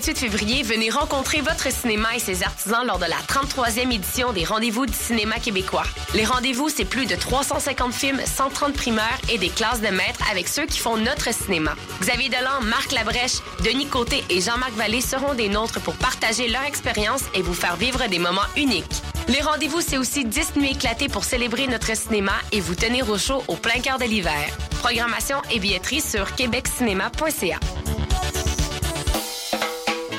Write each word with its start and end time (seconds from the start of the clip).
19 0.00 0.10
au 0.10 0.12
28 0.12 0.18
février, 0.18 0.62
venez 0.62 0.88
rencontrer 0.88 1.40
votre 1.42 1.70
cinéma 1.70 2.16
et 2.16 2.18
ses 2.18 2.42
artisans 2.42 2.86
lors 2.86 2.98
de 2.98 3.04
la 3.04 3.16
33e 3.16 3.92
édition 3.92 4.32
des 4.32 4.44
Rendez-vous 4.44 4.86
du 4.86 4.94
cinéma 4.94 5.36
québécois. 5.36 5.84
Les 6.14 6.24
rendez-vous, 6.24 6.68
c'est 6.68 6.84
plus 6.84 7.06
de 7.06 7.14
350 7.14 7.92
films, 7.92 8.20
130 8.24 8.72
primeurs 8.72 9.18
et 9.30 9.36
des 9.36 9.50
classes 9.50 9.80
de 9.80 9.88
maîtres 9.88 10.20
avec 10.30 10.48
ceux 10.48 10.64
qui 10.64 10.78
font 10.78 10.96
notre 10.96 11.34
cinéma. 11.34 11.74
Xavier 12.00 12.30
Delan, 12.30 12.62
Marc 12.62 12.92
Labrèche, 12.92 13.40
Denis 13.64 13.88
Côté 13.88 14.24
et 14.30 14.40
Jean-Marc 14.40 14.72
Vallée 14.72 15.02
seront 15.02 15.34
des 15.34 15.48
nôtres 15.48 15.80
pour 15.80 15.94
partager 15.94 16.48
leur 16.48 16.64
expérience 16.64 17.24
et 17.34 17.42
vous 17.42 17.54
faire 17.54 17.76
vivre 17.76 18.06
des 18.08 18.18
moments 18.18 18.40
uniques. 18.56 19.02
Les 19.28 19.42
rendez-vous, 19.42 19.80
c'est 19.80 19.98
aussi 19.98 20.24
10 20.24 20.56
nuits 20.56 20.72
éclatées 20.72 21.08
pour 21.08 21.24
célébrer 21.24 21.66
notre 21.66 21.94
cinéma 21.94 22.32
et 22.52 22.60
vous 22.60 22.74
tenir 22.74 23.08
au 23.10 23.18
chaud 23.18 23.42
au 23.48 23.56
plein 23.56 23.80
cœur 23.80 23.98
de 23.98 24.04
l'hiver. 24.04 24.46
Programmation 24.80 25.36
et 25.52 25.58
billetterie 25.58 26.00
sur 26.00 26.34
québeccinéma.ca. 26.34 27.60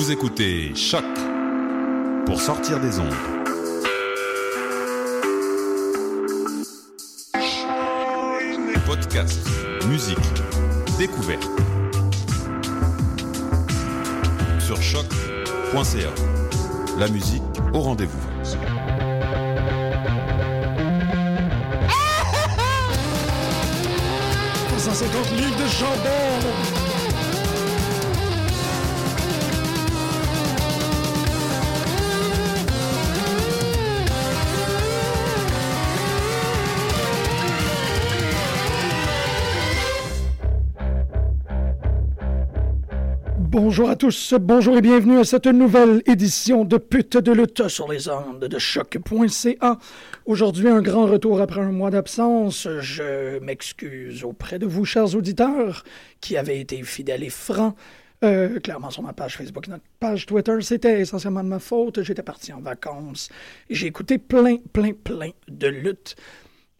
Vous 0.00 0.10
écoutez 0.10 0.74
Choc 0.74 1.04
pour 2.24 2.40
sortir 2.40 2.80
des 2.80 2.98
ondes. 2.98 3.12
Podcast, 8.86 9.46
musique, 9.88 10.16
découverte. 10.96 11.46
Sur 14.58 14.80
choc.ca. 14.80 16.14
La 16.96 17.08
musique 17.08 17.42
au 17.74 17.80
rendez-vous. 17.80 18.26
livres 25.36 25.56
de 25.62 25.68
chandelle. 25.68 26.79
Bonjour 43.52 43.90
à 43.90 43.96
tous, 43.96 44.32
bonjour 44.40 44.78
et 44.78 44.80
bienvenue 44.80 45.18
à 45.18 45.24
cette 45.24 45.48
nouvelle 45.48 46.04
édition 46.06 46.64
de 46.64 46.76
Pute 46.76 47.16
de 47.16 47.32
lutte 47.32 47.66
sur 47.66 47.90
les 47.90 48.08
ondes 48.08 48.44
de 48.44 48.58
choc.ca. 48.60 49.76
Aujourd'hui, 50.24 50.68
un 50.68 50.80
grand 50.80 51.06
retour 51.06 51.40
après 51.40 51.60
un 51.60 51.72
mois 51.72 51.90
d'absence. 51.90 52.68
Je 52.78 53.40
m'excuse 53.40 54.22
auprès 54.22 54.60
de 54.60 54.66
vous, 54.66 54.84
chers 54.84 55.16
auditeurs, 55.16 55.82
qui 56.20 56.36
avez 56.36 56.60
été 56.60 56.80
fidèles 56.84 57.24
et 57.24 57.28
francs. 57.28 57.74
Euh, 58.22 58.60
clairement 58.60 58.90
sur 58.90 59.02
ma 59.02 59.12
page 59.12 59.36
Facebook, 59.36 59.66
notre 59.66 59.82
page 59.98 60.26
Twitter, 60.26 60.56
c'était 60.60 61.00
essentiellement 61.00 61.42
de 61.42 61.48
ma 61.48 61.58
faute. 61.58 62.04
J'étais 62.04 62.22
parti 62.22 62.52
en 62.52 62.60
vacances 62.60 63.30
et 63.68 63.74
j'ai 63.74 63.88
écouté 63.88 64.18
plein, 64.18 64.58
plein, 64.72 64.92
plein 64.92 65.30
de 65.48 65.66
luttes. 65.66 66.14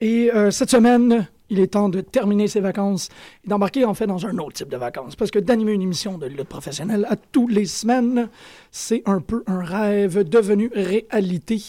Et 0.01 0.33
euh, 0.33 0.53
cette 0.53 0.71
semaine, 0.71 1.27
il 1.51 1.61
est 1.61 1.69
temps 1.69 1.89
de 1.89 2.01
terminer 2.01 2.49
ses 2.49 2.61
vacances 2.61 3.09
et 3.45 3.49
d'embarquer 3.49 3.85
en 3.85 3.95
fait 3.95 4.07
dans 4.07 4.25
un 4.25 4.39
autre 4.39 4.55
type 4.55 4.69
de 4.69 4.77
vacances. 4.77 5.17
Parce 5.17 5.31
que 5.31 5.39
d'animer 5.39 5.73
une 5.73 5.83
émission 5.83 6.17
de 6.17 6.27
lutte 6.27 6.45
professionnelle 6.45 7.07
à 7.11 7.17
tous 7.17 7.49
les 7.49 7.67
semaines, 7.67 8.29
c'est 8.71 9.03
un 9.07 9.21
peu 9.21 9.43
un 9.47 9.63
rêve 9.63 10.27
devenu 10.29 10.71
réalité. 10.75 11.63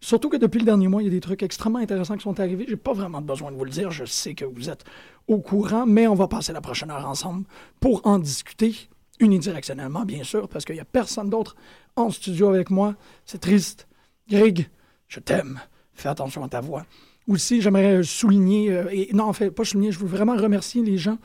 Surtout 0.00 0.28
que 0.28 0.36
depuis 0.36 0.60
le 0.60 0.64
dernier 0.64 0.88
mois, 0.88 1.02
il 1.02 1.06
y 1.06 1.08
a 1.08 1.12
des 1.12 1.20
trucs 1.20 1.42
extrêmement 1.42 1.80
intéressants 1.80 2.16
qui 2.16 2.22
sont 2.22 2.38
arrivés. 2.40 2.66
J'ai 2.68 2.76
pas 2.76 2.92
vraiment 2.92 3.20
besoin 3.20 3.50
de 3.50 3.56
vous 3.56 3.64
le 3.64 3.70
dire. 3.70 3.90
Je 3.90 4.04
sais 4.04 4.34
que 4.34 4.44
vous 4.44 4.70
êtes 4.70 4.84
au 5.26 5.38
courant, 5.38 5.86
mais 5.86 6.06
on 6.06 6.14
va 6.14 6.28
passer 6.28 6.52
la 6.52 6.60
prochaine 6.60 6.90
heure 6.90 7.06
ensemble 7.06 7.44
pour 7.80 8.06
en 8.06 8.18
discuter 8.18 8.74
unidirectionnellement, 9.20 10.04
bien 10.04 10.22
sûr, 10.22 10.48
parce 10.48 10.64
qu'il 10.64 10.76
n'y 10.76 10.80
a 10.80 10.84
personne 10.84 11.28
d'autre 11.28 11.56
en 11.96 12.10
studio 12.10 12.48
avec 12.48 12.70
moi. 12.70 12.94
C'est 13.24 13.40
triste. 13.40 13.88
Greg, 14.30 14.68
je 15.08 15.20
t'aime. 15.20 15.60
Fais 15.92 16.08
attention 16.08 16.44
à 16.44 16.48
ta 16.48 16.60
voix. 16.60 16.84
Aussi, 17.28 17.60
j'aimerais 17.60 18.02
souligner, 18.02 18.72
euh, 18.72 18.88
et 18.90 19.10
non, 19.12 19.24
en 19.24 19.34
fait, 19.34 19.50
pas 19.50 19.64
souligner, 19.64 19.92
je 19.92 19.98
veux 19.98 20.06
vraiment 20.06 20.34
remercier 20.34 20.82
les 20.82 20.96
gens 20.96 21.18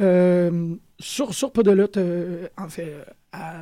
euh, 0.00 0.74
sur, 0.98 1.34
sur 1.34 1.52
euh, 1.56 2.48
en 2.56 2.68
fait, 2.68 2.94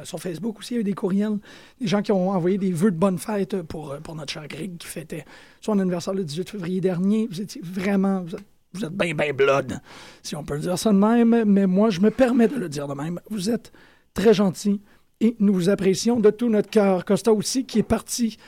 sur 0.04 0.20
Facebook 0.20 0.60
aussi, 0.60 0.75
il 0.75 0.76
y 0.76 0.78
a 0.78 0.81
eu 0.81 0.84
des 0.84 0.92
courriels, 0.92 1.38
des 1.81 1.88
gens 1.88 2.00
qui 2.00 2.12
ont 2.12 2.31
envoyé 2.31 2.56
des 2.56 2.70
vœux 2.70 2.92
de 2.92 2.97
bonne 2.97 3.19
fête 3.19 3.62
pour, 3.62 3.97
pour 3.97 4.14
notre 4.14 4.32
cher 4.32 4.47
Greg 4.47 4.78
qui 4.78 4.87
fêtait 4.87 5.25
son 5.60 5.78
anniversaire 5.81 6.14
le 6.14 6.22
18 6.22 6.48
février 6.50 6.81
dernier. 6.81 7.26
Vous 7.28 7.41
étiez 7.41 7.60
vraiment, 7.64 8.25
vous 8.72 8.84
êtes, 8.84 8.92
bien, 8.92 9.14
bien 9.14 9.32
blood, 9.32 9.81
si 10.22 10.37
on 10.37 10.44
peut 10.44 10.58
dire 10.58 10.78
ça 10.78 10.92
de 10.92 10.98
même, 10.98 11.44
mais 11.47 11.66
moi, 11.66 11.91
je 11.91 12.00
me 12.00 12.12
permets 12.12 12.48
de 12.48 12.56
le 12.56 12.69
dire 12.69 12.87
de 12.87 12.94
même. 12.94 13.20
Vous 13.28 13.50
êtes 13.50 13.72
très 14.14 14.32
gentil 14.32 14.81
et 15.20 15.34
nous 15.41 15.53
vous 15.53 15.69
apprécions 15.69 16.20
de 16.20 16.31
tout 16.31 16.48
notre 16.48 16.70
cœur. 16.70 17.04
Costa 17.04 17.32
aussi, 17.32 17.64
qui 17.64 17.81
est 17.81 17.84
parti 17.84 18.38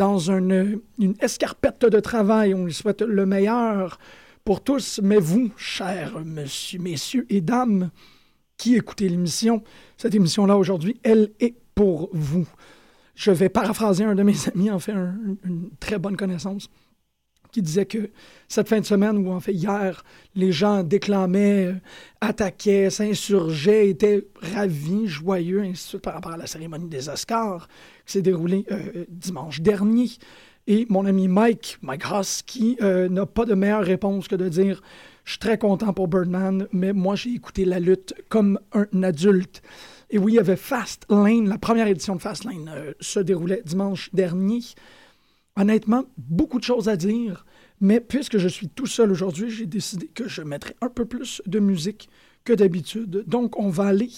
dans 0.00 0.30
une, 0.30 0.80
une 0.98 1.14
escarpette 1.20 1.84
de 1.84 2.00
travail. 2.00 2.54
On 2.54 2.64
lui 2.64 2.72
souhaite 2.72 3.02
le 3.02 3.26
meilleur 3.26 3.98
pour 4.46 4.62
tous. 4.62 4.98
Mais 5.02 5.18
vous, 5.18 5.50
chers 5.58 6.18
monsieur, 6.24 6.78
messieurs 6.78 7.26
et 7.28 7.42
dames, 7.42 7.90
qui 8.56 8.76
écoutez 8.76 9.10
l'émission, 9.10 9.62
cette 9.98 10.14
émission-là 10.14 10.56
aujourd'hui, 10.56 10.98
elle 11.02 11.32
est 11.38 11.54
pour 11.74 12.08
vous. 12.14 12.48
Je 13.14 13.30
vais 13.30 13.50
paraphraser 13.50 14.04
un 14.04 14.14
de 14.14 14.22
mes 14.22 14.48
amis, 14.54 14.70
en 14.70 14.78
fait, 14.78 14.94
une 15.44 15.68
très 15.78 15.98
bonne 15.98 16.16
connaissance, 16.16 16.70
qui 17.52 17.62
disait 17.62 17.86
que 17.86 18.10
cette 18.48 18.68
fin 18.68 18.80
de 18.80 18.84
semaine, 18.84 19.18
ou 19.18 19.30
en 19.30 19.40
fait 19.40 19.52
hier, 19.52 20.04
les 20.34 20.52
gens 20.52 20.82
déclamaient, 20.82 21.66
euh, 21.66 21.74
attaquaient, 22.20 22.90
s'insurgeaient, 22.90 23.88
étaient 23.88 24.26
ravis, 24.54 25.06
joyeux, 25.06 25.62
ainsi 25.62 25.98
par 25.98 26.14
rapport 26.14 26.32
à 26.32 26.36
la 26.36 26.46
cérémonie 26.46 26.88
des 26.88 27.08
Oscars 27.08 27.68
qui 28.06 28.12
s'est 28.12 28.22
déroulée 28.22 28.64
euh, 28.70 29.04
dimanche 29.08 29.60
dernier. 29.60 30.08
Et 30.66 30.86
mon 30.88 31.06
ami 31.06 31.28
Mike, 31.28 31.78
Mike 31.82 32.04
Haas, 32.04 32.42
qui 32.44 32.76
euh, 32.82 33.08
n'a 33.08 33.26
pas 33.26 33.44
de 33.44 33.54
meilleure 33.54 33.84
réponse 33.84 34.28
que 34.28 34.36
de 34.36 34.48
dire 34.48 34.82
Je 35.24 35.32
suis 35.32 35.38
très 35.38 35.58
content 35.58 35.92
pour 35.92 36.08
Birdman, 36.08 36.66
mais 36.72 36.92
moi 36.92 37.16
j'ai 37.16 37.30
écouté 37.30 37.64
la 37.64 37.80
lutte 37.80 38.14
comme 38.28 38.58
un 38.72 39.02
adulte. 39.02 39.62
Et 40.10 40.18
oui, 40.18 40.32
il 40.32 40.36
y 40.36 40.40
avait 40.40 40.56
Fast 40.56 41.06
Lane, 41.08 41.48
la 41.48 41.58
première 41.58 41.86
édition 41.86 42.16
de 42.16 42.20
Fast 42.20 42.44
Lane 42.44 42.68
se 43.00 43.20
déroulait 43.20 43.62
dimanche 43.64 44.10
dernier. 44.12 44.60
Honnêtement, 45.56 46.04
beaucoup 46.16 46.58
de 46.58 46.64
choses 46.64 46.88
à 46.88 46.96
dire, 46.96 47.44
mais 47.80 48.00
puisque 48.00 48.38
je 48.38 48.48
suis 48.48 48.68
tout 48.68 48.86
seul 48.86 49.10
aujourd'hui, 49.10 49.50
j'ai 49.50 49.66
décidé 49.66 50.06
que 50.06 50.28
je 50.28 50.42
mettrais 50.42 50.76
un 50.80 50.88
peu 50.88 51.04
plus 51.04 51.42
de 51.46 51.58
musique 51.58 52.08
que 52.44 52.52
d'habitude. 52.52 53.24
Donc, 53.26 53.58
on 53.58 53.68
va 53.68 53.86
aller 53.86 54.10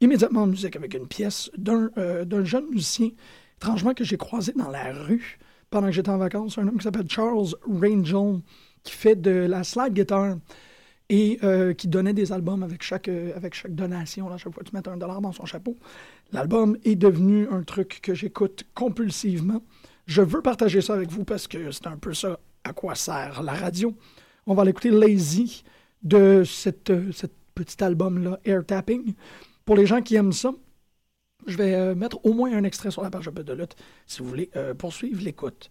immédiatement 0.00 0.42
en 0.42 0.46
musique 0.46 0.76
avec 0.76 0.94
une 0.94 1.06
pièce 1.06 1.50
euh, 1.68 2.24
d'un 2.24 2.44
jeune 2.44 2.68
musicien, 2.70 3.10
étrangement 3.56 3.94
que 3.94 4.04
j'ai 4.04 4.16
croisé 4.16 4.52
dans 4.52 4.70
la 4.70 4.92
rue 4.92 5.38
pendant 5.70 5.88
que 5.88 5.92
j'étais 5.92 6.10
en 6.10 6.18
vacances, 6.18 6.58
un 6.58 6.68
homme 6.68 6.76
qui 6.76 6.84
s'appelle 6.84 7.08
Charles 7.08 7.48
Rangel, 7.66 8.40
qui 8.82 8.92
fait 8.92 9.16
de 9.16 9.30
la 9.30 9.64
slide 9.64 9.94
guitar 9.94 10.36
et 11.08 11.38
euh, 11.42 11.74
qui 11.74 11.88
donnait 11.88 12.12
des 12.12 12.32
albums 12.32 12.62
avec 12.62 12.82
chaque, 12.82 13.08
euh, 13.08 13.32
avec 13.36 13.54
chaque 13.54 13.74
donation. 13.74 14.28
Là, 14.28 14.36
chaque 14.36 14.54
fois 14.54 14.62
tu 14.62 14.74
mets 14.74 14.86
un 14.86 14.96
dollar 14.96 15.20
dans 15.20 15.32
son 15.32 15.46
chapeau. 15.46 15.76
L'album 16.32 16.76
est 16.84 16.96
devenu 16.96 17.48
un 17.50 17.62
truc 17.62 18.00
que 18.02 18.14
j'écoute 18.14 18.64
compulsivement. 18.74 19.62
Je 20.06 20.22
veux 20.22 20.42
partager 20.42 20.80
ça 20.80 20.94
avec 20.94 21.10
vous 21.10 21.24
parce 21.24 21.46
que 21.46 21.70
c'est 21.70 21.86
un 21.86 21.96
peu 21.96 22.14
ça 22.14 22.38
à 22.64 22.72
quoi 22.72 22.94
sert 22.94 23.42
la 23.42 23.52
radio. 23.52 23.94
On 24.46 24.54
va 24.54 24.64
l'écouter 24.64 24.90
Lazy 24.90 25.64
de 26.02 26.42
cette, 26.44 26.92
cette 27.12 27.34
petit 27.54 27.82
album-là, 27.82 28.38
Air 28.44 28.64
Tapping. 28.66 29.14
Pour 29.64 29.76
les 29.76 29.86
gens 29.86 30.02
qui 30.02 30.16
aiment 30.16 30.32
ça, 30.32 30.52
je 31.46 31.56
vais 31.56 31.74
euh, 31.74 31.94
mettre 31.94 32.24
au 32.24 32.32
moins 32.32 32.52
un 32.54 32.64
extrait 32.64 32.90
sur 32.90 33.02
la 33.02 33.10
page 33.10 33.26
de 33.26 33.52
lutte 33.52 33.76
si 34.06 34.22
vous 34.22 34.28
voulez 34.28 34.50
euh, 34.56 34.74
poursuivre 34.74 35.22
l'écoute. 35.22 35.70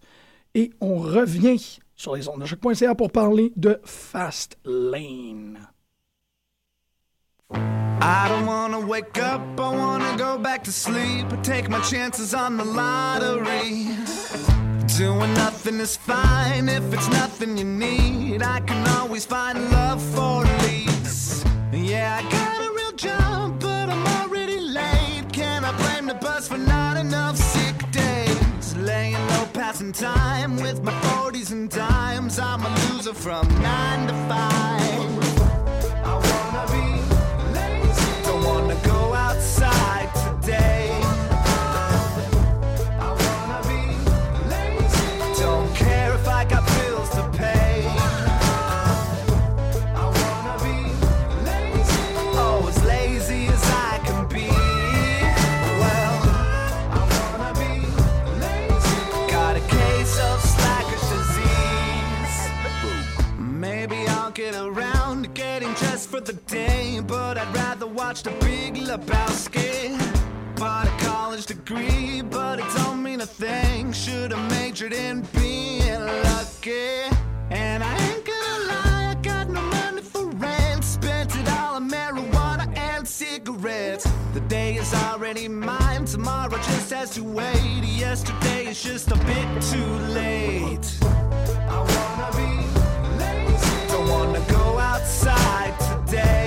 Et 0.54 0.70
on 0.80 0.98
revient 0.98 1.80
sur 1.96 2.14
les 2.14 2.28
ondes 2.28 2.40
de 2.40 2.46
choc.ca 2.46 2.94
pour 2.94 3.10
parler 3.10 3.52
de 3.56 3.80
Fast 3.84 4.58
Lane. 4.64 5.73
I 8.00 8.28
don't 8.28 8.46
wanna 8.46 8.80
wake 8.80 9.18
up, 9.18 9.40
I 9.58 9.70
wanna 9.70 10.16
go 10.16 10.38
back 10.38 10.64
to 10.64 10.72
sleep. 10.72 11.26
Take 11.42 11.68
my 11.68 11.80
chances 11.80 12.34
on 12.34 12.56
the 12.56 12.64
lottery. 12.64 13.88
Doing 14.96 15.34
nothing 15.34 15.80
is 15.80 15.96
fine 15.96 16.68
if 16.68 16.92
it's 16.92 17.08
nothing 17.08 17.56
you 17.56 17.64
need. 17.64 18.42
I 18.42 18.60
can 18.60 18.86
always 18.98 19.24
find 19.24 19.70
love 19.70 20.02
for 20.14 20.44
lease. 20.62 21.44
Yeah, 21.72 22.20
I 22.20 22.30
got 22.30 22.68
a 22.68 22.72
real 22.72 22.92
job, 22.92 23.60
but 23.60 23.88
I'm 23.88 24.06
already 24.20 24.60
late. 24.60 25.24
Can 25.32 25.64
I 25.64 25.72
blame 25.82 26.06
the 26.06 26.14
bus 26.14 26.46
for 26.48 26.58
not 26.58 26.96
enough 26.96 27.36
sick 27.36 27.90
days? 27.90 28.76
Laying 28.76 29.26
low, 29.28 29.46
passing 29.52 29.92
time 29.92 30.56
with 30.56 30.82
my 30.82 30.92
40s 30.92 31.50
and 31.50 31.68
dimes. 31.68 32.38
I'm 32.38 32.62
a 32.64 32.70
loser 32.92 33.14
from 33.14 33.48
9 33.62 34.06
to 34.06 34.14
5. 34.28 35.23
For 66.14 66.20
the 66.20 66.32
day, 66.46 67.00
but 67.04 67.36
I'd 67.36 67.52
rather 67.52 67.88
watch 67.88 68.22
the 68.22 68.30
Big 68.40 68.74
Lebowski. 68.74 69.98
Bought 70.56 70.86
a 70.86 71.04
college 71.04 71.46
degree, 71.46 72.22
but 72.22 72.60
it 72.60 72.66
don't 72.76 73.02
mean 73.02 73.20
a 73.20 73.26
thing. 73.26 73.92
Should've 73.92 74.38
majored 74.50 74.92
in 74.92 75.22
being 75.34 76.04
lucky. 76.28 77.10
And 77.50 77.82
I 77.82 77.92
ain't 78.06 78.24
gonna 78.24 78.72
lie, 78.72 79.06
I 79.10 79.14
got 79.22 79.48
no 79.48 79.60
money 79.60 80.02
for 80.02 80.26
rent. 80.26 80.84
Spent 80.84 81.34
it 81.34 81.48
all 81.58 81.74
on 81.76 81.90
marijuana 81.90 82.66
and 82.76 83.08
cigarettes. 83.08 84.06
The 84.34 84.40
day 84.40 84.76
is 84.76 84.94
already 84.94 85.48
mine, 85.48 86.04
tomorrow 86.04 86.58
just 86.58 86.92
has 86.92 87.10
to 87.16 87.24
wait. 87.24 87.82
Yesterday 87.82 88.66
is 88.66 88.80
just 88.80 89.10
a 89.10 89.16
bit 89.30 89.48
too 89.72 89.92
late. 90.20 90.86
I 91.74 91.78
wanna 91.92 92.30
be 92.40 92.52
lazy. 93.18 93.88
Don't 93.88 94.08
wanna 94.08 94.44
go 94.48 94.78
outside 94.78 95.83
day 96.14 96.43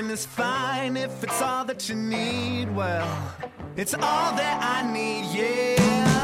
Nothing 0.00 0.14
is 0.14 0.24
fine 0.24 0.96
if 0.96 1.22
it's 1.22 1.42
all 1.42 1.66
that 1.66 1.86
you 1.90 1.94
need. 1.94 2.74
Well, 2.74 3.06
it's 3.76 3.92
all 3.92 4.32
that 4.32 4.82
I 4.82 4.90
need, 4.90 5.26
yeah. 5.26 6.19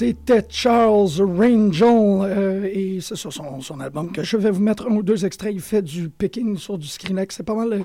C'était 0.00 0.46
Charles 0.48 1.10
Rangel 1.20 2.22
euh, 2.22 2.64
et 2.72 3.02
c'est 3.02 3.16
sur 3.16 3.30
son, 3.34 3.80
album 3.80 4.10
que 4.10 4.22
je 4.22 4.38
vais 4.38 4.50
vous 4.50 4.62
mettre 4.62 4.86
un 4.86 4.96
ou 4.96 5.02
deux 5.02 5.26
extraits. 5.26 5.52
Il 5.52 5.60
fait 5.60 5.82
du 5.82 6.08
picking 6.08 6.56
sur 6.56 6.78
du 6.78 6.86
Screenex. 6.86 7.36
C'est 7.36 7.42
pas 7.42 7.54
mal, 7.54 7.84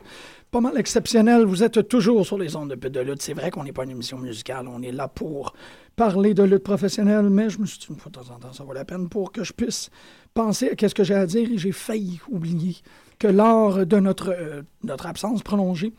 pas 0.50 0.62
mal 0.62 0.78
exceptionnel. 0.78 1.44
Vous 1.44 1.62
êtes 1.62 1.90
toujours 1.90 2.26
sur 2.26 2.38
les 2.38 2.56
ondes 2.56 2.74
de, 2.74 2.88
de 2.88 3.00
lutte. 3.02 3.22
C'est 3.22 3.34
vrai 3.34 3.52
qu'on 3.52 3.66
n'est 3.66 3.74
pas 3.74 3.84
une 3.84 3.90
émission 3.90 4.18
musicale. 4.18 4.66
On 4.70 4.82
est 4.82 4.94
là 4.94 5.10
pour 5.10 5.56
parler 5.98 6.34
de 6.34 6.44
lutte 6.44 6.64
professionnelle, 6.64 7.30
mais 7.30 7.50
je 7.50 7.60
me 7.60 7.66
suis 7.66 7.80
dit 7.80 7.88
une 7.90 7.98
fois 7.98 8.10
de 8.10 8.18
temps 8.18 8.34
en 8.34 8.40
temps, 8.40 8.54
ça 8.54 8.64
vaut 8.64 8.72
la 8.72 8.86
peine 8.86 9.10
pour 9.10 9.34
que 9.34 9.44
je 9.44 9.52
puisse 9.52 9.90
penser 10.34 10.72
à 10.82 10.88
ce 10.88 10.96
que 10.96 11.04
j'ai 11.04 11.16
à 11.16 11.26
dire 11.26 11.52
et 11.52 11.58
j'ai 11.58 11.74
failli 11.74 12.22
oublier 12.30 12.78
que 13.20 13.28
lors 13.28 13.86
de 13.86 14.00
notre, 14.00 14.30
euh, 14.30 14.62
notre 14.86 15.08
absence 15.08 15.44
prolongée, 15.44 15.92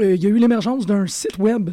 euh, 0.00 0.16
il 0.16 0.24
y 0.24 0.26
a 0.26 0.30
eu 0.30 0.38
l'émergence 0.38 0.84
d'un 0.84 1.06
site 1.06 1.38
web 1.38 1.70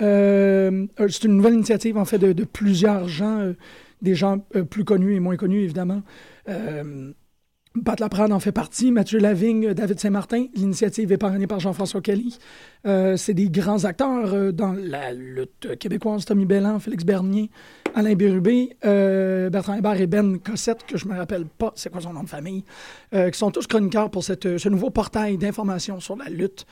Euh, 0.00 0.86
euh, 1.00 1.08
c'est 1.08 1.24
une 1.24 1.36
nouvelle 1.36 1.54
initiative, 1.54 1.98
en 1.98 2.04
fait, 2.04 2.18
de, 2.18 2.44
plusieurs 2.44 3.08
gens, 3.08 3.52
des 4.00 4.14
gens 4.14 4.38
plus 4.70 4.84
connus 4.84 5.16
et 5.16 5.20
moins 5.20 5.34
connus, 5.36 5.62
évidemment, 5.62 6.02
Pat 7.86 8.00
Laprade 8.00 8.32
en 8.32 8.40
fait 8.40 8.52
partie, 8.52 8.92
Mathieu 8.92 9.18
Lavigne, 9.18 9.72
David 9.72 9.98
Saint-Martin. 9.98 10.44
L'initiative 10.54 11.10
est 11.10 11.16
parrainée 11.16 11.46
par 11.46 11.58
Jean-François 11.58 12.02
Kelly. 12.02 12.38
C'est 12.84 13.32
des 13.32 13.48
grands 13.48 13.86
acteurs 13.86 14.52
dans 14.52 14.74
la 14.74 15.14
lutte 15.14 15.78
québécoise. 15.78 16.26
Tommy 16.26 16.44
Bellan, 16.44 16.80
Félix 16.80 17.06
Bernier, 17.06 17.48
Alain 17.94 18.14
Bérubé, 18.14 18.76
euh, 18.84 19.50
Bertrand 19.50 19.74
Hébert 19.74 20.00
et 20.00 20.06
Ben 20.06 20.38
Cossette, 20.38 20.84
que 20.86 20.96
je 20.96 21.06
me 21.06 21.16
rappelle 21.16 21.46
pas 21.46 21.72
c'est 21.76 21.90
quoi 21.90 22.00
son 22.00 22.12
nom 22.12 22.22
de 22.22 22.28
famille, 22.28 22.64
qui 23.12 23.38
sont 23.38 23.50
tous 23.50 23.66
chroniqueurs 23.66 24.10
pour 24.10 24.24
cette, 24.24 24.58
ce 24.58 24.68
nouveau 24.68 24.90
portail 24.90 25.36
d'information 25.38 26.00
sur 26.00 26.16
la 26.16 26.28
lutte, 26.28 26.66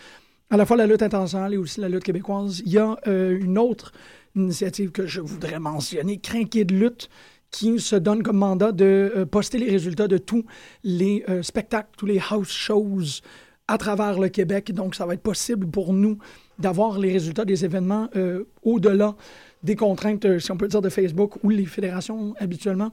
à 0.51 0.57
la 0.57 0.67
fois 0.67 0.77
la 0.77 0.87
lutte 0.87 1.03
internationale 1.03 1.55
et 1.55 1.57
aussi 1.57 1.81
la 1.81 1.89
lutte 1.89 2.05
québécoise. 2.05 2.63
Il 2.65 2.73
y 2.73 2.79
a 2.79 2.97
une 3.07 3.59
autre 3.59 3.93
initiative 4.35 4.91
que 4.93 5.07
je 5.07 5.21
voudrais 5.21 5.59
mentionner, 5.59 6.19
Crinqué 6.19 6.65
de 6.65 6.75
lutte, 6.75 7.11
qui 7.51 7.81
se 7.81 7.97
donne 7.97 8.23
comme 8.23 8.37
mandat 8.37 8.73
de 8.73 9.13
euh, 9.17 9.27
poster 9.27 9.59
les 9.59 9.71
résultats 9.71 10.09
de 10.09 10.19
tous 10.19 10.45
les 10.85 11.25
euh, 11.29 11.43
spectacles, 11.43 11.91
tous 11.97 12.07
les 12.07 12.21
house 12.31 12.51
shows 12.53 13.23
à 13.69 13.79
travers 13.79 14.19
le 14.19 14.29
Québec. 14.29 14.73
Donc, 14.73 14.95
ça 14.95 15.07
va 15.07 15.15
être 15.15 15.23
possible 15.23 15.67
pour 15.67 15.93
nous 15.93 16.19
d'avoir 16.59 16.99
les 16.99 17.13
résultats 17.13 17.45
des 17.45 17.65
événements 17.65 18.09
euh, 18.17 18.45
au-delà 18.63 19.17
des 19.63 19.77
contraintes, 19.77 20.39
si 20.39 20.51
on 20.51 20.57
peut 20.57 20.69
dire, 20.69 20.83
de 20.83 20.89
Facebook 20.89 21.43
où 21.43 21.51
les 21.51 21.67
fédérations 21.67 22.35
habituellement 22.39 22.93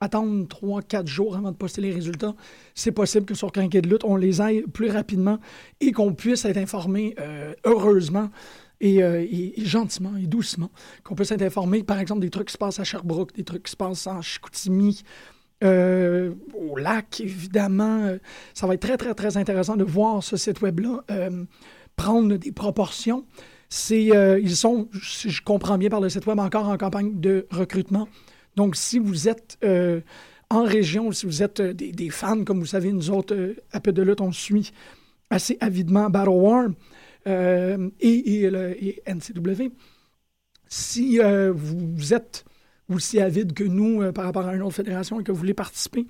attendent 0.00 0.46
3-4 0.48 1.06
jours 1.06 1.36
avant 1.36 1.50
de 1.50 1.56
poster 1.56 1.80
les 1.80 1.92
résultats. 1.92 2.34
C'est 2.74 2.92
possible 2.92 3.26
que 3.26 3.34
sur 3.34 3.50
Crinquet 3.50 3.82
de 3.82 3.88
lutte, 3.88 4.04
on 4.04 4.16
les 4.16 4.40
aille 4.40 4.62
plus 4.62 4.90
rapidement 4.90 5.38
et 5.80 5.90
qu'on 5.90 6.14
puisse 6.14 6.44
être 6.44 6.56
informé, 6.56 7.16
heureusement, 7.64 8.30
euh, 8.84 9.26
et, 9.28 9.54
gentiment 9.64 10.16
et 10.16 10.28
doucement, 10.28 10.70
qu'on 11.02 11.16
peut 11.16 11.24
s'être 11.24 11.42
informé, 11.42 11.82
par 11.82 11.98
exemple, 11.98 12.20
des 12.20 12.30
trucs 12.30 12.46
qui 12.46 12.52
se 12.52 12.58
passent 12.58 12.78
à 12.78 12.84
Sherbrooke, 12.84 13.34
des 13.34 13.42
trucs 13.42 13.64
qui 13.64 13.72
se 13.72 13.76
passent 13.76 14.06
en 14.06 14.22
Chicoutimi, 14.22 15.02
euh, 15.64 16.32
au 16.54 16.76
lac, 16.76 17.20
évidemment. 17.20 18.04
Euh, 18.04 18.18
ça 18.54 18.68
va 18.68 18.74
être 18.74 18.82
très, 18.82 18.96
très, 18.96 19.14
très 19.14 19.36
intéressant 19.36 19.74
de 19.74 19.82
voir 19.82 20.22
ce 20.22 20.36
site 20.36 20.60
web-là 20.60 21.02
prendre 21.96 22.36
des 22.36 22.52
proportions. 22.52 23.24
C'est, 23.68 24.10
ils 24.42 24.56
sont, 24.56 24.88
si 25.02 25.30
je 25.30 25.42
comprends 25.42 25.76
bien 25.76 25.90
par 25.90 26.00
le 26.00 26.08
site 26.08 26.26
web, 26.26 26.38
encore 26.38 26.68
en 26.68 26.76
campagne 26.78 27.20
de 27.20 27.46
recrutement. 27.50 28.08
Donc, 28.56 28.76
si 28.76 28.98
vous 28.98 29.28
êtes 29.28 29.58
en 30.50 30.64
région, 30.64 31.12
si 31.12 31.26
vous 31.26 31.42
êtes 31.42 31.60
des, 31.60 31.92
des, 31.92 32.10
fans, 32.10 32.44
comme 32.44 32.60
vous 32.60 32.66
savez, 32.66 32.92
nous 32.92 33.10
autres, 33.10 33.54
à 33.72 33.80
peu 33.80 33.92
de 33.92 34.02
lutte, 34.02 34.22
on 34.22 34.32
suit 34.32 34.72
assez 35.30 35.58
avidement 35.60 36.08
Battle 36.08 36.30
War. 36.30 36.68
Euh, 37.28 37.90
et, 38.00 39.00
NCW. 39.06 39.70
Si 40.68 41.20
euh, 41.20 41.52
vous 41.54 42.14
êtes 42.14 42.44
aussi 42.88 43.20
avide 43.20 43.52
que 43.52 43.64
nous 43.64 44.02
euh, 44.02 44.12
par 44.12 44.24
rapport 44.24 44.46
à 44.46 44.54
une 44.54 44.62
autre 44.62 44.76
fédération 44.76 45.20
et 45.20 45.24
que 45.24 45.32
vous 45.32 45.38
voulez 45.38 45.54
participer, 45.54 46.06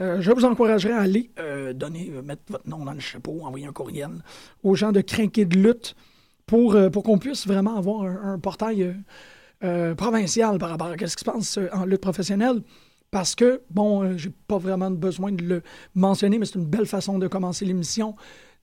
je 0.00 0.32
vous 0.32 0.44
encouragerais 0.44 0.92
à 0.92 1.00
aller 1.00 1.30
donner, 1.74 2.10
mettre 2.24 2.42
votre 2.48 2.68
nom 2.68 2.84
dans 2.84 2.92
le 2.92 3.00
chapeau, 3.00 3.42
envoyer 3.44 3.66
un 3.66 3.72
courriel 3.72 4.10
aux 4.62 4.74
gens 4.74 4.90
de 4.90 5.00
Crinquer 5.00 5.44
de 5.44 5.56
lutte 5.56 5.94
pour, 6.46 6.76
pour 6.92 7.02
qu'on 7.02 7.18
puisse 7.18 7.46
vraiment 7.46 7.76
avoir 7.76 8.02
un, 8.02 8.38
portail 8.38 8.94
provincial 9.96 10.58
par 10.58 10.70
rapport 10.70 10.88
à 10.88 11.06
ce 11.06 11.16
qui 11.16 11.24
se 11.24 11.24
passe 11.24 11.58
en 11.72 11.84
lutte 11.84 12.00
professionnelle. 12.00 12.62
Parce 13.10 13.34
que, 13.34 13.60
bon, 13.70 14.16
j'ai 14.16 14.32
pas 14.48 14.58
vraiment 14.58 14.90
besoin 14.90 15.32
de 15.32 15.44
le 15.44 15.62
mentionner, 15.94 16.38
mais 16.38 16.46
c'est 16.46 16.58
une 16.58 16.66
belle 16.66 16.86
façon 16.86 17.18
de 17.18 17.28
commencer 17.28 17.64
l'émission. 17.64 18.16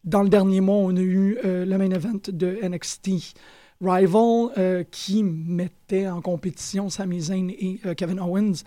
Dans 0.06 0.24
le 0.24 0.30
dernier 0.30 0.62
mois, 0.62 0.78
on 0.78 0.96
a 0.96 1.02
eu 1.02 1.38
euh, 1.44 1.66
le 1.66 1.78
main 1.78 1.92
event 1.92 2.20
de 2.28 2.58
NXT 2.64 3.36
Rival 3.82 4.50
euh, 4.58 4.84
qui 4.90 5.24
mettait 5.24 6.08
en 6.08 6.22
compétition 6.22 6.90
Sami 6.90 7.22
Zayn 7.22 7.50
et 7.50 7.80
euh, 7.86 7.94
Kevin 7.96 8.20
Owens. 8.20 8.64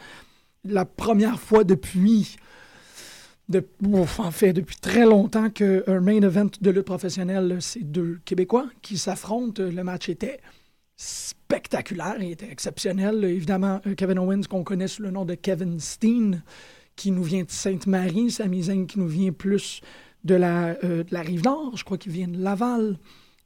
La 0.64 0.84
première 0.84 1.40
fois 1.40 1.64
depuis, 1.64 2.36
en 4.18 4.30
fait, 4.30 4.52
depuis 4.52 4.76
très 4.76 5.04
longtemps 5.04 5.50
qu'un 5.50 6.00
main 6.00 6.20
event 6.22 6.50
de 6.60 6.70
lutte 6.70 6.86
professionnelle, 6.86 7.58
c'est 7.60 7.80
deux 7.80 8.20
Québécois 8.24 8.66
qui 8.82 8.98
s'affrontent. 8.98 9.62
Le 9.62 9.82
match 9.82 10.08
était 10.08 10.40
spectaculaire, 10.96 12.16
il 12.20 12.32
était 12.32 12.50
exceptionnel. 12.50 13.24
Évidemment, 13.24 13.80
Kevin 13.96 14.18
Owens, 14.18 14.42
qu'on 14.48 14.62
connaît 14.62 14.88
sous 14.88 15.02
le 15.02 15.10
nom 15.10 15.24
de 15.24 15.34
Kevin 15.34 15.80
Steen, 15.80 16.42
qui 16.96 17.10
nous 17.10 17.22
vient 17.22 17.42
de 17.42 17.50
Sainte-Marie, 17.50 18.30
Sami 18.30 18.64
Zayn 18.64 18.86
qui 18.86 18.98
nous 18.98 19.08
vient 19.08 19.32
plus 19.32 19.80
de 20.24 20.34
la, 20.34 20.76
euh, 20.84 21.04
Rive-Nord, 21.10 21.76
je 21.76 21.84
crois 21.84 21.98
qu'il 21.98 22.12
vient 22.12 22.28
de 22.28 22.38
Laval. 22.38 22.98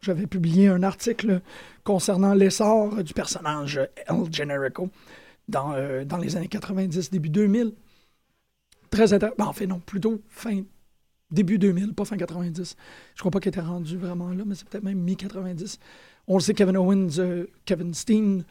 J'avais 0.03 0.27
publié 0.27 0.69
un 0.69 0.83
article 0.83 1.41
concernant 1.85 2.35
l'essor 2.35 3.03
du 3.03 3.15
personnage 3.15 3.81
El 4.07 4.33
Generico 4.33 4.91
euh, 5.55 6.05
dans 6.05 6.19
les 6.19 6.37
années 6.37 6.49
90, 6.49 7.11
début 7.11 7.31
2000. 7.31 7.73
Très 8.97 9.13
intéressant. 9.13 9.49
En 9.49 9.53
fait, 9.53 9.67
non, 9.67 9.79
plutôt 9.81 10.23
fin 10.29 10.63
début 11.31 11.59
2000, 11.59 11.93
pas 11.93 12.07
fin 12.07 12.17
90. 12.17 12.77
Je 13.15 13.21
crois 13.21 13.31
pas 13.31 13.41
qu'il 13.41 13.51
était 13.51 13.61
rendu 13.61 13.99
vraiment 13.99 14.31
là, 14.31 14.45
mais 14.47 14.55
c'est 14.55 14.67
peut-être 14.67 14.85
même 14.85 14.99
mi-90. 14.99 15.79
On 16.29 16.37
le 16.37 16.41
sait, 16.41 16.55
Kevin 16.55 16.79
Owens, 16.79 17.19
euh, 17.19 17.47
Kevin 17.67 17.93
Steen 17.93 18.45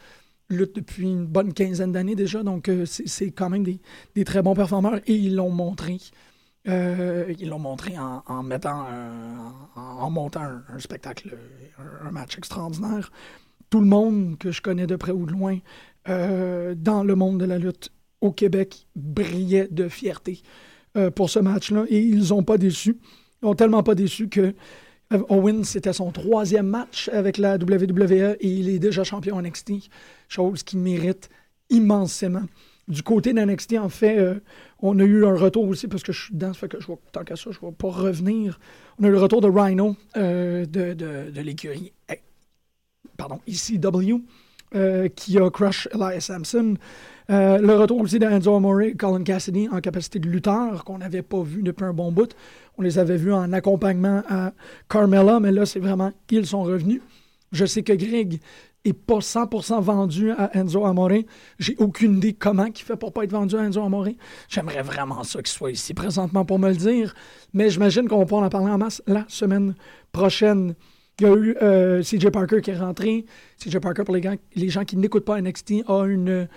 lutte 0.50 0.75
depuis 0.75 1.04
une 1.04 1.25
bonne 1.25 1.52
quinzaine 1.52 1.92
d'années 1.92 2.14
déjà, 2.14 2.44
donc 2.44 2.70
c'est 2.86 3.32
quand 3.32 3.50
même 3.50 3.64
des, 3.64 4.24
très 4.24 4.44
bons 4.44 4.54
performeurs 4.54 5.00
et 5.08 5.16
ils 5.16 5.36
l'ont 5.36 5.50
montré 5.50 5.98
euh, 6.68 7.34
ils 7.40 7.50
l'ont 7.50 7.58
montré 7.58 7.96
en, 7.98 8.44
mettant, 8.44 8.86
en, 9.75 10.10
montant 10.12 10.42
un, 10.42 10.80
spectacle, 10.80 11.36
un, 12.04 12.12
match 12.12 12.38
extraordinaire. 12.38 13.12
Tout 13.72 13.80
le 13.80 13.88
monde 13.88 14.38
que 14.38 14.52
je 14.52 14.62
connais 14.62 14.86
de 14.86 14.96
près 14.96 15.12
ou 15.12 15.25
de 15.25 15.32
loin 15.32 15.58
euh, 16.08 16.75
dans 16.75 17.04
le 17.04 17.16
monde 17.16 17.40
de 17.40 17.46
la 17.46 17.58
lutte 17.58 17.92
au 18.25 18.32
Québec 18.32 18.88
brillait 18.96 19.67
de 19.70 19.88
fierté 19.88 20.41
euh, 20.98 21.12
pour 21.12 21.29
ce 21.29 21.39
match-là 21.39 21.86
et 21.89 22.00
ils 22.00 22.29
n'ont 22.29 22.44
pas 22.44 22.58
déçu. 22.58 22.98
Ils 23.41 23.46
n'ont 23.46 23.55
tellement 23.55 23.84
pas 23.84 23.96
déçu 23.96 24.29
que 24.29 24.53
Owen, 25.29 25.63
c'était 25.63 25.94
son 25.94 26.12
troisième 26.12 26.67
match 26.67 27.10
avec 27.10 27.38
la 27.38 27.55
WWE 27.55 28.38
et 28.39 28.48
il 28.48 28.70
est 28.70 28.79
déjà 28.79 29.03
champion 29.03 29.39
NXT, 29.39 29.74
chose 30.27 30.63
qui 30.63 30.77
mérite 30.77 31.29
immensément. 31.70 32.44
Du 32.88 33.01
côté 33.01 33.34
d'NXT, 33.34 33.77
en 33.79 33.89
fait, 33.89 34.17
euh, 34.20 34.39
on 34.79 35.00
a 35.00 35.03
eu 35.03 35.25
un 35.25 35.36
retour 35.36 35.67
aussi, 35.67 35.88
parce 35.88 36.03
que 36.03 36.12
je 36.12 36.25
suis 36.25 36.34
dedans, 36.36 36.53
ça 36.53 36.60
fait 36.62 36.67
que 36.67 36.79
je 36.79 36.86
vois, 36.86 37.00
tant 37.12 37.24
qu'à 37.24 37.36
ça, 37.36 37.50
je 37.51 37.58
ne 37.60 37.70
vais 37.70 37.75
pas 37.75 37.89
revenir. 37.89 38.60
On 39.00 39.03
a 39.03 39.08
eu 39.08 39.12
le 39.12 39.20
retour 39.20 39.41
de 39.41 39.48
Rhino 39.48 39.96
euh, 40.17 40.65
de, 40.65 40.94
de, 40.94 41.41
l'écurie, 41.41 41.94
eh, 42.12 42.22
pardon, 43.17 43.39
ECW, 43.48 44.22
euh, 44.75 45.08
qui 45.08 45.39
a 45.39 45.50
crush 45.50 45.88
Elias 45.94 46.22
Sampson. 46.22 46.75
Le 47.29 47.74
retour 47.74 48.01
aussi 48.01 48.20
d'Enzo 48.20 48.55
Amore 48.55 48.82
Colin 48.98 49.24
Cassidy 49.24 49.67
en 49.72 49.79
capacité 49.82 50.20
de 50.20 50.29
lutteur, 50.29 50.84
qu'on 50.84 51.00
n'avait 51.00 51.22
pas 51.22 51.41
vu 51.41 51.63
depuis 51.63 51.86
un 51.86 51.94
bon 51.94 52.12
bout. 52.12 52.36
On 52.77 52.82
les 52.82 53.00
avait 53.00 53.17
vus 53.17 53.34
en 53.34 53.53
accompagnement 53.53 54.22
à 54.29 54.51
Carmella, 54.89 55.39
mais 55.39 55.51
là, 55.51 55.65
c'est 55.65 55.79
vraiment 55.79 56.12
qu'ils 56.27 56.46
sont 56.46 56.63
revenus. 56.63 57.01
Je 57.51 57.65
sais 57.65 57.84
que 57.84 57.94
Greg 57.94 58.39
est 58.84 58.94
pas 58.94 59.20
100% 59.20 59.82
vendu 59.82 60.32
à 60.32 60.55
Enzo 60.55 60.86
Amore. 60.86 61.24
J'ai 61.58 61.75
aucune 61.79 62.17
idée 62.17 62.34
comment 62.34 62.65
il 62.65 62.77
fait 62.77 62.96
pour 62.96 63.12
pas 63.12 63.24
être 63.24 63.32
vendu 63.32 63.55
à 63.55 63.63
Enzo 63.63 63.82
Amore. 63.82 64.10
J'aimerais 64.48 64.84
vraiment 64.84 65.24
ça 65.24 65.41
qu'il 65.41 65.53
soit 65.53 65.72
ici 65.72 65.94
présentement 65.94 66.46
pour 66.46 66.60
me 66.60 66.70
le 66.70 66.75
dire, 66.75 67.15
mais 67.53 67.70
j'imagine 67.70 68.08
qu'on 68.08 68.20
va 68.20 68.25
pouvoir 68.25 68.44
en 68.44 68.50
parler 68.50 68.72
en 68.72 68.77
masse 68.77 69.01
la 69.08 69.25
semaine 69.27 69.75
prochaine. 70.12 70.75
Il 71.20 71.25
y 71.25 71.29
a 71.29 71.36
eu 71.36 71.55
euh, 71.62 72.03
CJ 72.03 72.29
Parker 72.29 72.62
qui 72.62 72.72
est 72.72 72.77
rentré. 72.77 73.25
CJ 73.58 73.79
Parker, 73.79 74.03
pour 74.03 74.15
les, 74.15 74.22
les 74.55 74.70
gens 74.70 74.84
qui 74.84 74.98
n'écoutent 74.98 75.25
pas 75.25 75.41
NXT, 75.41 75.86
a 75.88 76.05
une 76.05 76.48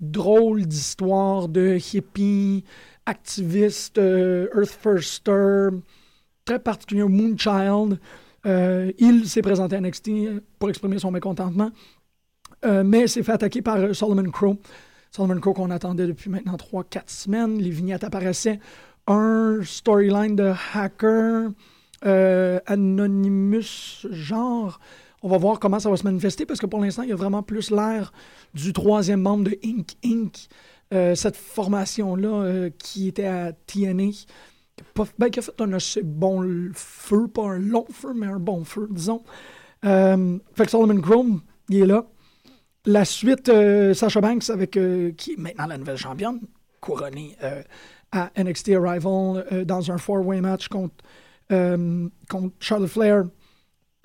drôle 0.00 0.66
d'histoire 0.66 1.48
de 1.48 1.76
hippie, 1.76 2.64
activiste, 3.06 3.98
euh, 3.98 4.48
Earth 4.54 4.78
Firster, 4.82 5.68
très 6.44 6.58
particulier, 6.58 7.04
Moonchild. 7.04 7.98
Euh, 8.44 8.92
il 8.98 9.28
s'est 9.28 9.42
présenté 9.42 9.76
à 9.76 9.80
NXT 9.80 10.10
pour 10.58 10.68
exprimer 10.68 10.98
son 10.98 11.10
mécontentement, 11.10 11.70
euh, 12.64 12.84
mais 12.84 13.06
s'est 13.06 13.22
fait 13.22 13.32
attaquer 13.32 13.62
par 13.62 13.94
Solomon 13.94 14.30
Crow. 14.30 14.56
Solomon 15.10 15.40
Crow 15.40 15.54
qu'on 15.54 15.70
attendait 15.70 16.06
depuis 16.06 16.30
maintenant 16.30 16.56
3-4 16.56 17.02
semaines. 17.06 17.58
Les 17.58 17.70
vignettes 17.70 18.04
apparaissaient. 18.04 18.60
Un 19.08 19.60
storyline 19.62 20.34
de 20.36 20.52
hacker, 20.74 21.50
Anonymous, 22.66 24.06
genre. 24.10 24.80
On 25.26 25.28
va 25.28 25.38
voir 25.38 25.58
comment 25.58 25.80
ça 25.80 25.90
va 25.90 25.96
se 25.96 26.04
manifester 26.04 26.46
parce 26.46 26.60
que 26.60 26.66
pour 26.66 26.80
l'instant, 26.80 27.02
il 27.02 27.08
y 27.08 27.12
a 27.12 27.16
vraiment 27.16 27.42
plus 27.42 27.72
l'air 27.72 28.12
du 28.54 28.72
troisième 28.72 29.20
membre 29.20 29.50
de 29.50 29.58
Inc. 29.64 29.96
Inc. 30.04 30.46
cette 31.16 31.36
formation-là 31.36 32.68
qui 32.78 33.08
était 33.08 33.26
à 33.26 33.52
TNA 33.52 34.12
ben, 35.18 35.30
qui 35.30 35.38
a 35.38 35.42
fait 35.42 35.60
un 35.60 35.72
assez 35.72 36.02
bon 36.04 36.70
feu, 36.74 37.28
pas 37.28 37.42
un 37.42 37.58
long 37.58 37.86
feu, 37.90 38.12
mais 38.14 38.26
un 38.26 38.38
bon 38.38 38.64
feu, 38.64 38.86
disons. 38.90 39.24
Euh, 39.84 40.38
fait 40.54 40.64
que 40.64 40.70
Solomon 40.70 41.00
Chrome, 41.00 41.40
il 41.68 41.82
est 41.82 41.86
là. 41.86 42.06
La 42.84 43.04
suite, 43.04 43.48
euh, 43.48 43.94
Sasha 43.94 44.20
Banks, 44.20 44.48
avec, 44.48 44.76
euh, 44.76 45.12
qui 45.12 45.32
est 45.32 45.38
maintenant 45.38 45.66
la 45.66 45.78
nouvelle 45.78 45.96
championne, 45.96 46.40
couronnée 46.80 47.36
à 48.12 48.30
NXT 48.36 48.74
Arrival 48.76 49.64
dans 49.66 49.90
un 49.90 49.98
four-way 49.98 50.40
match 50.40 50.68
contre, 50.68 50.94
contre 51.48 52.54
Charlotte 52.60 52.88
Flair, 52.88 53.24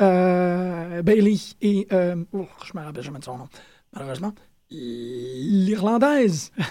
Bailey 0.02 1.38
et. 1.62 1.88
Oh, 2.34 2.48
je 2.66 2.78
me 2.78 2.84
rappelle 2.84 3.04
jamais 3.04 3.20
de 3.20 3.24
son 3.24 3.38
nom, 3.38 3.48
malheureusement. 3.94 4.34
L'Irlandaise 4.70 6.52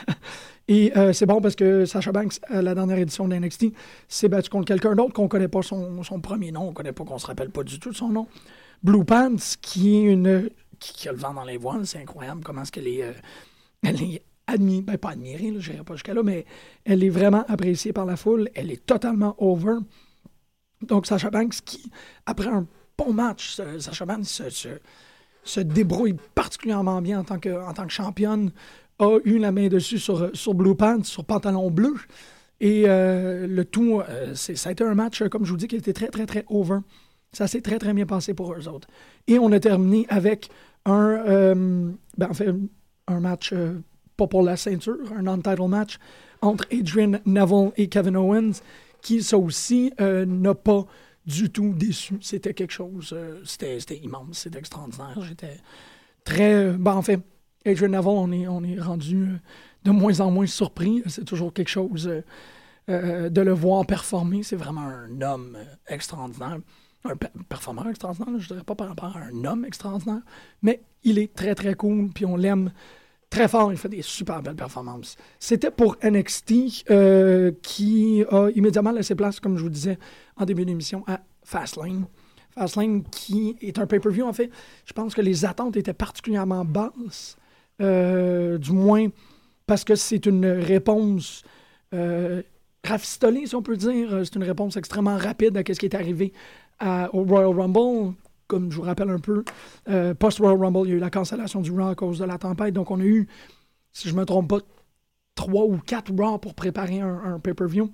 Et 0.70 0.96
euh, 0.96 1.12
c'est 1.12 1.26
bon 1.26 1.40
parce 1.40 1.56
que 1.56 1.84
Sasha 1.84 2.12
Banks, 2.12 2.34
à 2.46 2.62
la 2.62 2.76
dernière 2.76 2.96
édition 2.96 3.26
de 3.26 3.34
NXT, 3.34 3.72
s'est 4.06 4.28
battu 4.28 4.50
contre 4.50 4.66
quelqu'un 4.66 4.94
d'autre 4.94 5.12
qu'on 5.12 5.24
ne 5.24 5.28
connaît 5.28 5.48
pas 5.48 5.62
son, 5.62 6.00
premier 6.22 6.52
nom, 6.52 6.68
on 6.68 6.72
connaît 6.72 6.92
pas, 6.92 7.04
qu'on 7.04 7.18
se 7.18 7.26
rappelle 7.26 7.50
pas 7.50 7.64
du 7.64 7.80
tout 7.80 7.90
de 7.90 7.96
son 7.96 8.10
nom. 8.10 8.28
Blue 8.84 9.04
Pants, 9.04 9.34
qui 9.60 9.96
est 9.96 10.02
une. 10.02 10.48
qui, 10.78 11.08
a 11.08 11.12
le 11.12 11.18
vent 11.18 11.34
dans 11.34 11.42
les 11.42 11.56
voiles, 11.56 11.88
c'est 11.88 11.98
incroyable 11.98 12.42
comment 12.44 12.62
est-ce 12.62 12.70
qu'elle 12.70 12.86
est. 12.86 13.02
Euh, 13.02 13.12
elle 13.82 14.00
est 14.00 14.22
admirée, 14.46 14.82
ben 14.82 14.96
pas 14.96 15.10
admirée, 15.10 15.52
je 15.58 15.72
n'irai 15.72 15.82
pas 15.82 15.94
jusqu'à 15.94 16.14
là, 16.14 16.22
mais 16.22 16.46
elle 16.84 17.02
est 17.02 17.10
vraiment 17.10 17.44
appréciée 17.48 17.92
par 17.92 18.06
la 18.06 18.14
foule. 18.14 18.48
Elle 18.54 18.70
est 18.70 18.86
totalement 18.86 19.34
over. 19.38 19.78
Donc, 20.82 21.04
Sasha 21.06 21.30
Banks, 21.30 21.62
qui, 21.64 21.90
après 22.26 22.48
un 22.48 22.68
bon 23.04 23.12
match, 23.12 23.60
Sasha 23.78 24.04
Banks 24.04 24.42
se, 25.44 25.60
débrouille 25.60 26.16
particulièrement 26.34 27.00
bien 27.00 27.20
en 27.20 27.24
tant 27.24 27.38
que, 27.38 27.48
en 27.48 27.72
tant 27.72 27.86
que 27.86 27.92
championne, 27.92 28.50
a 28.98 29.18
eu 29.24 29.38
la 29.38 29.52
main 29.52 29.68
dessus 29.68 29.98
sur, 29.98 30.30
sur 30.34 30.54
Blue 30.54 30.74
Pants, 30.74 31.04
sur 31.04 31.24
pantalon 31.24 31.70
bleu. 31.70 31.94
Et 32.60 32.84
euh, 32.86 33.46
le 33.46 33.64
tout, 33.64 34.02
euh, 34.06 34.34
ça 34.34 34.68
a 34.68 34.72
été 34.72 34.84
un 34.84 34.94
match, 34.94 35.22
comme 35.28 35.46
je 35.46 35.50
vous 35.50 35.56
dis, 35.56 35.66
qui 35.66 35.76
était 35.76 35.94
très, 35.94 36.08
très, 36.08 36.26
très 36.26 36.44
over. 36.48 36.80
Ça 37.32 37.46
s'est 37.46 37.62
très, 37.62 37.78
très 37.78 37.94
bien 37.94 38.04
passé 38.04 38.34
pour 38.34 38.52
eux 38.52 38.68
autres. 38.68 38.88
Et 39.26 39.38
on 39.38 39.50
a 39.52 39.60
terminé 39.60 40.04
avec 40.10 40.50
un, 40.84 41.22
euh, 41.26 41.90
ben, 42.18 42.28
en 42.28 42.34
fait, 42.34 42.52
un 43.06 43.20
match 43.20 43.54
pas 44.18 44.26
pour 44.26 44.42
la 44.42 44.56
ceinture, 44.56 44.98
un 45.16 45.22
non-title 45.22 45.68
match 45.68 45.98
entre 46.42 46.66
Adrian 46.70 47.12
Neville 47.24 47.70
et 47.76 47.88
Kevin 47.88 48.16
Owens 48.16 48.60
qui, 49.02 49.22
ça 49.22 49.38
aussi, 49.38 49.92
euh, 50.00 50.24
n'a 50.26 50.54
pas 50.54 50.86
du 51.26 51.50
tout 51.50 51.72
déçu. 51.74 52.18
C'était 52.20 52.54
quelque 52.54 52.72
chose, 52.72 53.12
euh, 53.12 53.40
c'était 53.44 53.98
immense, 53.98 54.38
c'était 54.38 54.58
extraordinaire. 54.58 55.20
J'étais 55.22 55.58
très. 56.24 56.54
Euh, 56.54 56.76
ben, 56.78 56.94
en 56.94 57.02
fait, 57.02 57.20
Adrian 57.66 57.88
Neville, 57.88 58.08
on 58.08 58.32
est, 58.32 58.48
on 58.48 58.62
est 58.64 58.80
rendu 58.80 59.38
de 59.84 59.90
moins 59.90 60.20
en 60.20 60.30
moins 60.30 60.46
surpris. 60.46 61.02
C'est 61.06 61.24
toujours 61.24 61.52
quelque 61.52 61.68
chose 61.68 62.10
de 62.88 63.40
le 63.40 63.52
voir 63.52 63.86
performer. 63.86 64.42
C'est 64.42 64.56
vraiment 64.56 64.80
un 64.80 65.20
homme 65.20 65.56
extraordinaire. 65.86 66.58
Un 67.04 67.16
performeur 67.48 67.88
extraordinaire, 67.88 68.38
je 68.38 68.48
dirais 68.48 68.64
pas 68.64 68.74
par 68.74 68.88
rapport 68.88 69.16
à 69.16 69.20
un 69.20 69.44
homme 69.44 69.64
extraordinaire, 69.64 70.20
mais 70.60 70.82
il 71.02 71.18
est 71.18 71.34
très 71.34 71.54
très 71.54 71.74
cool, 71.74 72.10
puis 72.10 72.26
on 72.26 72.36
l'aime 72.36 72.72
très 73.30 73.48
fort. 73.48 73.72
Il 73.72 73.78
fait 73.78 73.88
des 73.88 74.02
super 74.02 74.42
belles 74.42 74.56
performances. 74.56 75.16
C'était 75.38 75.70
pour 75.70 75.96
NXT 76.02 76.90
euh, 76.90 77.52
qui 77.62 78.24
a 78.30 78.50
immédiatement 78.54 78.90
laissé 78.90 79.14
place, 79.14 79.40
comme 79.40 79.56
je 79.56 79.62
vous 79.62 79.70
disais 79.70 79.98
en 80.40 80.44
début 80.44 80.64
d'émission, 80.64 81.04
à 81.06 81.20
Fastlane. 81.42 82.06
Fastlane 82.54 83.04
qui 83.04 83.56
est 83.60 83.78
un 83.78 83.86
pay-per-view. 83.86 84.24
En 84.24 84.32
fait, 84.32 84.50
je 84.84 84.92
pense 84.92 85.14
que 85.14 85.20
les 85.20 85.44
attentes 85.44 85.76
étaient 85.76 85.92
particulièrement 85.92 86.64
basses, 86.64 87.36
euh, 87.80 88.58
du 88.58 88.72
moins 88.72 89.08
parce 89.66 89.84
que 89.84 89.94
c'est 89.94 90.26
une 90.26 90.46
réponse 90.46 91.44
euh, 91.94 92.42
rafistolée, 92.84 93.46
si 93.46 93.54
on 93.54 93.62
peut 93.62 93.76
dire. 93.76 94.22
C'est 94.24 94.34
une 94.34 94.42
réponse 94.42 94.76
extrêmement 94.76 95.16
rapide 95.16 95.56
à 95.56 95.62
ce 95.62 95.78
qui 95.78 95.86
est 95.86 95.94
arrivé 95.94 96.32
au 97.12 97.22
Royal 97.24 97.54
Rumble 97.54 98.14
comme 98.50 98.70
je 98.70 98.76
vous 98.76 98.82
rappelle 98.82 99.10
un 99.10 99.20
peu, 99.20 99.44
euh, 99.88 100.12
post-Royal 100.12 100.58
Rumble, 100.58 100.80
il 100.84 100.90
y 100.90 100.92
a 100.92 100.96
eu 100.96 101.00
la 101.00 101.08
cancellation 101.08 101.60
du 101.60 101.70
Raw 101.70 101.90
à 101.90 101.94
cause 101.94 102.18
de 102.18 102.24
la 102.24 102.36
tempête. 102.36 102.74
Donc, 102.74 102.90
on 102.90 103.00
a 103.00 103.04
eu, 103.04 103.28
si 103.92 104.08
je 104.08 104.14
ne 104.14 104.20
me 104.20 104.26
trompe 104.26 104.48
pas, 104.48 104.58
trois 105.36 105.64
ou 105.64 105.78
quatre 105.78 106.12
Raw 106.12 106.36
pour 106.38 106.54
préparer 106.54 107.00
un, 107.00 107.38
pay-per-view. 107.38 107.90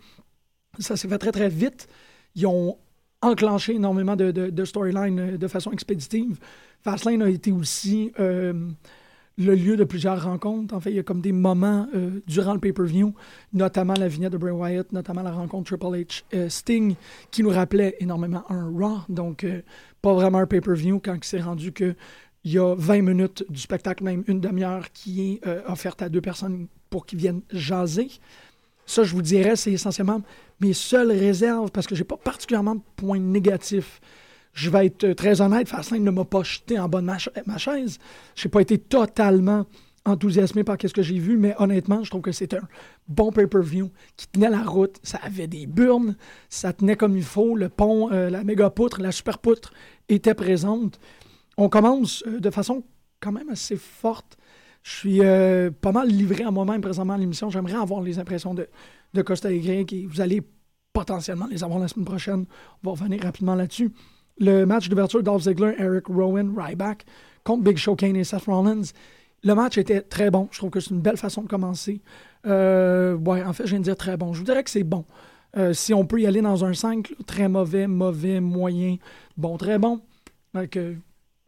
Ça 0.78 0.96
s'est 0.96 1.08
fait 1.08 1.18
très, 1.18 1.30
très 1.30 1.50
vite. 1.50 1.88
Ils 2.36 2.46
ont 2.46 2.78
enclenché 3.22 3.74
énormément 3.74 4.14
de, 4.14 4.64
storylines 4.64 5.18
euh, 5.18 5.36
de 5.36 5.48
façon 5.48 5.72
expéditive. 5.72 6.38
Fastlane 6.82 7.22
a 7.22 7.28
été 7.28 7.50
aussi 7.50 8.12
euh, 8.20 8.52
le 9.36 9.54
lieu 9.54 9.76
de 9.76 9.82
plusieurs 9.82 10.22
rencontres. 10.22 10.74
En 10.74 10.80
fait, 10.80 10.90
il 10.90 10.96
y 10.96 11.00
a 11.00 11.02
comme 11.02 11.20
des 11.20 11.32
moments 11.32 11.88
durant 12.26 12.54
le 12.54 12.60
pay-per-view, 12.60 13.12
notamment 13.52 13.94
la 13.94 14.08
vignette 14.08 14.32
de 14.32 14.38
Bray 14.38 14.52
Wyatt, 14.52 14.92
notamment 14.92 15.22
la 15.22 15.32
rencontre 15.32 15.76
Triple 15.76 16.04
H 16.32 16.48
Sting, 16.48 16.94
qui 17.30 17.42
nous 17.42 17.50
rappelait 17.50 17.96
énormément 17.98 18.44
un 18.48 18.70
Raw. 18.70 19.00
Donc, 19.08 19.44
pas 20.00 20.14
vraiment 20.14 20.38
un 20.38 20.46
pay-per-view 20.46 21.00
quand 21.04 21.14
il 21.14 21.24
s'est 21.24 21.40
rendu 21.40 21.72
que 21.72 21.94
il 22.46 22.52
y 22.52 22.58
a 22.60 22.76
20 22.76 23.02
minutes 23.02 23.44
du 23.48 23.60
spectacle, 23.60 24.04
même 24.04 24.22
une 24.28 24.38
demi-heure, 24.38 24.92
qui 24.92 25.32
est 25.32 25.46
euh, 25.48 25.62
offerte 25.66 26.00
à 26.00 26.08
deux 26.08 26.20
personnes 26.20 26.68
pour 26.90 27.04
qu'ils 27.04 27.18
viennent 27.18 27.42
jaser. 27.50 28.08
Ça, 28.86 29.02
je 29.02 29.12
vous 29.14 29.22
dirais, 29.22 29.56
c'est 29.56 29.72
essentiellement 29.72 30.22
mes 30.60 30.72
seules 30.72 31.10
réserves 31.10 31.70
parce 31.72 31.86
que 31.86 31.94
j'ai 31.94 32.04
pas 32.04 32.16
particulièrement 32.16 32.76
de 32.76 32.82
points 32.96 33.18
négatifs. 33.18 34.00
Je 34.52 34.70
vais 34.70 34.86
être 34.86 35.12
très 35.12 35.40
honnête, 35.42 35.68
Fastlane 35.68 36.02
ne 36.02 36.10
m'a 36.10 36.24
pas 36.24 36.42
jeté 36.42 36.78
en 36.78 36.88
bas 36.88 37.00
de 37.00 37.06
ma, 37.06 37.58
chaise. 37.58 37.98
J'ai 38.34 38.48
pas 38.48 38.60
été 38.60 38.78
totalement 38.78 39.66
enthousiasmé 40.06 40.64
par 40.64 40.76
ce 40.80 40.86
que 40.88 41.02
j'ai 41.02 41.18
vu, 41.18 41.36
mais 41.36 41.54
honnêtement, 41.58 42.02
je 42.04 42.10
trouve 42.10 42.22
que 42.22 42.32
c'est 42.32 42.54
un 42.54 42.66
bon 43.08 43.32
pay-per-view 43.32 43.90
qui 44.16 44.28
tenait 44.28 44.48
la 44.48 44.62
route. 44.62 44.96
Ça 45.02 45.18
avait 45.22 45.48
des 45.48 45.66
burnes, 45.66 46.16
ça 46.48 46.72
tenait 46.72 46.96
comme 46.96 47.16
il 47.16 47.24
faut. 47.24 47.56
Le 47.56 47.68
pont, 47.68 48.10
euh, 48.12 48.30
la 48.30 48.44
méga 48.44 48.70
poutre, 48.70 49.02
la 49.02 49.12
super 49.12 49.40
poutre 49.40 49.72
était 50.08 50.34
présente. 50.34 50.98
On 51.58 51.68
commence 51.68 52.22
euh, 52.26 52.38
de 52.38 52.50
façon 52.50 52.84
quand 53.20 53.32
même 53.32 53.50
assez 53.50 53.76
forte. 53.76 54.38
Je 54.86 54.92
suis 54.92 55.20
euh, 55.20 55.72
pas 55.72 55.90
mal 55.90 56.06
livré 56.06 56.44
à 56.44 56.52
moi-même 56.52 56.80
présentement 56.80 57.14
à 57.14 57.18
l'émission. 57.18 57.50
J'aimerais 57.50 57.74
avoir 57.74 58.02
les 58.02 58.20
impressions 58.20 58.54
de, 58.54 58.68
de 59.14 59.22
Costa 59.22 59.50
Y 59.50 59.92
et 59.92 60.06
vous 60.06 60.20
allez 60.20 60.40
potentiellement 60.92 61.48
les 61.50 61.64
avoir 61.64 61.80
la 61.80 61.88
semaine 61.88 62.04
prochaine. 62.04 62.44
On 62.84 62.90
va 62.90 62.92
revenir 62.92 63.20
rapidement 63.20 63.56
là-dessus. 63.56 63.90
Le 64.38 64.64
match 64.64 64.88
d'ouverture 64.88 65.24
Dolph 65.24 65.42
Ziggler, 65.42 65.74
Eric 65.76 66.06
Rowan, 66.06 66.54
Ryback 66.56 67.04
contre 67.42 67.64
Big 67.64 67.78
Show 67.78 67.96
Kane 67.96 68.14
et 68.14 68.22
Seth 68.22 68.44
Rollins. 68.44 68.92
Le 69.42 69.54
match 69.56 69.76
était 69.76 70.02
très 70.02 70.30
bon. 70.30 70.46
Je 70.52 70.58
trouve 70.58 70.70
que 70.70 70.78
c'est 70.78 70.90
une 70.90 71.00
belle 71.00 71.16
façon 71.16 71.42
de 71.42 71.48
commencer. 71.48 72.00
Euh, 72.46 73.16
ouais, 73.16 73.42
en 73.42 73.52
fait, 73.52 73.64
je 73.64 73.70
viens 73.70 73.80
de 73.80 73.84
dire 73.84 73.96
très 73.96 74.16
bon. 74.16 74.34
Je 74.34 74.38
vous 74.38 74.44
dirais 74.44 74.62
que 74.62 74.70
c'est 74.70 74.84
bon. 74.84 75.04
Euh, 75.56 75.72
si 75.72 75.94
on 75.94 76.06
peut 76.06 76.20
y 76.20 76.28
aller 76.28 76.42
dans 76.42 76.64
un 76.64 76.74
5, 76.74 77.12
très 77.26 77.48
mauvais, 77.48 77.88
mauvais, 77.88 78.38
moyen, 78.38 78.98
bon, 79.36 79.56
très 79.56 79.80
bon. 79.80 80.00
Donc, 80.54 80.78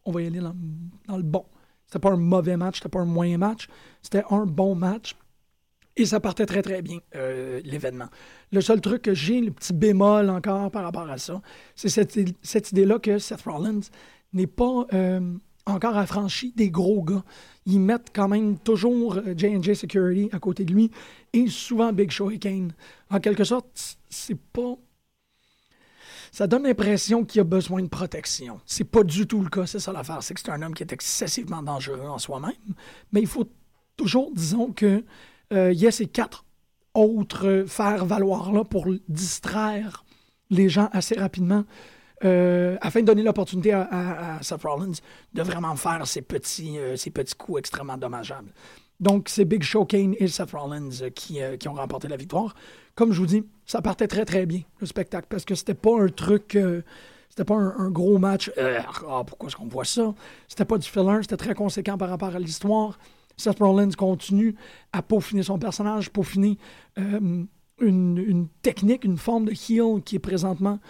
on 0.05 0.11
va 0.11 0.22
y 0.22 0.27
aller 0.27 0.40
dans, 0.40 1.16
le 1.16 1.22
bon. 1.22 1.44
C'était 1.88 2.01
pas 2.01 2.11
un 2.11 2.16
mauvais 2.16 2.59
match, 2.59 2.77
c'était 2.77 2.90
pas 2.90 3.01
un 3.01 3.07
moyen 3.07 3.38
match, 3.38 3.66
c'était 4.03 4.22
un 4.31 4.44
bon 4.44 4.74
match. 4.74 5.16
Et 5.96 6.05
ça 6.05 6.20
partait 6.20 6.46
très, 6.46 6.61
très 6.62 6.83
bien, 6.83 6.98
euh, 7.16 7.61
l'événement. 7.64 8.09
Le 8.53 8.61
seul 8.61 8.81
truc 8.81 9.03
que 9.03 9.14
j'ai, 9.14 9.40
le 9.40 9.51
petit 9.51 9.72
bémol 9.72 10.29
encore 10.29 10.70
par 10.70 10.85
rapport 10.85 11.11
à 11.11 11.16
ça, 11.16 11.40
c'est 11.74 11.88
cette, 11.88 12.16
cette 12.42 12.70
idée-là 12.72 12.98
que 12.98 13.18
Seth 13.18 13.42
Rollins 13.42 13.81
n'est 14.35 14.46
pas 14.46 14.87
euh, 14.92 15.35
encore 15.66 15.96
affranchi 15.96 16.53
des 16.55 16.70
gros 16.70 17.03
gars. 17.03 17.24
Ils 17.64 17.81
mettent 17.81 18.11
quand 18.14 18.29
même 18.29 18.59
toujours 18.59 19.18
J&J 19.35 19.74
Security 19.74 20.29
à 20.31 20.38
côté 20.38 20.64
de 20.64 20.72
lui 20.72 20.90
et 21.33 21.48
souvent 21.48 21.92
Big 21.92 22.11
Show 22.11 22.31
et 22.31 22.38
Kane. 22.38 22.72
En 23.11 23.18
quelque 23.18 23.44
sorte, 23.44 23.66
c'est 24.11 24.38
pas 24.38 24.77
ça 26.32 26.46
donne 26.46 26.64
l'impression 26.64 27.24
qu'il 27.24 27.40
a 27.40 27.44
besoin 27.44 27.82
de 27.82 27.88
protection. 27.88 28.60
C'est 28.66 28.84
pas 28.84 29.02
du 29.02 29.26
tout 29.26 29.42
le 29.42 29.48
cas, 29.48 29.66
c'est 29.66 29.78
ça 29.78 29.92
l'affaire. 29.92 30.22
C'est 30.22 30.34
que 30.34 30.40
c'est 30.40 30.50
un 30.50 30.62
homme 30.62 30.74
qui 30.74 30.82
est 30.82 30.92
excessivement 30.92 31.62
dangereux 31.62 32.08
en 32.08 32.18
soi-même. 32.18 32.52
Mais 33.12 33.20
il 33.20 33.26
faut 33.26 33.48
toujours, 33.96 34.30
disons, 34.34 34.72
que 34.72 35.04
euh, 35.52 35.72
y 35.72 35.86
a 35.86 35.90
ces 35.90 36.06
quatre 36.06 36.44
autres 36.94 37.64
faire 37.66 38.04
valoir 38.04 38.52
là 38.52 38.64
pour 38.64 38.86
distraire 39.08 40.04
les 40.50 40.68
gens 40.68 40.88
assez 40.92 41.18
rapidement. 41.18 41.64
Euh, 42.24 42.76
afin 42.80 43.00
de 43.00 43.06
donner 43.06 43.22
l'opportunité 43.22 43.72
à, 43.72 44.38
Seth 44.42 44.62
Rollins 44.62 44.98
de 45.34 45.42
vraiment 45.42 45.76
faire 45.76 46.04
ces 46.04 46.22
petits, 46.22 46.76
euh, 46.76 46.96
ces 46.96 47.10
petits 47.10 47.36
coups 47.36 47.60
extrêmement 47.60 47.96
dommageables. 47.96 48.52
Donc, 49.00 49.28
c'est 49.28 49.44
Big 49.44 49.62
Show 49.62 49.84
Kane 49.84 50.14
et 50.18 50.26
Seth 50.26 50.50
Rollins 50.52 51.11
qui, 51.14 51.38
qui 51.58 51.68
ont 51.68 51.74
remporté 51.74 52.08
la 52.08 52.16
victoire 52.16 52.54
comme 52.98 53.12
je 53.12 53.20
vous 53.20 53.26
dis, 53.26 53.44
ça 53.64 53.80
partait 53.80 54.08
très 54.08 54.24
très 54.24 54.44
bien, 54.44 54.62
le 54.80 54.87
spectacle, 54.88 55.28
parce 55.30 55.44
que 55.44 55.54
c'était 55.54 55.74
pas 55.74 56.02
un 56.02 56.08
truc. 56.08 56.56
Euh, 56.56 56.82
c'était 57.28 57.44
pas 57.44 57.54
un, 57.54 57.90
gros 57.90 58.18
match. 58.18 58.50
Euh, 58.58 58.80
ah, 59.08 59.22
pourquoi 59.24 59.48
est-ce 59.48 59.54
qu'on 59.54 59.68
voit 59.68 59.84
ça? 59.84 60.12
C'était 60.48 60.64
pas 60.64 60.78
du 60.78 60.88
filler, 60.88 61.18
c'était 61.22 61.37
très 61.37 61.54
conséquent 61.54 61.96
par 61.96 62.08
rapport 62.08 62.34
à 62.34 62.40
l'histoire. 62.40 62.98
Seth 63.37 63.61
Rollins 63.61 63.92
continue 63.96 64.56
à 64.92 65.02
peaufiner 65.02 65.44
son 65.44 65.61
personnage, 65.61 66.11
peaufiner 66.11 66.58
euh, 66.98 67.44
une, 67.80 68.48
technique, 68.62 69.04
une 69.04 69.16
forme 69.16 69.44
de 69.44 69.52
heel 69.52 70.02
qui 70.02 70.16
est 70.16 70.20
présentement 70.20 70.80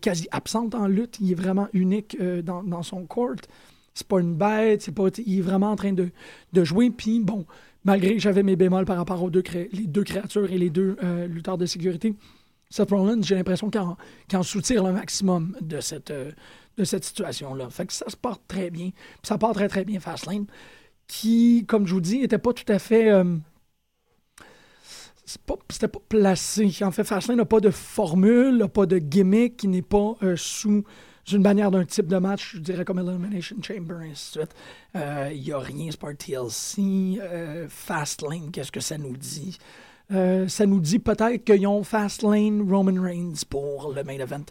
quasi 0.00 0.28
absente 0.30 0.74
en 0.74 0.86
lutte. 0.86 1.18
Il 1.20 1.32
est 1.32 1.34
vraiment 1.34 1.66
unique 1.72 2.16
dans, 2.44 2.62
dans, 2.62 2.84
son 2.84 3.06
court. 3.06 3.34
C'est 3.94 4.06
pas 4.08 4.20
une 4.20 4.34
bête, 4.34 4.82
c'est 4.82 4.92
pas, 4.92 5.06
il 5.24 5.38
est 5.38 5.42
vraiment 5.42 5.70
en 5.70 5.76
train 5.76 5.92
de, 5.92 6.10
de 6.52 6.64
jouer. 6.64 6.90
Puis 6.90 7.20
bon, 7.20 7.46
malgré 7.84 8.14
que 8.14 8.20
j'avais 8.20 8.42
mes 8.42 8.56
bémols 8.56 8.86
par 8.86 8.96
rapport 8.96 9.22
aux 9.22 9.30
deux, 9.30 9.44
les 9.72 9.86
deux 9.86 10.02
créatures 10.02 10.50
et 10.50 10.58
les 10.58 10.70
deux 10.70 10.96
euh, 11.02 11.26
lutteurs 11.26 11.58
de 11.58 11.66
sécurité, 11.66 12.14
Seth 12.70 12.90
Rollins, 12.90 13.22
j'ai 13.22 13.36
l'impression 13.36 13.70
qu'il 13.70 13.80
en, 14.36 14.42
soutire 14.42 14.82
le 14.82 14.92
maximum 14.92 15.56
de 15.60 15.80
cette, 15.80 16.10
euh, 16.10 16.32
cette 16.82 17.04
situation-là. 17.04 17.70
Fait 17.70 17.86
que 17.86 17.92
ça 17.92 18.08
se 18.08 18.16
porte 18.16 18.42
très 18.48 18.70
bien. 18.70 18.90
Puis 18.90 19.28
ça 19.28 19.38
part 19.38 19.52
très, 19.52 19.68
très 19.68 19.84
bien 19.84 20.00
Fastlane, 20.00 20.46
qui, 21.06 21.64
comme 21.68 21.86
je 21.86 21.94
vous 21.94 22.00
dis, 22.00 22.18
n'était 22.18 22.38
pas 22.38 22.52
tout 22.52 22.70
à 22.72 22.78
fait... 22.78 23.10
Euh, 23.10 23.36
c'était 25.70 25.88
pas, 25.88 26.00
placé. 26.08 26.70
En 26.82 26.90
fait, 26.90 27.04
Fastlane 27.04 27.38
n'a 27.38 27.44
pas 27.44 27.60
de 27.60 27.70
formule, 27.70 28.58
n'a 28.58 28.68
pas 28.68 28.84
de 28.86 28.98
gimmick, 28.98 29.56
qui 29.56 29.68
n'est 29.68 29.80
pas 29.80 30.16
sous 30.36 30.84
une 31.32 31.42
bannière 31.42 31.70
d'un 31.70 31.84
type 31.84 32.06
de 32.06 32.18
match, 32.18 32.52
je 32.54 32.60
dirais 32.60 32.84
comme 32.84 32.98
Elimination 32.98 33.56
Chamber, 33.62 34.02
et 34.02 34.10
ainsi 34.10 34.38
de 34.38 34.44
suite. 34.44 34.54
Il 34.94 35.42
n'y 35.42 35.52
a 35.52 35.58
rien, 35.58 35.90
c'est 35.90 36.18
TLC. 36.18 37.20
Fastlane, 37.68 38.50
qu'est-ce 38.50 38.72
que 38.72 38.80
ça 38.80 38.98
nous 38.98 39.16
dit? 39.16 39.58
ça 40.10 40.66
nous 40.66 40.80
dit 40.80 40.98
peut-être 40.98 41.44
qu'ils 41.44 41.66
ont 41.66 41.82
Fastlane 41.82 42.70
Roman 42.70 43.00
Reigns 43.02 43.44
pour 43.48 43.92
le 43.92 44.04
main 44.04 44.18
event 44.18 44.44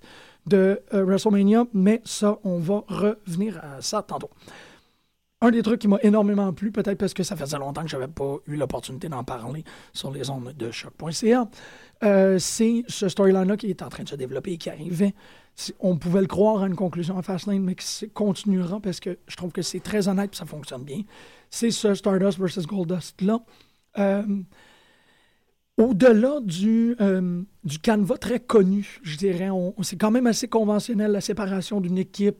de 0.48 0.82
WrestleMania, 0.92 1.66
mais 1.74 2.02
ça, 2.06 2.40
on 2.44 2.58
va 2.60 2.84
revenir 2.88 3.60
à 3.64 3.82
ça 3.82 4.02
tantôt. 4.02 4.30
Un 5.44 5.52
des 5.52 5.62
trucs 5.62 5.82
qui 5.82 5.90
m'a 5.90 6.00
énormément 6.04 6.54
plu, 6.54 6.72
peut-être 6.72 6.98
parce 6.98 7.14
que 7.14 7.24
ça 7.24 7.36
faisait 7.36 7.58
longtemps 7.58 7.84
que 7.84 7.90
je 7.90 7.98
n'avais 7.98 8.12
pas 8.12 8.38
eu 8.48 8.56
l'opportunité 8.56 9.10
d'en 9.10 9.26
parler 9.26 9.66
sur 9.92 10.10
les 10.10 10.30
ondes 10.30 10.54
de 10.58 10.72
choc.ca, 10.72 11.50
euh, 12.04 12.40
c'est 12.40 12.86
ce 12.88 13.10
storyline-là 13.10 13.58
qui 13.58 13.70
est 13.70 13.82
en 13.82 13.90
train 13.90 14.04
de 14.04 14.10
se 14.10 14.16
développer 14.16 14.54
et 14.54 14.58
qui 14.58 14.70
arrivait. 14.70 15.14
On 15.80 15.98
pouvait 15.98 16.22
le 16.22 16.28
croire 16.28 16.64
à 16.64 16.68
une 16.68 16.76
conclusion 16.76 17.18
à 17.18 17.22
Fastlane, 17.22 17.64
mais 17.64 17.76
qui 17.76 18.10
continuera 18.10 18.80
parce 18.80 19.00
que 19.00 19.18
je 19.28 19.36
trouve 19.36 19.52
que 19.52 19.62
c'est 19.62 19.80
très 19.80 20.08
honnête 20.08 20.32
et 20.34 20.36
ça 20.36 20.46
fonctionne 20.46 20.84
bien. 20.84 21.02
C'est 21.50 21.72
ce 21.72 21.94
Stardust 21.94 22.40
versus 22.40 22.66
Goldust-là. 22.66 23.40
Euh, 24.00 24.24
au-delà 25.78 26.40
du, 26.42 26.96
euh, 27.02 27.44
canevas 27.84 28.18
très 28.18 28.40
connu, 28.40 29.00
je 29.04 29.18
dirais, 29.18 29.50
c'est 29.82 29.98
quand 29.98 30.12
même 30.12 30.28
assez 30.28 30.48
conventionnel 30.48 31.12
la 31.12 31.22
séparation 31.22 31.82
d'une 31.82 31.98
équipe 31.98 32.38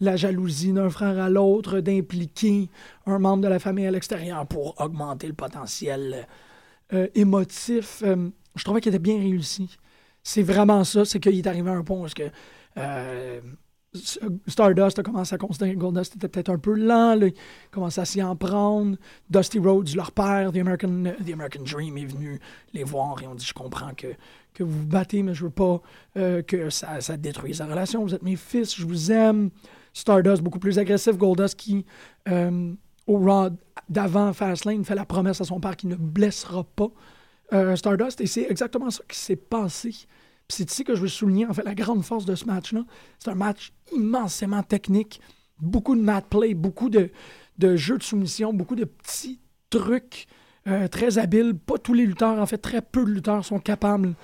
la 0.00 0.16
jalousie 0.16 0.72
d'un 0.72 0.90
frère 0.90 1.18
à 1.18 1.28
l'autre, 1.30 1.80
d'impliquer 1.80 2.68
un 3.06 3.18
membre 3.18 3.44
de 3.44 3.48
la 3.48 3.58
famille 3.58 3.86
à 3.86 3.90
l'extérieur 3.90 4.46
pour 4.46 4.80
augmenter 4.80 5.26
le 5.26 5.34
potentiel 5.34 6.26
euh, 6.92 7.06
émotif. 7.14 8.02
Euh, 8.04 8.28
je 8.54 8.64
trouvais 8.64 8.80
qu'il 8.80 8.90
était 8.90 8.98
bien 8.98 9.18
réussi. 9.18 9.78
C'est 10.24 10.42
vraiment 10.42 10.82
ça, 10.82 11.04
c'est 11.04 11.20
qu'il 11.20 11.38
est 11.38 11.46
arrivé 11.46 11.70
à 11.70 11.74
un 11.74 11.82
point 11.84 11.98
où 11.98 12.06
que, 12.06 12.30
euh, 12.78 13.40
Stardust 14.48 14.98
a 14.98 15.02
commencé 15.04 15.36
à 15.36 15.38
considérer 15.38 15.74
que 15.74 15.78
Goldust 15.78 16.16
était 16.16 16.26
peut-être 16.26 16.48
un 16.50 16.58
peu 16.58 16.74
lent, 16.74 17.16
il 17.20 17.32
commence 17.70 17.96
à 17.98 18.04
s'y 18.04 18.20
en 18.20 18.34
prendre. 18.34 18.96
Dusty 19.30 19.60
Rhodes, 19.60 19.94
leur 19.94 20.10
père, 20.10 20.50
The 20.50 20.56
American, 20.56 21.04
The 21.24 21.32
American 21.32 21.62
Dream, 21.62 21.96
est 21.98 22.06
venu 22.06 22.40
les 22.72 22.82
voir 22.82 23.22
et 23.22 23.28
on 23.28 23.36
dit 23.36 23.46
Je 23.46 23.54
comprends 23.54 23.94
que, 23.94 24.08
que 24.52 24.64
vous 24.64 24.80
vous 24.80 24.86
battez, 24.86 25.22
mais 25.22 25.32
je 25.32 25.44
veux 25.44 25.50
pas 25.50 25.80
que 26.14 26.70
ça, 26.70 27.00
ça 27.00 27.16
détruise 27.16 27.60
la 27.60 27.66
relation. 27.66 28.02
Vous 28.02 28.16
êtes 28.16 28.24
mes 28.24 28.34
fils, 28.34 28.74
je 28.74 28.84
vous 28.84 29.12
aime. 29.12 29.50
Stardust 29.94 30.42
beaucoup 30.42 30.58
plus 30.58 30.78
agressif. 30.78 31.16
Goldust 31.16 31.54
qui, 31.54 31.86
euh, 32.28 32.72
au 33.06 33.18
Raw 33.18 33.50
d'avant 33.88 34.32
Fastlane, 34.32 34.84
fait 34.84 34.94
la 34.94 35.06
promesse 35.06 35.40
à 35.40 35.44
son 35.44 35.60
père 35.60 35.76
qu'il 35.76 35.88
ne 35.88 35.96
blessera 35.96 36.64
pas 36.64 36.90
euh, 37.54 37.76
Stardust. 37.76 38.20
Et 38.20 38.26
c'est 38.26 38.46
exactement 38.50 38.90
ça 38.90 39.02
qui 39.08 39.18
s'est 39.18 39.36
passé. 39.36 39.94
c'est 40.48 40.70
ici 40.70 40.84
que 40.84 40.94
je 40.94 41.00
veux 41.00 41.08
souligner 41.08 41.46
en 41.46 41.54
fait 41.54 41.64
la 41.64 41.74
grande 41.74 42.04
force 42.04 42.24
de 42.24 42.34
ce 42.34 42.44
match-là. 42.44 42.84
C'est 43.18 43.30
un 43.30 43.34
match 43.34 43.72
immensément 43.92 44.62
technique, 44.62 45.20
beaucoup 45.60 45.94
de 45.96 46.02
mat 46.02 46.22
play, 46.22 46.54
beaucoup 46.54 46.90
de, 46.90 47.10
jeux 47.76 47.98
de 47.98 48.02
soumission, 48.02 48.52
beaucoup 48.52 48.76
de 48.76 48.84
petits 48.84 49.40
trucs 49.70 50.26
euh, 50.66 50.88
très 50.88 51.18
habiles. 51.18 51.54
Pas 51.54 51.78
tous 51.78 51.94
les 51.94 52.06
lutteurs, 52.06 52.38
en 52.38 52.46
fait, 52.46 52.58
très 52.58 52.82
peu 52.82 53.04
de 53.04 53.10
lutteurs 53.10 53.44
sont 53.44 53.58
capables 53.58 54.14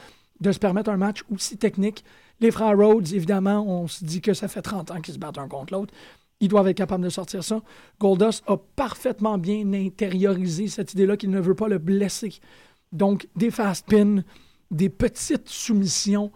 de 0.41 0.53
se 0.53 0.59
permettre 0.59 0.91
un 0.91 0.97
match 0.97 1.23
aussi 1.31 1.57
technique. 1.57 2.05
Les 2.41 2.51
frères 2.51 2.77
Rhodes, 2.77 3.13
évidemment, 3.13 3.65
on 3.67 3.87
se 3.87 4.05
dit 4.05 4.23
que 4.23 4.33
ça 4.33 4.49
fait 4.49 4.63
30 4.63 4.91
ans 4.91 5.01
qu'ils 5.01 5.15
se 5.15 5.19
battent 5.19 5.39
un 5.39 5.49
contre 5.49 5.75
l'autre. 5.75 5.93
Ils 6.41 6.49
doivent 6.49 6.69
être 6.69 6.77
capables 6.77 7.05
de 7.05 7.11
sortir 7.11 7.45
ça. 7.45 7.61
Goldust 8.01 8.43
a 8.47 8.57
parfaitement 8.57 9.37
bien 9.37 9.71
intériorisé 9.75 10.69
cette 10.69 10.95
idée-là 10.95 11.19
qu'il 11.19 11.31
ne 11.31 11.41
veut 11.41 11.55
pas 11.55 11.69
le 11.69 11.77
blesser. 11.77 12.33
Donc, 12.93 13.29
des 13.37 13.51
fast 13.51 13.87
pins, 13.87 14.23
des 14.71 14.89
petites 14.89 15.49
soumissions, 15.49 16.31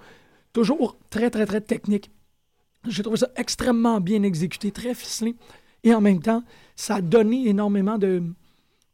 toujours 0.52 0.96
très, 1.10 1.30
très, 1.30 1.46
très 1.46 1.60
techniques. 1.60 2.10
J'ai 2.86 3.02
trouvé 3.02 3.18
ça 3.18 3.28
extrêmement 3.36 4.00
bien 4.00 4.22
exécuté, 4.22 4.70
très 4.70 4.94
ficelé. 4.94 5.34
Et 5.82 5.94
en 5.94 6.00
même 6.00 6.20
temps, 6.20 6.42
ça 6.76 6.96
a 6.96 7.00
donné 7.00 7.48
énormément 7.48 7.98
de, 7.98 8.22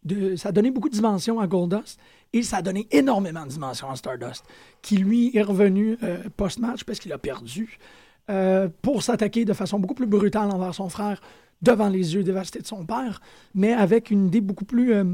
de 0.04 0.36
ça 0.36 0.50
a 0.50 0.52
donné 0.52 0.70
beaucoup 0.70 0.88
de 0.88 0.94
dimensions 0.94 1.40
à 1.40 1.46
Goldust. 1.46 1.98
Et 2.32 2.42
ça 2.42 2.58
a 2.58 2.62
donné 2.62 2.86
énormément 2.92 3.44
de 3.44 3.50
dimension 3.50 3.90
à 3.90 3.96
Stardust, 3.96 4.44
qui 4.82 4.96
lui 4.96 5.36
est 5.36 5.42
revenu 5.42 5.98
euh, 6.02 6.22
post-match 6.36 6.84
parce 6.84 7.00
qu'il 7.00 7.12
a 7.12 7.18
perdu 7.18 7.78
euh, 8.30 8.68
pour 8.82 9.02
s'attaquer 9.02 9.44
de 9.44 9.52
façon 9.52 9.80
beaucoup 9.80 9.94
plus 9.94 10.06
brutale 10.06 10.50
envers 10.52 10.74
son 10.74 10.88
frère 10.88 11.20
devant 11.62 11.88
les 11.88 12.14
yeux 12.14 12.22
dévastés 12.22 12.60
de 12.60 12.66
son 12.66 12.84
père, 12.86 13.20
mais 13.54 13.72
avec 13.72 14.10
une 14.10 14.28
idée 14.28 14.40
beaucoup 14.40 14.64
plus 14.64 14.94
euh, 14.94 15.04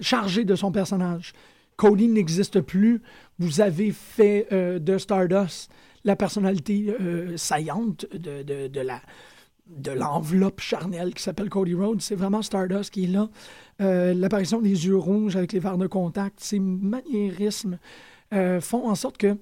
chargée 0.00 0.44
de 0.44 0.54
son 0.54 0.72
personnage. 0.72 1.32
Cody 1.76 2.08
n'existe 2.08 2.60
plus. 2.60 3.02
Vous 3.38 3.60
avez 3.60 3.92
fait 3.92 4.48
de 4.50 4.98
Stardust 4.98 5.70
la 6.04 6.16
personnalité 6.16 6.94
saillante 7.36 8.06
de, 8.12 8.42
de 8.68 8.80
la 8.80 9.00
de 9.68 9.92
l'enveloppe 9.92 10.60
charnelle 10.60 11.14
qui 11.14 11.22
s'appelle 11.22 11.50
Cody 11.50 11.74
Rhodes. 11.74 12.00
C'est 12.00 12.14
vraiment 12.14 12.42
Stardust 12.42 12.92
qui 12.92 13.04
est 13.04 13.08
là. 13.08 13.28
Euh, 13.80 14.14
l'apparition 14.14 14.60
des 14.60 14.86
yeux 14.86 14.96
rouges 14.96 15.36
avec 15.36 15.52
les 15.52 15.58
verres 15.58 15.78
de 15.78 15.86
contact, 15.86 16.40
ces 16.40 16.58
maniérismes 16.58 17.78
euh, 18.32 18.60
font 18.60 18.88
en 18.88 18.94
sorte 18.94 19.18
que, 19.18 19.36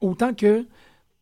autant 0.00 0.34
que 0.34 0.64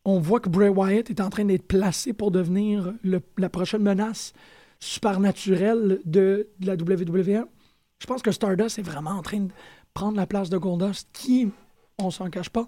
on 0.03 0.19
voit 0.19 0.39
que 0.39 0.49
Bray 0.49 0.69
Wyatt 0.69 1.09
est 1.11 1.21
en 1.21 1.29
train 1.29 1.45
d'être 1.45 1.67
placé 1.67 2.13
pour 2.13 2.31
devenir 2.31 2.91
la 3.03 3.49
prochaine 3.49 3.83
menace 3.83 4.33
supernaturelle 4.79 5.99
de, 6.05 6.47
la 6.59 6.73
WWE, 6.73 7.45
je 8.01 8.07
pense 8.07 8.23
que 8.23 8.31
Stardust 8.31 8.79
est 8.79 8.81
vraiment 8.81 9.11
en 9.11 9.21
train 9.21 9.41
de 9.41 9.51
prendre 9.93 10.17
la 10.17 10.25
place 10.25 10.49
de 10.49 10.57
Goldust, 10.57 11.07
qui, 11.13 11.51
on 11.99 12.09
s'en 12.09 12.31
cache 12.31 12.49
pas, 12.49 12.67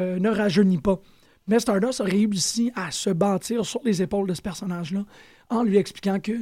euh, 0.00 0.18
ne 0.18 0.28
rajeunit 0.28 0.78
pas. 0.78 0.98
Mais 1.46 1.60
Stardust 1.60 2.00
a 2.00 2.04
réussi 2.04 2.72
à 2.74 2.90
se 2.90 3.10
bâtir 3.10 3.64
sur 3.64 3.80
les 3.84 4.02
épaules 4.02 4.28
de 4.28 4.34
ce 4.34 4.42
personnage-là 4.42 5.04
en 5.50 5.62
lui 5.62 5.76
expliquant 5.76 6.18
que 6.18 6.32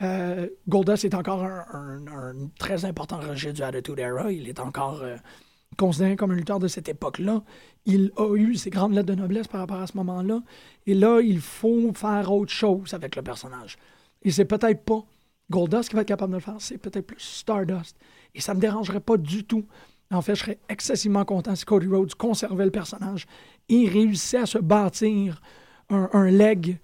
euh, 0.00 0.48
Goldust 0.66 1.04
est 1.04 1.14
encore 1.14 1.44
un, 1.44 2.34
très 2.58 2.86
important 2.86 3.20
rejet 3.20 3.52
du 3.52 3.62
Attitude 3.62 3.98
Era. 3.98 4.32
Il 4.32 4.48
est 4.48 4.60
encore 4.60 5.02
euh, 5.02 5.16
considéré 5.76 6.16
comme 6.16 6.30
un 6.30 6.36
lutteur 6.36 6.60
de 6.60 6.68
cette 6.68 6.88
époque-là. 6.88 7.42
Il 7.84 8.12
a 8.16 8.34
eu 8.34 8.56
ses 8.56 8.70
grandes 8.70 8.94
lettres 8.94 9.08
de 9.08 9.14
noblesse 9.14 9.46
par 9.46 9.60
rapport 9.60 9.80
à 9.80 9.86
ce 9.86 9.96
moment-là. 9.98 10.40
Et 10.86 10.94
là, 10.94 11.20
il 11.20 11.40
faut 11.40 11.92
faire 11.92 12.32
autre 12.32 12.52
chose 12.52 12.94
avec 12.94 13.14
le 13.14 13.20
personnage. 13.20 13.76
Et 14.22 14.30
c'est 14.30 14.46
peut-être 14.46 14.84
pas 14.84 15.04
Goldust 15.50 15.90
qui 15.90 15.96
va 15.96 16.02
être 16.02 16.08
capable 16.08 16.32
de 16.32 16.36
le 16.36 16.42
faire, 16.42 16.56
c'est 16.58 16.78
peut-être 16.78 17.06
plus 17.06 17.20
Stardust. 17.20 17.96
Et 18.34 18.40
ça 18.40 18.54
me 18.54 18.60
dérangerait 18.60 19.00
pas 19.00 19.16
du 19.16 19.44
tout. 19.44 19.64
En 20.10 20.22
fait, 20.22 20.34
je 20.34 20.40
serais 20.40 20.58
excessivement 20.68 21.24
content 21.24 21.54
si 21.54 21.64
Cody 21.64 21.86
Rhodes 21.86 22.14
conservait 22.14 22.64
le 22.64 22.70
personnage 22.70 23.26
et 23.68 23.88
réussissait 23.88 24.38
à 24.38 24.46
se 24.46 24.58
bâtir 24.58 25.40
un, 25.90 26.30
leg 26.30 26.78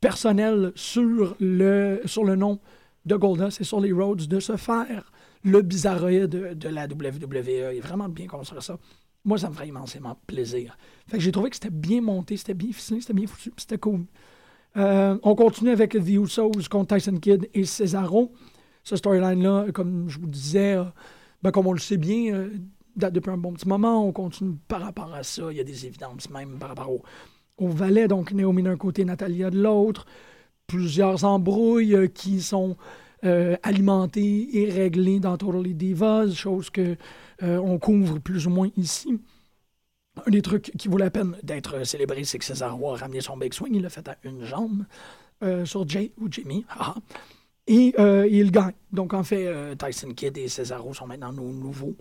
personnel 0.00 0.72
sur 0.74 1.36
le, 1.40 2.00
sur 2.04 2.24
le 2.24 2.36
nom 2.36 2.58
de 3.04 3.16
Goldust 3.16 3.60
et 3.60 3.64
sur 3.64 3.80
les 3.80 3.92
Rhodes, 3.92 4.26
de 4.26 4.40
se 4.40 4.56
faire 4.56 5.12
le 5.44 5.62
bizarroïde 5.62 6.26
de, 6.26 6.54
de, 6.54 6.68
la 6.68 6.86
WWE 6.86 7.74
et 7.74 7.80
vraiment 7.80 8.08
bien 8.08 8.26
construire 8.26 8.62
ça. 8.62 8.78
Moi, 9.24 9.38
ça 9.38 9.48
me 9.48 9.54
ferait 9.54 9.68
immensément 9.68 10.16
plaisir. 10.26 10.76
Fait 11.08 11.20
j'ai 11.20 11.32
trouvé 11.32 11.50
que 11.50 11.56
c'était 11.56 11.70
bien 11.70 12.00
monté, 12.00 12.36
c'était 12.36 12.54
bien 12.54 12.72
ficelé, 12.72 13.00
c'était 13.00 13.12
bien 13.12 13.26
foutu, 13.26 13.52
c'était 13.56 13.78
cool. 13.78 14.04
Euh, 14.76 15.18
on 15.22 15.34
continue 15.34 15.70
avec 15.70 15.92
The 15.92 16.08
Usos 16.08 16.50
contre 16.70 16.96
Tyson 16.96 17.16
Kidd 17.16 17.48
et 17.54 17.64
Cesaro. 17.64 18.32
Ce 18.84 18.96
storyline-là, 18.96 19.66
comme 19.72 20.08
je 20.08 20.18
vous 20.18 20.26
disais, 20.26 20.74
euh, 20.74 20.84
ben, 21.42 21.50
comme 21.50 21.66
on 21.66 21.72
le 21.72 21.78
sait 21.78 21.98
bien, 21.98 22.34
euh, 22.34 22.50
date 22.96 23.12
depuis 23.12 23.30
un 23.30 23.36
bon 23.36 23.52
petit 23.52 23.68
moment. 23.68 24.06
On 24.06 24.12
continue 24.12 24.56
par 24.68 24.80
rapport 24.80 25.12
à 25.14 25.22
ça. 25.22 25.44
Il 25.50 25.56
y 25.56 25.60
a 25.60 25.64
des 25.64 25.86
évidences 25.86 26.30
même 26.30 26.58
par 26.58 26.70
rapport 26.70 26.90
au, 26.90 27.02
au 27.58 27.68
valet, 27.68 28.08
donc 28.08 28.32
Naomi 28.32 28.62
d'un 28.62 28.76
côté, 28.76 29.04
Natalia 29.04 29.50
de 29.50 29.60
l'autre. 29.60 30.06
Plusieurs 30.66 31.24
embrouilles 31.24 32.10
qui 32.14 32.40
sont 32.40 32.76
alimentées 33.62 34.48
et 34.52 34.68
réglées 34.68 35.20
dans 35.20 35.36
Totally 35.36 35.74
Divas, 35.74 36.30
chose 36.30 36.70
que 36.70 36.96
on 37.40 37.78
couvre 37.78 38.18
plus 38.18 38.48
ou 38.48 38.50
moins 38.50 38.68
ici. 38.76 39.20
Un 40.26 40.30
des 40.30 40.42
trucs 40.42 40.72
qui 40.78 40.88
vaut 40.88 40.98
la 40.98 41.10
peine 41.10 41.36
d'être 41.42 41.84
célébré, 41.84 42.24
c'est 42.24 42.38
que 42.38 42.44
Cesaro 42.44 42.94
a 42.94 42.96
ramené 42.96 43.20
son 43.20 43.36
big 43.36 43.52
swing. 43.52 43.74
Il 43.74 43.82
l'a 43.82 43.90
fait 43.90 44.06
à 44.08 44.16
une 44.24 44.44
jambe 44.44 44.84
sur 45.64 45.88
Jay 45.88 46.12
ou 46.20 46.28
Jimmy. 46.30 46.64
Et 47.66 47.94
il 48.30 48.50
gagne. 48.50 48.74
Donc, 48.92 49.14
en 49.14 49.24
fait, 49.24 49.76
Tyson 49.76 50.12
Kidd 50.14 50.36
et 50.36 50.48
Cesaro 50.48 50.92
sont 50.92 51.06
maintenant 51.06 51.32
nos 51.32 51.50
nouveaux 51.50 51.96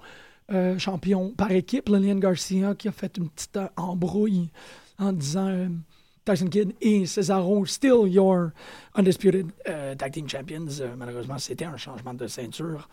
champions 0.77 1.31
par 1.31 1.51
équipe. 1.51 1.87
Lillian 1.87 2.17
Garcia 2.17 2.75
qui 2.75 2.89
a 2.89 2.91
fait 2.91 3.17
une 3.17 3.29
petite 3.29 3.57
embrouille 3.77 4.49
en 5.01 5.13
disant 5.13 5.47
euh, 5.47 5.67
Tyson 6.23 6.47
Kidd 6.47 6.73
et 6.79 7.05
Cesaro, 7.05 7.65
still 7.65 8.07
your 8.07 8.51
undisputed 8.95 9.51
euh, 9.67 9.95
tag 9.95 10.13
team 10.13 10.29
champions. 10.29 10.79
Euh, 10.79 10.95
malheureusement, 10.95 11.39
c'était 11.39 11.65
un 11.65 11.77
changement 11.77 12.13
de 12.13 12.27
ceinture. 12.27 12.87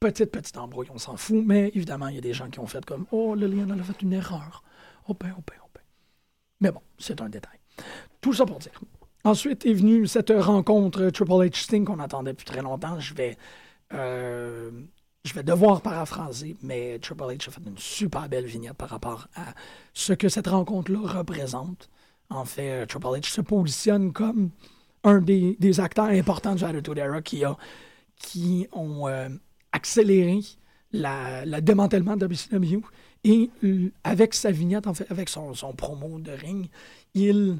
Petite, 0.00 0.30
petite 0.30 0.56
embrouille, 0.56 0.88
on 0.94 0.98
s'en 0.98 1.16
fout, 1.16 1.42
mais 1.44 1.72
évidemment, 1.74 2.06
il 2.08 2.14
y 2.14 2.18
a 2.18 2.20
des 2.20 2.32
gens 2.32 2.48
qui 2.48 2.60
ont 2.60 2.66
fait 2.66 2.84
comme 2.84 3.06
Oh, 3.10 3.34
Lilian, 3.34 3.68
elle 3.72 3.80
a 3.80 3.82
fait 3.82 4.00
une 4.02 4.12
erreur. 4.12 4.62
Oh 5.08 5.14
ben, 5.14 5.34
oh 5.36 5.42
ben, 5.46 5.56
oh 5.64 5.68
ben. 5.74 5.82
Mais 6.60 6.70
bon, 6.70 6.82
c'est 6.98 7.20
un 7.20 7.28
détail. 7.28 7.58
Tout 8.20 8.32
ça 8.32 8.46
pour 8.46 8.58
dire. 8.58 8.80
Ensuite 9.24 9.66
est 9.66 9.74
venue 9.74 10.06
cette 10.06 10.30
rencontre 10.30 11.10
Triple 11.10 11.32
H 11.32 11.64
Sting 11.64 11.84
qu'on 11.84 11.98
attendait 11.98 12.30
depuis 12.30 12.46
très 12.46 12.62
longtemps. 12.62 13.00
Je 13.00 13.14
vais 13.14 13.36
je 13.90 15.34
vais 15.34 15.42
devoir 15.42 15.82
paraphraser, 15.82 16.56
mais 16.62 16.98
Triple 17.00 17.24
H 17.24 17.48
a 17.48 17.50
fait 17.50 17.60
une 17.66 17.76
super 17.76 18.28
belle 18.28 18.46
vignette 18.46 18.74
par 18.74 18.88
rapport 18.88 19.28
à 19.34 19.54
ce 19.92 20.12
que 20.12 20.28
cette 20.28 20.46
rencontre-là 20.46 21.00
représente. 21.00 21.90
En 22.30 22.44
fait, 22.44 22.86
Triple 22.86 23.06
H 23.06 23.26
se 23.26 23.40
positionne 23.40 24.12
comme 24.12 24.50
un 25.04 25.20
des, 25.20 25.80
acteurs 25.80 26.06
importants 26.06 26.54
du 26.54 26.64
Attitude 26.64 26.98
Era 26.98 27.20
qui, 27.22 27.44
a, 27.44 27.56
qui 28.16 28.66
ont 28.72 29.06
accéléré 29.72 30.40
la, 30.92 31.44
le 31.44 31.60
démantèlement 31.60 32.16
de 32.16 32.26
WCW. 32.26 32.80
Et 33.24 33.50
avec 34.04 34.34
sa 34.34 34.50
vignette, 34.50 34.86
en 34.86 34.94
fait, 34.94 35.10
avec 35.10 35.28
son, 35.28 35.52
son 35.54 35.72
promo 35.72 36.18
de 36.18 36.30
ring, 36.30 36.68
il 37.14 37.58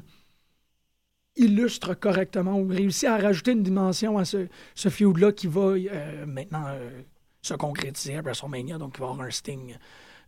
illustre 1.39 1.93
correctement 1.93 2.59
ou 2.59 2.67
réussit 2.67 3.07
à 3.07 3.17
rajouter 3.17 3.51
une 3.51 3.63
dimension 3.63 4.17
à 4.17 4.25
ce, 4.25 4.47
ce 4.75 4.89
feud-là 4.89 5.31
qui 5.31 5.47
va 5.47 5.61
euh, 5.61 6.25
maintenant 6.25 6.65
euh, 6.67 7.01
se 7.41 7.53
concrétiser 7.53 8.17
à 8.17 8.21
WrestleMania. 8.21 8.77
Donc, 8.77 8.95
il 8.97 9.01
va 9.01 9.07
y 9.07 9.09
avoir 9.09 9.27
un 9.27 9.31
Sting 9.31 9.77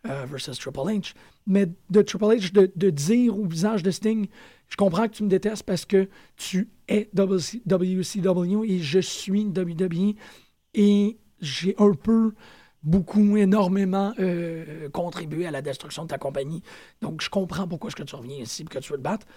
euh, 0.07 0.25
versus 0.25 0.57
Triple 0.57 0.79
H. 0.79 1.13
Mais 1.45 1.67
de 1.89 2.01
Triple 2.01 2.25
H, 2.25 2.53
de, 2.53 2.71
de, 2.75 2.89
dire 2.89 3.37
au 3.37 3.45
visage 3.45 3.83
de 3.83 3.91
Sting, 3.91 4.27
je 4.69 4.77
comprends 4.77 5.07
que 5.07 5.15
tu 5.15 5.23
me 5.23 5.29
détestes 5.29 5.63
parce 5.63 5.85
que 5.85 6.07
tu 6.37 6.69
es 6.87 7.09
WCW 7.13 8.63
et 8.63 8.79
je 8.79 8.99
suis 8.99 9.45
WWE. 9.45 10.15
Et 10.73 11.17
j'ai 11.41 11.75
un 11.77 11.93
peu, 11.93 12.33
beaucoup, 12.83 13.37
énormément 13.37 14.13
contribué 14.93 15.45
à 15.45 15.51
la 15.51 15.61
destruction 15.61 16.03
de 16.03 16.07
ta 16.07 16.17
compagnie. 16.17 16.63
Donc, 17.01 17.21
je 17.21 17.29
comprends 17.29 17.67
pourquoi 17.67 17.89
est-ce 17.89 17.95
que 17.95 18.03
tu 18.03 18.15
reviens 18.15 18.37
ici 18.37 18.65
que 18.65 18.79
tu 18.79 18.91
veux 18.91 18.97
te 18.97 19.03
battre 19.03 19.27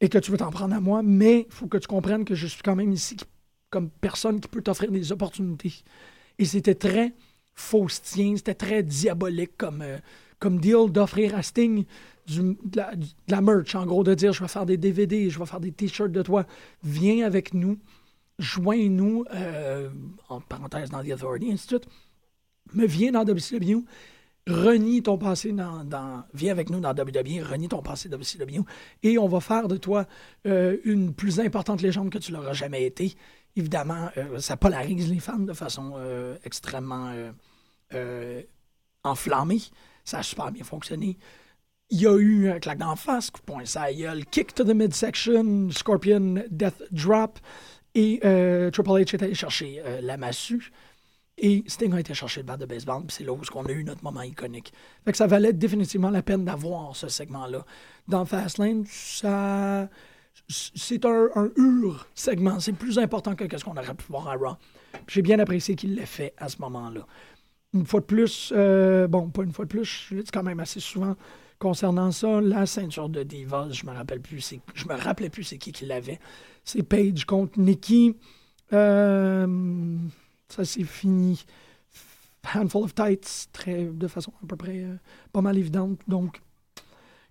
et 0.00 0.08
que 0.08 0.18
tu 0.18 0.30
veux 0.30 0.36
t'en 0.36 0.50
prendre 0.50 0.74
à 0.74 0.80
moi, 0.80 1.02
mais 1.02 1.46
il 1.48 1.52
faut 1.52 1.66
que 1.66 1.78
tu 1.78 1.88
comprennes 1.88 2.24
que 2.24 2.34
je 2.34 2.46
suis 2.46 2.62
quand 2.62 2.76
même 2.76 2.92
ici 2.92 3.16
comme 3.70 3.90
personne 3.90 4.40
qui 4.40 4.48
peut 4.48 4.62
t'offrir 4.62 4.90
des 4.90 5.12
opportunités. 5.12 5.74
Et 6.38 6.44
c'était 6.44 6.74
très 6.74 7.12
faustien, 7.54 8.36
c'était 8.36 8.54
très 8.54 8.82
diabolique 8.82 9.56
comme, 9.58 9.82
euh, 9.82 9.98
comme 10.38 10.60
deal 10.60 10.90
d'offrir 10.90 11.34
à 11.34 11.42
Sting 11.42 11.84
du, 12.26 12.56
de, 12.64 12.80
la, 13.26 13.40
merch, 13.40 13.74
en 13.74 13.84
gros, 13.86 14.04
de 14.04 14.14
dire 14.14 14.32
je 14.32 14.42
vais 14.42 14.48
faire 14.48 14.66
des 14.66 14.76
DVD, 14.76 15.28
je 15.28 15.38
vais 15.38 15.46
faire 15.46 15.60
des 15.60 15.72
t-shirts 15.72 16.12
de 16.12 16.22
toi, 16.22 16.46
viens 16.84 17.26
avec 17.26 17.54
nous, 17.54 17.78
joins-nous, 18.38 19.24
euh, 19.34 19.90
en 20.28 20.40
parenthèse 20.40 20.90
dans 20.90 21.02
The 21.02 21.12
Authority, 21.12 21.56
suite, 21.58 21.86
mais 22.72 22.86
viens 22.86 23.12
dans 23.12 23.24
WCW 23.24 23.84
renie 24.46 25.02
ton 25.02 25.18
passé 25.18 25.52
dans, 25.52 26.24
Viens 26.32 26.52
avec 26.52 26.70
nous 26.70 26.80
dans 26.80 26.94
WWE, 26.94 27.44
renie 27.44 27.68
ton 27.68 27.82
passé 27.82 28.08
WCW, 28.08 28.62
et 29.02 29.18
on 29.18 29.28
va 29.28 29.40
faire 29.40 29.68
de 29.68 29.76
toi 29.76 30.06
euh, 30.46 30.78
une 30.84 31.12
plus 31.12 31.38
importante 31.38 31.82
légende 31.82 32.08
que 32.08 32.16
tu 32.16 32.32
l'auras 32.32 32.54
jamais 32.54 32.84
été. 32.84 33.14
Évidemment, 33.56 34.08
euh, 34.16 34.38
ça 34.38 34.56
polarise 34.56 35.10
les 35.10 35.20
fans 35.20 35.38
de 35.38 35.52
façon 35.52 35.94
extrêmement 36.44 37.12
enflammée. 39.04 39.60
Ça 40.04 40.18
a 40.18 40.22
super 40.22 40.50
bien 40.50 40.64
fonctionné. 40.64 41.18
Il 41.90 42.00
y 42.00 42.06
a 42.06 42.16
eu 42.16 42.50
un 42.50 42.58
claque 42.58 42.78
d'en 42.78 42.96
face, 42.96 43.30
poing 43.30 43.64
ça, 43.64 43.90
il 43.90 44.00
y 44.00 44.06
a 44.06 44.14
le 44.14 44.22
kick 44.22 44.54
to 44.54 44.62
the 44.62 44.74
midsection, 44.74 45.70
Scorpion 45.70 46.44
Death 46.50 46.82
Drop, 46.90 47.38
et 47.98 48.20
Triple 48.72 48.90
H 48.90 49.14
est 49.14 49.22
allé 49.22 49.34
chercher 49.34 49.82
la 50.02 50.16
massue. 50.16 50.70
Et 51.40 51.62
Sting 51.68 51.92
a 51.94 52.00
été 52.00 52.14
chercher 52.14 52.40
le 52.40 52.46
bat 52.46 52.56
de 52.56 52.66
baseball, 52.66 53.04
puis 53.06 53.16
c'est 53.16 53.24
là 53.24 53.32
où 53.32 53.40
on 53.54 53.66
a 53.66 53.70
eu 53.70 53.84
notre 53.84 54.02
moment 54.02 54.22
iconique. 54.22 54.72
Fait 55.04 55.12
que 55.12 55.16
ça 55.16 55.28
valait 55.28 55.52
définitivement 55.52 56.10
la 56.10 56.22
peine 56.22 56.44
d'avoir 56.44 56.96
ce 56.96 57.08
segment-là. 57.08 57.64
Dans 58.08 58.24
Fastlane, 58.24 58.84
ça. 58.86 59.88
C'est 60.48 61.04
un, 61.04 61.28
un 61.34 61.50
hur 61.56 62.06
segment. 62.14 62.58
C'est 62.58 62.72
plus 62.72 62.98
important 62.98 63.34
que 63.34 63.44
ce 63.56 63.64
qu'on 63.64 63.76
aurait 63.76 63.94
pu 63.94 64.06
voir 64.08 64.28
à 64.28 64.34
Raw. 64.34 64.56
J'ai 65.06 65.22
bien 65.22 65.38
apprécié 65.38 65.76
qu'il 65.76 65.94
l'ait 65.94 66.06
fait 66.06 66.32
à 66.38 66.48
ce 66.48 66.60
moment-là. 66.62 67.06
Une 67.74 67.86
fois 67.86 68.00
de 68.00 68.06
plus, 68.06 68.52
euh, 68.56 69.06
bon, 69.06 69.28
pas 69.28 69.42
une 69.42 69.52
fois 69.52 69.64
de 69.64 69.70
plus, 69.70 70.06
je 70.08 70.14
le 70.16 70.22
dis 70.22 70.30
quand 70.30 70.42
même 70.42 70.58
assez 70.60 70.80
souvent 70.80 71.16
concernant 71.58 72.10
ça, 72.12 72.40
la 72.40 72.66
ceinture 72.66 73.08
de 73.08 73.22
Divas, 73.22 73.70
je 73.70 73.84
me 73.84 73.92
rappelle 73.92 74.20
plus, 74.20 74.54
je 74.74 74.86
me 74.86 74.94
rappelais 74.94 75.28
plus 75.28 75.44
c'est 75.44 75.58
qui 75.58 75.72
qui 75.72 75.86
l'avait. 75.86 76.20
C'est 76.68 76.82
Paige 76.82 77.24
contre 77.24 77.58
Nikki. 77.58 78.14
Euh, 78.74 79.96
ça 80.50 80.66
s'est 80.66 80.84
fini. 80.84 81.42
Handful 82.54 82.84
of 82.84 82.94
Tights, 82.94 83.48
très, 83.54 83.84
de 83.84 84.06
façon 84.06 84.34
à 84.44 84.46
peu 84.46 84.56
près 84.56 84.82
euh, 84.82 84.96
pas 85.32 85.40
mal 85.40 85.56
évidente. 85.56 85.98
Donc, 86.06 86.42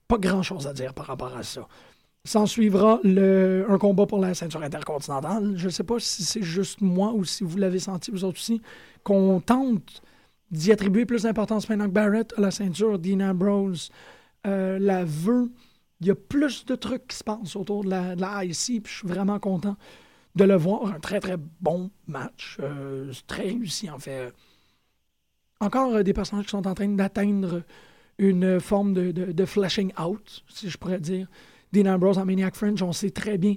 pas 0.07 0.17
grand-chose 0.17 0.65
à 0.65 0.73
dire 0.73 0.91
par 0.95 1.05
rapport 1.05 1.37
à 1.37 1.43
ça. 1.43 1.67
S'en 2.25 2.47
suivra 2.47 2.99
le, 3.03 3.67
un 3.69 3.77
combat 3.77 4.07
pour 4.07 4.17
la 4.17 4.33
ceinture 4.33 4.63
intercontinentale. 4.63 5.53
Je 5.55 5.65
ne 5.65 5.71
sais 5.71 5.83
pas 5.83 5.99
si 5.99 6.23
c'est 6.23 6.41
juste 6.41 6.81
moi 6.81 7.13
ou 7.13 7.23
si 7.23 7.43
vous 7.43 7.57
l'avez 7.57 7.79
senti 7.79 8.09
vous 8.09 8.23
autres 8.23 8.39
aussi, 8.39 8.59
qu'on 9.03 9.39
tente 9.39 10.01
d'y 10.49 10.71
attribuer 10.71 11.05
plus 11.05 11.23
d'importance 11.23 11.69
maintenant 11.69 11.85
que 11.85 11.91
Barrett 11.91 12.33
à 12.37 12.41
la 12.41 12.49
ceinture. 12.49 12.97
Dean 12.97 13.19
Ambrose 13.19 13.91
euh, 14.47 14.79
la 14.79 15.05
veut. 15.05 15.51
Il 16.01 16.07
y 16.07 16.11
a 16.11 16.15
plus 16.15 16.65
de 16.65 16.75
trucs 16.75 17.07
qui 17.07 17.17
se 17.17 17.23
passent 17.23 17.55
autour 17.55 17.83
de 17.83 17.89
la, 17.89 18.15
de 18.15 18.45
IC, 18.45 18.83
puis 18.83 18.93
je 18.93 18.99
suis 18.99 19.07
vraiment 19.07 19.39
content 19.39 19.75
de 20.35 20.43
le 20.43 20.55
voir. 20.55 20.85
Un 20.93 20.99
très, 20.99 21.19
très 21.19 21.37
bon 21.59 21.89
match. 22.07 22.57
Euh, 22.61 23.11
très 23.25 23.43
réussi, 23.43 23.89
en 23.89 23.97
fait. 23.97 24.31
Encore 25.59 25.95
euh, 25.95 26.03
des 26.03 26.13
personnages 26.13 26.45
qui 26.45 26.51
sont 26.51 26.67
en 26.67 26.75
train 26.75 26.87
d'atteindre 26.89 27.63
une 28.19 28.59
forme 28.59 28.93
de, 28.93 29.11
de, 29.11 29.45
flashing 29.45 29.91
out, 29.99 30.43
si 30.49 30.69
je 30.69 30.77
pourrais 30.77 30.99
dire. 30.99 31.27
Dean 31.73 31.85
Ambrose 31.85 32.17
en 32.17 32.25
Maniac 32.25 32.55
French, 32.55 32.81
on 32.81 32.93
sait 32.93 33.11
très 33.11 33.37
bien 33.37 33.55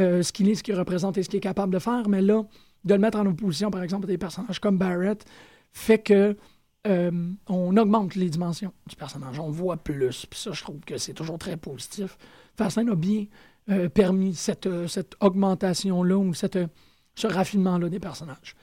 euh, 0.00 0.22
ce 0.22 0.32
qu'il 0.32 0.48
est, 0.48 0.54
ce 0.54 0.62
qu'il 0.62 0.74
représente 0.74 1.16
et 1.18 1.22
ce 1.22 1.28
qu'il 1.28 1.38
est 1.38 1.40
capable 1.40 1.72
de 1.72 1.78
faire, 1.78 2.08
mais 2.08 2.20
là, 2.20 2.42
de 2.84 2.94
le 2.94 3.00
mettre 3.00 3.18
en 3.18 3.26
opposition, 3.26 3.70
par 3.70 3.82
exemple, 3.82 4.06
à 4.06 4.08
des 4.08 4.18
personnages 4.18 4.58
comme 4.58 4.78
Barrett, 4.78 5.24
fait 5.72 5.98
que 5.98 6.36
on 6.84 7.76
augmente 7.76 8.14
les 8.14 8.28
dimensions 8.28 8.72
du 8.86 8.96
personnage, 8.96 9.38
on 9.38 9.50
voit 9.50 9.76
plus. 9.76 10.26
Puis 10.26 10.40
ça, 10.40 10.52
je 10.52 10.62
trouve 10.62 10.80
que 10.80 10.98
c'est 10.98 11.14
toujours 11.14 11.38
très 11.38 11.56
positif. 11.56 12.18
Fastlane 12.56 12.90
a 12.90 12.94
bien 12.94 13.26
euh, 13.70 13.88
permis 13.88 14.34
cette, 14.34 14.66
euh, 14.66 14.88
cette 14.88 15.14
augmentation-là 15.20 16.16
ou 16.16 16.32
euh, 16.32 16.66
ce 17.14 17.26
raffinement-là 17.28 17.88
des 17.88 18.00
personnages. 18.00 18.56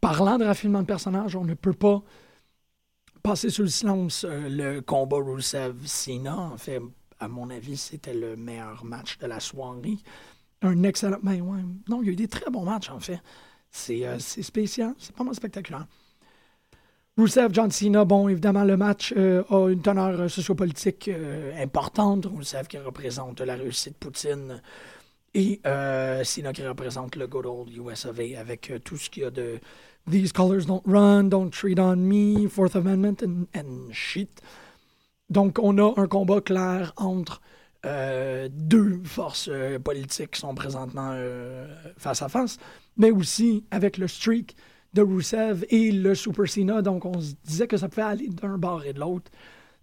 Parlant 0.00 0.38
de 0.38 0.44
raffinement 0.44 0.80
de 0.80 0.86
personnages, 0.86 1.36
on 1.36 1.44
ne 1.44 1.54
peut 1.54 1.72
pas 1.72 2.02
passer 3.22 3.48
sous 3.48 3.62
le 3.62 3.68
silence 3.68 4.24
le 4.28 4.80
combat 4.80 5.18
Rusev-Sina. 5.18 6.36
En 6.36 6.56
fait, 6.56 6.80
à 7.20 7.28
mon 7.28 7.48
avis, 7.48 7.76
c'était 7.76 8.14
le 8.14 8.34
meilleur 8.36 8.84
match 8.84 9.18
de 9.18 9.26
la 9.26 9.38
soirée. 9.38 9.98
Un 10.62 10.82
excellent. 10.82 11.18
Ben 11.22 11.40
ouais, 11.40 11.60
non, 11.88 12.02
il 12.02 12.06
y 12.06 12.08
a 12.08 12.12
eu 12.12 12.16
des 12.16 12.28
très 12.28 12.50
bons 12.50 12.64
matchs, 12.64 12.90
en 12.90 12.98
fait. 12.98 13.20
C'est 13.70 14.18
spécial, 14.18 14.94
c'est 14.98 15.14
pas 15.14 15.22
mal 15.22 15.34
spectaculaire. 15.34 15.86
Rousseff, 17.18 17.50
John 17.50 17.70
Cena, 17.70 18.04
bon, 18.04 18.28
évidemment, 18.28 18.64
le 18.64 18.76
match 18.76 19.14
euh, 19.16 19.42
a 19.48 19.70
une 19.70 19.80
teneur 19.80 20.20
euh, 20.20 20.28
sociopolitique 20.28 21.08
euh, 21.08 21.50
importante. 21.62 22.26
Rousseff 22.26 22.68
qui 22.68 22.76
représente 22.76 23.40
la 23.40 23.56
Russie 23.56 23.90
de 23.90 23.94
Poutine 23.94 24.60
et 25.32 25.60
Cena 25.64 26.52
qui 26.52 26.66
représente 26.66 27.16
le 27.16 27.26
good 27.26 27.46
old 27.46 27.74
US 27.76 28.06
of 28.06 28.18
A 28.18 28.40
avec 28.40 28.72
tout 28.84 28.96
ce 28.96 29.10
qu'il 29.10 29.22
y 29.22 29.26
a 29.26 29.30
de 29.30 29.58
These 30.10 30.32
colors 30.32 30.64
don't 30.66 30.82
run, 30.86 31.24
don't 31.24 31.50
treat 31.50 31.78
on 31.78 31.96
me, 31.96 32.48
Fourth 32.48 32.74
Amendment 32.74 33.22
and, 33.22 33.92
shit. 33.92 34.40
Donc, 35.28 35.58
on 35.58 35.76
a 35.76 35.92
un 36.00 36.06
combat 36.06 36.40
clair 36.40 36.94
entre 36.96 37.42
deux 38.50 39.00
forces 39.04 39.50
politiques 39.84 40.32
qui 40.32 40.40
sont 40.40 40.54
présentement 40.54 41.14
face 41.98 42.22
à 42.22 42.30
face, 42.30 42.56
mais 42.96 43.10
aussi 43.10 43.64
avec 43.70 43.98
le 43.98 44.08
streak 44.08 44.56
de 44.96 45.02
Rusev 45.02 45.64
et 45.68 45.92
le 45.92 46.14
Super 46.14 46.48
Cena. 46.48 46.80
Donc, 46.80 47.04
on 47.04 47.20
se 47.20 47.34
disait 47.44 47.66
que 47.66 47.76
ça 47.76 47.88
pouvait 47.88 48.02
aller 48.02 48.28
d'un 48.28 48.56
bord 48.56 48.84
et 48.84 48.94
de 48.94 49.00
l'autre, 49.00 49.30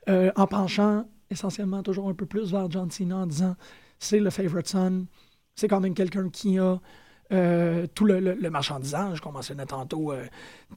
euh, 0.10 0.32
en 0.36 0.48
penchant 0.48 1.06
essentiellement 1.30 1.84
toujours 1.84 2.10
un 2.10 2.14
peu 2.14 2.26
plus 2.26 2.52
vers 2.52 2.70
John 2.70 2.90
Cena 2.92 3.18
en 3.18 3.28
disant 3.28 3.56
c'est 4.00 4.20
le 4.20 4.30
favorite 4.30 4.68
son, 4.68 5.06
c'est 5.56 5.68
quand 5.68 5.80
même 5.80 5.94
quelqu'un 5.94 6.30
qui 6.30 6.60
a 6.60 6.80
euh, 7.32 7.88
tout 7.96 8.06
le, 8.06 8.20
le, 8.20 8.50
marchandisage 8.50 9.22
qu'on 9.22 9.32
mentionnait 9.32 9.66
tantôt 9.66 10.12
euh, 10.12 10.26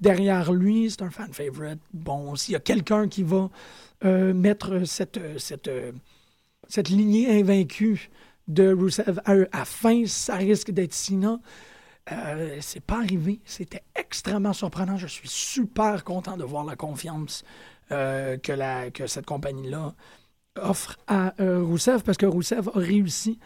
derrière 0.00 0.52
lui, 0.52 0.90
c'est 0.90 1.02
un 1.02 1.10
fan 1.10 1.32
favorite. 1.32 1.80
Bon, 1.92 2.36
s'il 2.36 2.52
y 2.52 2.56
a 2.56 2.60
quelqu'un 2.60 3.08
qui 3.08 3.22
va 3.22 3.50
mettre 4.34 4.84
cette, 4.84 5.18
cette, 5.38 6.88
lignée 6.88 7.40
invaincue 7.40 8.10
de 8.46 8.72
Rusev 8.72 9.20
à, 9.24 9.34
à 9.52 9.64
fin, 9.64 10.04
ça 10.06 10.36
risque 10.36 10.70
d'être 10.70 10.92
Cena. 10.92 11.40
Euh, 12.12 12.58
c'est 12.60 12.84
pas 12.84 12.98
arrivé. 12.98 13.40
C'était 13.44 13.82
extrêmement 13.94 14.52
surprenant. 14.52 14.96
Je 14.96 15.06
suis 15.06 15.28
super 15.28 16.04
content 16.04 16.36
de 16.36 16.44
voir 16.44 16.64
la 16.64 16.76
confiance 16.76 17.44
euh, 17.92 18.36
que, 18.36 19.06
cette 19.06 19.26
compagnie-là 19.26 19.94
offre 20.60 20.96
à 21.06 21.34
euh, 21.40 21.62
Rousseff 21.62 22.02
parce 22.02 22.16
que 22.16 22.26
Rousseff 22.26 22.68
a 22.68 22.78
réussi 22.78 23.38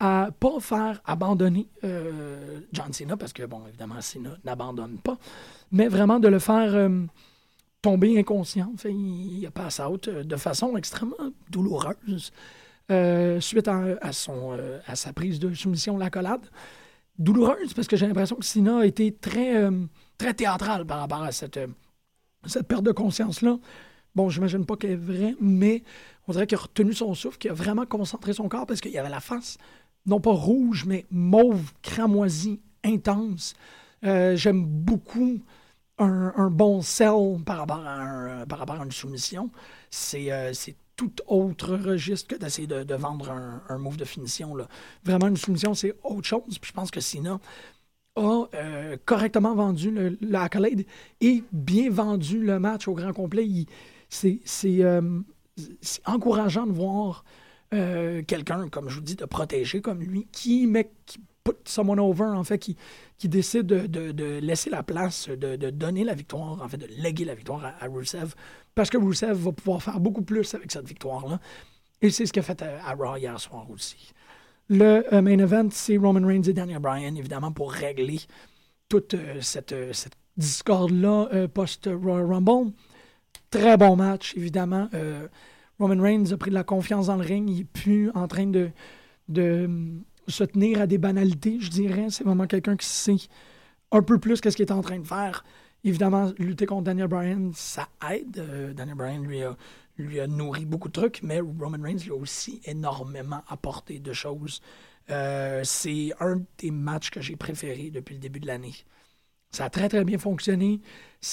à 0.00 0.28
pas 0.38 0.60
faire 0.60 1.00
abandonner 1.04 1.66
John 2.72 2.92
Cena 2.92 3.16
parce 3.16 3.32
que, 3.32 3.44
bon, 3.44 3.62
évidemment, 3.66 4.00
Cena 4.00 4.30
n'abandonne 4.44 4.98
pas, 4.98 5.18
mais 5.72 5.88
vraiment 5.88 6.20
de 6.20 6.28
le 6.28 6.38
faire 6.38 6.88
tomber 7.82 8.16
inconscient. 8.16 8.70
Enfin, 8.74 8.90
il, 8.90 9.44
a 9.44 9.50
passé 9.50 9.82
out 9.82 10.08
de 10.08 10.36
façon 10.36 10.76
extrêmement 10.76 11.16
douloureuse 11.50 12.30
suite 13.40 13.66
à, 13.66 13.82
à 14.00 14.12
sa 14.12 15.12
prise 15.12 15.40
de 15.40 15.52
soumission 15.52 15.98
la 15.98 16.10
collade 16.10 16.46
douloureuse 17.18 17.74
parce 17.74 17.88
que 17.88 17.96
j'ai 17.96 18.06
l'impression 18.06 18.36
que 18.36 18.44
Sina 18.44 18.78
a 18.80 18.86
été 18.86 19.12
très, 19.12 19.56
euh, 19.56 19.86
très 20.16 20.34
théâtral 20.34 20.86
par 20.86 21.00
rapport 21.00 21.22
à 21.22 21.32
cette, 21.32 21.56
euh, 21.56 21.66
cette 22.46 22.66
perte 22.66 22.84
de 22.84 22.92
conscience-là. 22.92 23.58
Bon, 24.14 24.28
j'imagine 24.30 24.64
pas 24.64 24.76
qu'elle 24.76 24.92
est 24.92 24.96
vraie, 24.96 25.34
mais 25.40 25.82
on 26.26 26.32
dirait 26.32 26.46
qu'il 26.46 26.58
a 26.58 26.62
retenu 26.62 26.92
son 26.92 27.14
souffle, 27.14 27.38
qu'il 27.38 27.50
a 27.50 27.54
vraiment 27.54 27.86
concentré 27.86 28.32
son 28.32 28.48
corps 28.48 28.66
parce 28.66 28.80
qu'il 28.80 28.92
y 28.92 28.98
avait 28.98 29.08
la 29.08 29.20
face, 29.20 29.58
non 30.06 30.20
pas 30.20 30.32
rouge, 30.32 30.84
mais 30.86 31.06
mauve, 31.10 31.72
cramoisi, 31.82 32.60
intense. 32.84 33.54
Euh, 34.04 34.36
j'aime 34.36 34.64
beaucoup 34.64 35.40
un, 35.98 36.50
bon 36.50 36.80
sell 36.80 37.42
par 37.44 37.58
rapport 37.58 37.84
à, 37.84 38.46
par 38.48 38.60
rapport 38.60 38.80
à 38.80 38.84
une 38.84 38.92
soumission. 38.92 39.50
C'est 39.90 40.30
tout 40.98 41.12
autre 41.28 41.76
registre 41.76 42.34
que 42.34 42.34
d'essayer 42.34 42.66
de, 42.66 42.94
vendre 42.96 43.30
un, 43.30 43.78
move 43.78 43.96
de 43.96 44.04
finition. 44.04 44.56
Vraiment, 45.04 45.28
une 45.28 45.36
soumission, 45.36 45.72
c'est 45.72 45.94
autre 46.02 46.26
chose. 46.26 46.58
Je 46.60 46.72
pense 46.72 46.90
que 46.90 47.00
Sina 47.00 47.38
a 48.16 48.48
euh, 48.54 48.96
correctement 49.04 49.54
vendu 49.54 49.92
le, 49.92 50.18
et 51.20 51.44
bien 51.52 51.88
vendu 51.88 52.40
le 52.40 52.58
match 52.58 52.88
au 52.88 52.94
grand 52.94 53.12
complet. 53.12 53.46
Euh, 54.24 55.20
c'est 55.80 56.02
encourageant 56.04 56.66
de 56.66 56.72
voir 56.72 57.24
euh, 57.74 58.22
quelqu'un, 58.26 58.68
comme 58.68 58.88
je 58.88 58.96
vous 58.96 59.02
dis, 59.02 59.14
de 59.14 59.24
protéger 59.24 59.80
comme 59.80 60.00
lui, 60.00 60.26
qui, 60.32 60.66
met, 60.66 60.90
qui 61.06 61.18
put 61.44 61.52
someone 61.64 62.00
over, 62.00 62.24
en 62.24 62.42
fait, 62.42 62.58
qui, 62.58 62.76
qui 63.18 63.28
décide 63.28 63.66
de, 63.66 64.38
laisser 64.40 64.68
la 64.68 64.82
place, 64.82 65.28
de, 65.28 65.70
donner 65.70 66.02
la 66.02 66.14
victoire, 66.14 66.60
en 66.60 66.68
fait, 66.68 66.78
de 66.78 66.88
léguer 66.98 67.24
la 67.24 67.36
victoire 67.36 67.72
à 67.78 67.86
Rusev 67.86 68.34
parce 68.78 68.90
que 68.90 68.96
Rusev 68.96 69.32
va 69.32 69.50
pouvoir 69.50 69.82
faire 69.82 69.98
beaucoup 69.98 70.22
plus 70.22 70.54
avec 70.54 70.70
cette 70.70 70.86
victoire-là. 70.86 71.40
Et 72.00 72.10
c'est 72.10 72.26
ce 72.26 72.32
qu'il 72.32 72.38
a 72.38 72.44
fait 72.44 72.62
à, 72.62 72.94
Raw 72.94 73.16
hier 73.16 73.40
soir 73.40 73.68
aussi. 73.72 74.12
Le 74.68 75.02
euh, 75.12 75.20
main 75.20 75.36
event, 75.40 75.66
c'est 75.72 75.96
Roman 75.96 76.24
Reigns 76.24 76.44
et 76.44 76.52
Daniel 76.52 76.78
Bryan, 76.78 77.16
évidemment, 77.16 77.50
pour 77.50 77.72
régler 77.72 78.20
toute 78.88 79.14
euh, 79.14 79.40
cette, 79.40 79.72
euh, 79.72 79.92
cette 79.92 80.12
discorde-là 80.36 81.48
post-Royal 81.52 82.24
Rumble. 82.24 82.72
Très 83.50 83.76
bon 83.76 83.96
match, 83.96 84.36
évidemment. 84.36 84.88
Roman 85.80 86.00
Reigns 86.00 86.30
a 86.30 86.36
pris 86.36 86.50
de 86.50 86.54
la 86.54 86.62
confiance 86.62 87.08
dans 87.08 87.16
le 87.16 87.24
ring. 87.24 87.50
Il 87.50 87.56
n'est 87.56 87.64
plus 87.64 88.12
en 88.14 88.28
train 88.28 88.46
de, 88.46 88.70
de 89.26 89.68
se 90.28 90.44
tenir 90.44 90.82
à 90.82 90.86
des 90.86 90.98
banalités, 90.98 91.58
je 91.58 91.70
dirais. 91.70 92.06
C'est 92.10 92.22
vraiment 92.22 92.46
quelqu'un 92.46 92.76
qui 92.76 92.86
sait 92.86 93.16
un 93.90 94.02
peu 94.02 94.18
plus 94.18 94.40
qu'est-ce 94.40 94.56
qu'il 94.56 94.66
est 94.66 94.72
en 94.72 94.82
train 94.82 95.00
de 95.00 95.06
faire. 95.06 95.42
Évidemment, 95.84 96.32
lutter 96.38 96.66
contre 96.66 96.84
Daniel 96.84 97.08
Bryan, 97.08 97.52
ça 97.54 97.88
aide. 98.10 98.38
Euh, 98.38 98.72
Daniel 98.72 98.96
Bryan 98.96 99.22
lui 99.96 100.20
a, 100.20 100.26
nourri 100.26 100.64
beaucoup 100.64 100.88
de 100.88 100.92
trucs, 100.92 101.22
mais 101.22 101.40
Roman 101.40 101.82
Reigns 101.82 101.98
lui 102.04 102.10
a 102.10 102.16
aussi 102.16 102.60
énormément 102.64 103.42
apporté 103.48 104.00
de 104.00 104.12
choses. 104.12 104.60
Euh, 105.10 105.62
c'est 105.64 106.12
un 106.20 106.42
des 106.58 106.70
matchs 106.70 107.10
que 107.10 107.20
j'ai 107.20 107.36
préférés 107.36 107.90
depuis 107.90 108.14
le 108.14 108.20
début 108.20 108.40
de 108.40 108.46
l'année. 108.46 108.74
Ça 109.50 109.64
a 109.66 109.70
très, 109.70 109.88
très 109.88 110.04
bien 110.04 110.18
fonctionné. 110.18 110.80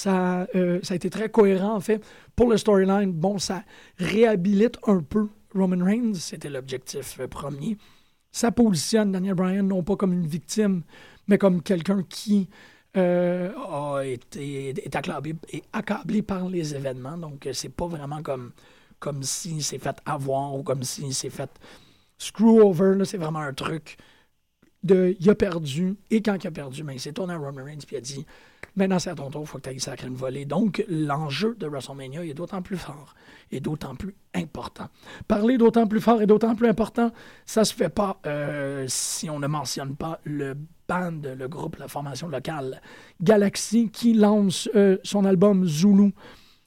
Euh, 0.07 0.79
ça 0.83 0.93
a 0.93 0.95
été 0.95 1.09
très 1.09 1.29
cohérent, 1.29 1.75
en 1.75 1.81
fait. 1.81 2.05
Pour 2.35 2.49
le 2.49 2.57
storyline, 2.57 3.11
bon, 3.11 3.39
ça 3.39 3.63
réhabilite 3.97 4.77
un 4.87 5.01
peu 5.01 5.27
Roman 5.53 5.83
Reigns. 5.83 6.13
C'était 6.13 6.49
l'objectif 6.49 7.19
premier. 7.29 7.77
Ça 8.31 8.51
positionne 8.51 9.11
Daniel 9.11 9.35
Bryan 9.35 9.67
non 9.67 9.83
pas 9.83 9.95
comme 9.95 10.13
une 10.13 10.27
victime, 10.27 10.83
mais 11.27 11.37
comme 11.37 11.61
quelqu'un 11.61 12.03
qui 12.03 12.49
euh, 12.97 13.51
a 13.55 14.03
été 14.03 14.69
est 14.69 14.95
accablé, 14.95 15.35
accablé, 15.73 16.21
par 16.21 16.47
les 16.49 16.75
événements. 16.75 17.17
Donc, 17.17 17.47
c'est 17.53 17.69
pas 17.69 17.87
vraiment 17.87 18.21
comme, 18.21 18.51
comme 18.99 19.23
s'il 19.23 19.63
s'est 19.63 19.79
fait 19.79 19.97
avoir 20.05 20.55
ou 20.55 20.63
comme 20.63 20.83
s'il 20.83 21.13
s'est 21.13 21.29
fait 21.29 21.49
screw 22.17 22.59
over. 22.61 23.03
C'est 23.05 23.17
vraiment 23.17 23.39
un 23.39 23.53
truc 23.53 23.97
de 24.83 25.15
il 25.19 25.29
a 25.29 25.35
perdu. 25.35 25.95
Et 26.11 26.21
quand 26.21 26.35
il 26.43 26.47
a 26.47 26.51
perdu, 26.51 26.83
ben, 26.83 26.93
il 26.93 26.99
s'est 26.99 27.13
tourné 27.13 27.33
à 27.33 27.37
Roman 27.37 27.63
Reigns 27.63 27.79
et 27.91 27.97
a 27.97 28.01
dit 28.01 28.25
Maintenant, 28.75 28.99
c'est 28.99 29.09
à 29.09 29.15
ton 29.15 29.29
tour, 29.29 29.43
il 29.43 29.47
faut 29.47 29.57
que 29.57 29.63
tu 29.63 29.69
ailles 29.69 29.79
sacrer 29.79 30.07
une 30.07 30.15
volée. 30.15 30.45
Donc, 30.45 30.83
l'enjeu 30.89 31.55
de 31.55 31.65
WrestleMania 31.65 32.25
est 32.25 32.33
d'autant 32.33 32.61
plus 32.61 32.77
fort 32.77 33.15
et 33.51 33.61
d'autant 33.61 33.95
plus 33.95 34.15
important. 34.33 34.89
Parler 35.27 35.57
d'autant 35.57 35.87
plus 35.87 36.01
fort 36.01 36.21
et 36.21 36.25
d'autant 36.25 36.55
plus 36.55 36.67
important, 36.67 37.11
ça 37.45 37.63
se 37.63 37.73
fait 37.73 37.89
pas 37.89 38.19
euh, 38.25 38.85
si 38.89 39.29
on 39.29 39.39
ne 39.39 39.47
mentionne 39.47 39.95
pas 39.95 40.19
le 40.25 40.57
band, 40.87 41.21
le 41.23 41.47
groupe, 41.47 41.77
la 41.77 41.87
formation 41.87 42.27
locale 42.27 42.81
Galaxy, 43.21 43.89
qui 43.89 44.13
lance 44.13 44.69
euh, 44.75 44.97
son 45.03 45.25
album 45.25 45.65
Zulu 45.65 46.13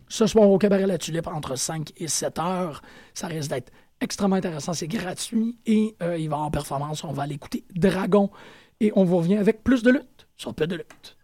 ce 0.08 0.26
soir 0.26 0.48
au 0.48 0.58
Cabaret 0.58 0.86
La 0.86 0.98
Tulipe 0.98 1.26
entre 1.26 1.56
5 1.56 1.92
et 1.96 2.08
7 2.08 2.38
heures. 2.38 2.82
Ça 3.14 3.26
risque 3.26 3.50
d'être 3.50 3.72
extrêmement 4.00 4.36
intéressant, 4.36 4.72
c'est 4.72 4.88
gratuit 4.88 5.56
et 5.66 5.96
euh, 6.02 6.16
il 6.16 6.28
va 6.28 6.38
en 6.38 6.50
performance. 6.50 7.04
On 7.04 7.12
va 7.12 7.26
l'écouter 7.26 7.64
Dragon 7.74 8.30
et 8.80 8.92
on 8.94 9.04
vous 9.04 9.18
revient 9.18 9.36
avec 9.36 9.62
plus 9.64 9.82
de 9.82 9.90
lutte 9.90 10.26
sur 10.36 10.54
peu 10.54 10.66
de 10.66 10.76
lutte. 10.76 11.16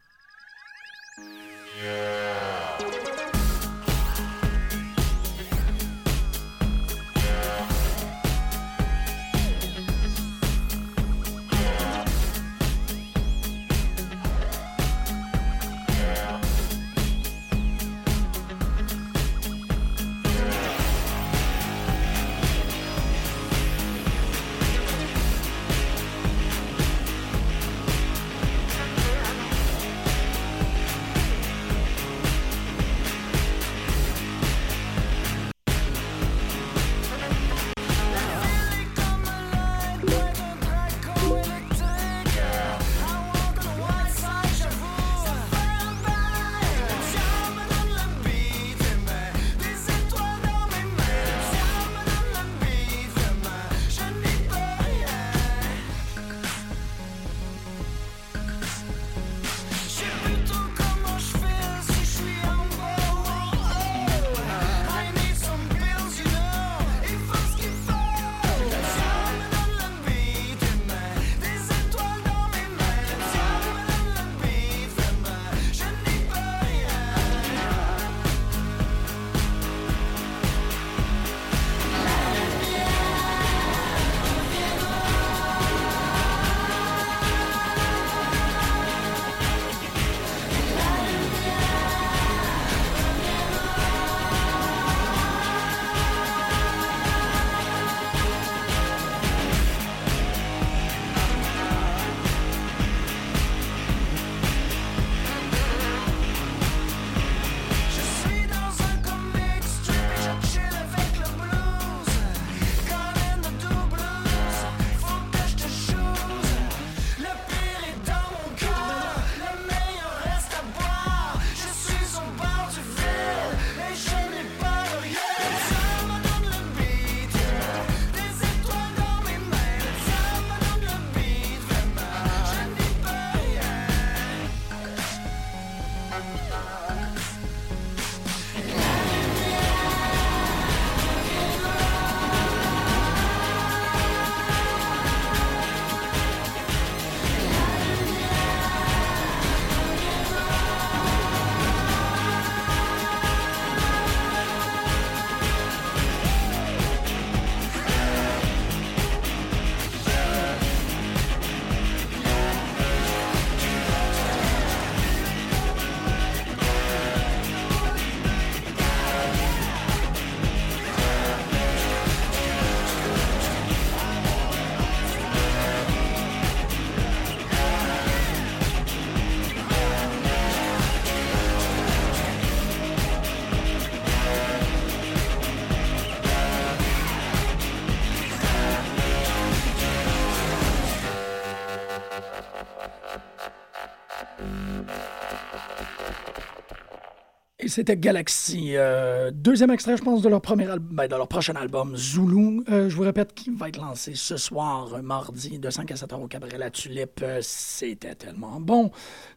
C'était 197.74 197.96
Galaxy. 197.96 198.76
Euh, 198.76 199.32
deuxième 199.34 199.72
extrait, 199.72 199.96
je 199.96 200.02
pense, 200.04 200.22
de 200.22 200.28
leur, 200.28 200.40
premier 200.40 200.68
ben, 200.78 201.08
de 201.08 201.16
leur 201.16 201.26
prochain 201.26 201.56
album, 201.56 201.96
Zulu. 201.96 202.62
Euh, 202.70 202.88
je 202.88 202.94
vous 202.94 203.02
répète 203.02 203.34
qu'il 203.34 203.56
va 203.56 203.68
être 203.68 203.78
lancé 203.78 204.12
ce 204.14 204.36
soir, 204.36 205.02
mardi, 205.02 205.58
de 205.58 205.68
5 205.70 205.90
à 205.90 205.96
7 205.96 206.12
heures 206.12 206.22
au 206.22 206.28
Cabaret 206.28 206.56
La 206.56 206.70
Tulipe. 206.70 207.20
Euh, 207.24 207.40
c'était 207.42 208.14
tellement 208.14 208.60
bon. 208.60 208.92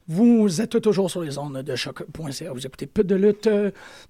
Vous 0.08 0.62
êtes 0.62 0.80
toujours 0.80 1.10
sur 1.10 1.24
les 1.24 1.40
ondes 1.40 1.64
de 1.64 1.76
choc.ca. 1.76 2.54
Vous 2.54 2.64
écoutez 2.64 2.86
peu 2.86 3.04
de 3.04 3.16
lutte. 3.16 3.50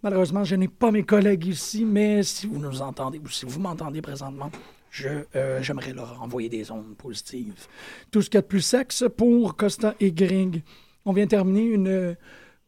malheureusement, 0.03 0.43
je 0.43 0.55
n'ai 0.55 0.67
pas 0.67 0.91
mes 0.91 1.03
collègues 1.03 1.45
ici, 1.45 1.86
mais 1.86 2.21
si 2.21 2.47
vous 2.47 2.59
nous 2.59 2.82
entendez 2.82 3.21
ou 3.23 3.30
si 3.30 3.45
vous 3.45 3.61
m'entendez 3.61 4.01
présentement, 4.01 4.51
j'aimerais 4.91 5.93
leur 5.93 6.21
envoyer 6.21 6.49
des 6.49 6.69
ondes 6.69 6.97
positives. 6.97 7.65
Tout 8.11 8.21
ce 8.21 8.30
qu'il 8.30 8.36
y 8.36 8.39
a 8.39 8.41
de 8.41 8.47
plus 8.47 8.59
sexe 8.59 9.05
pour 9.15 9.55
Costa 9.55 9.95
et 10.01 10.11
Grig. 10.11 10.63
On 11.05 11.13
vient 11.13 11.28
terminer 11.28 11.63
une 11.63 12.17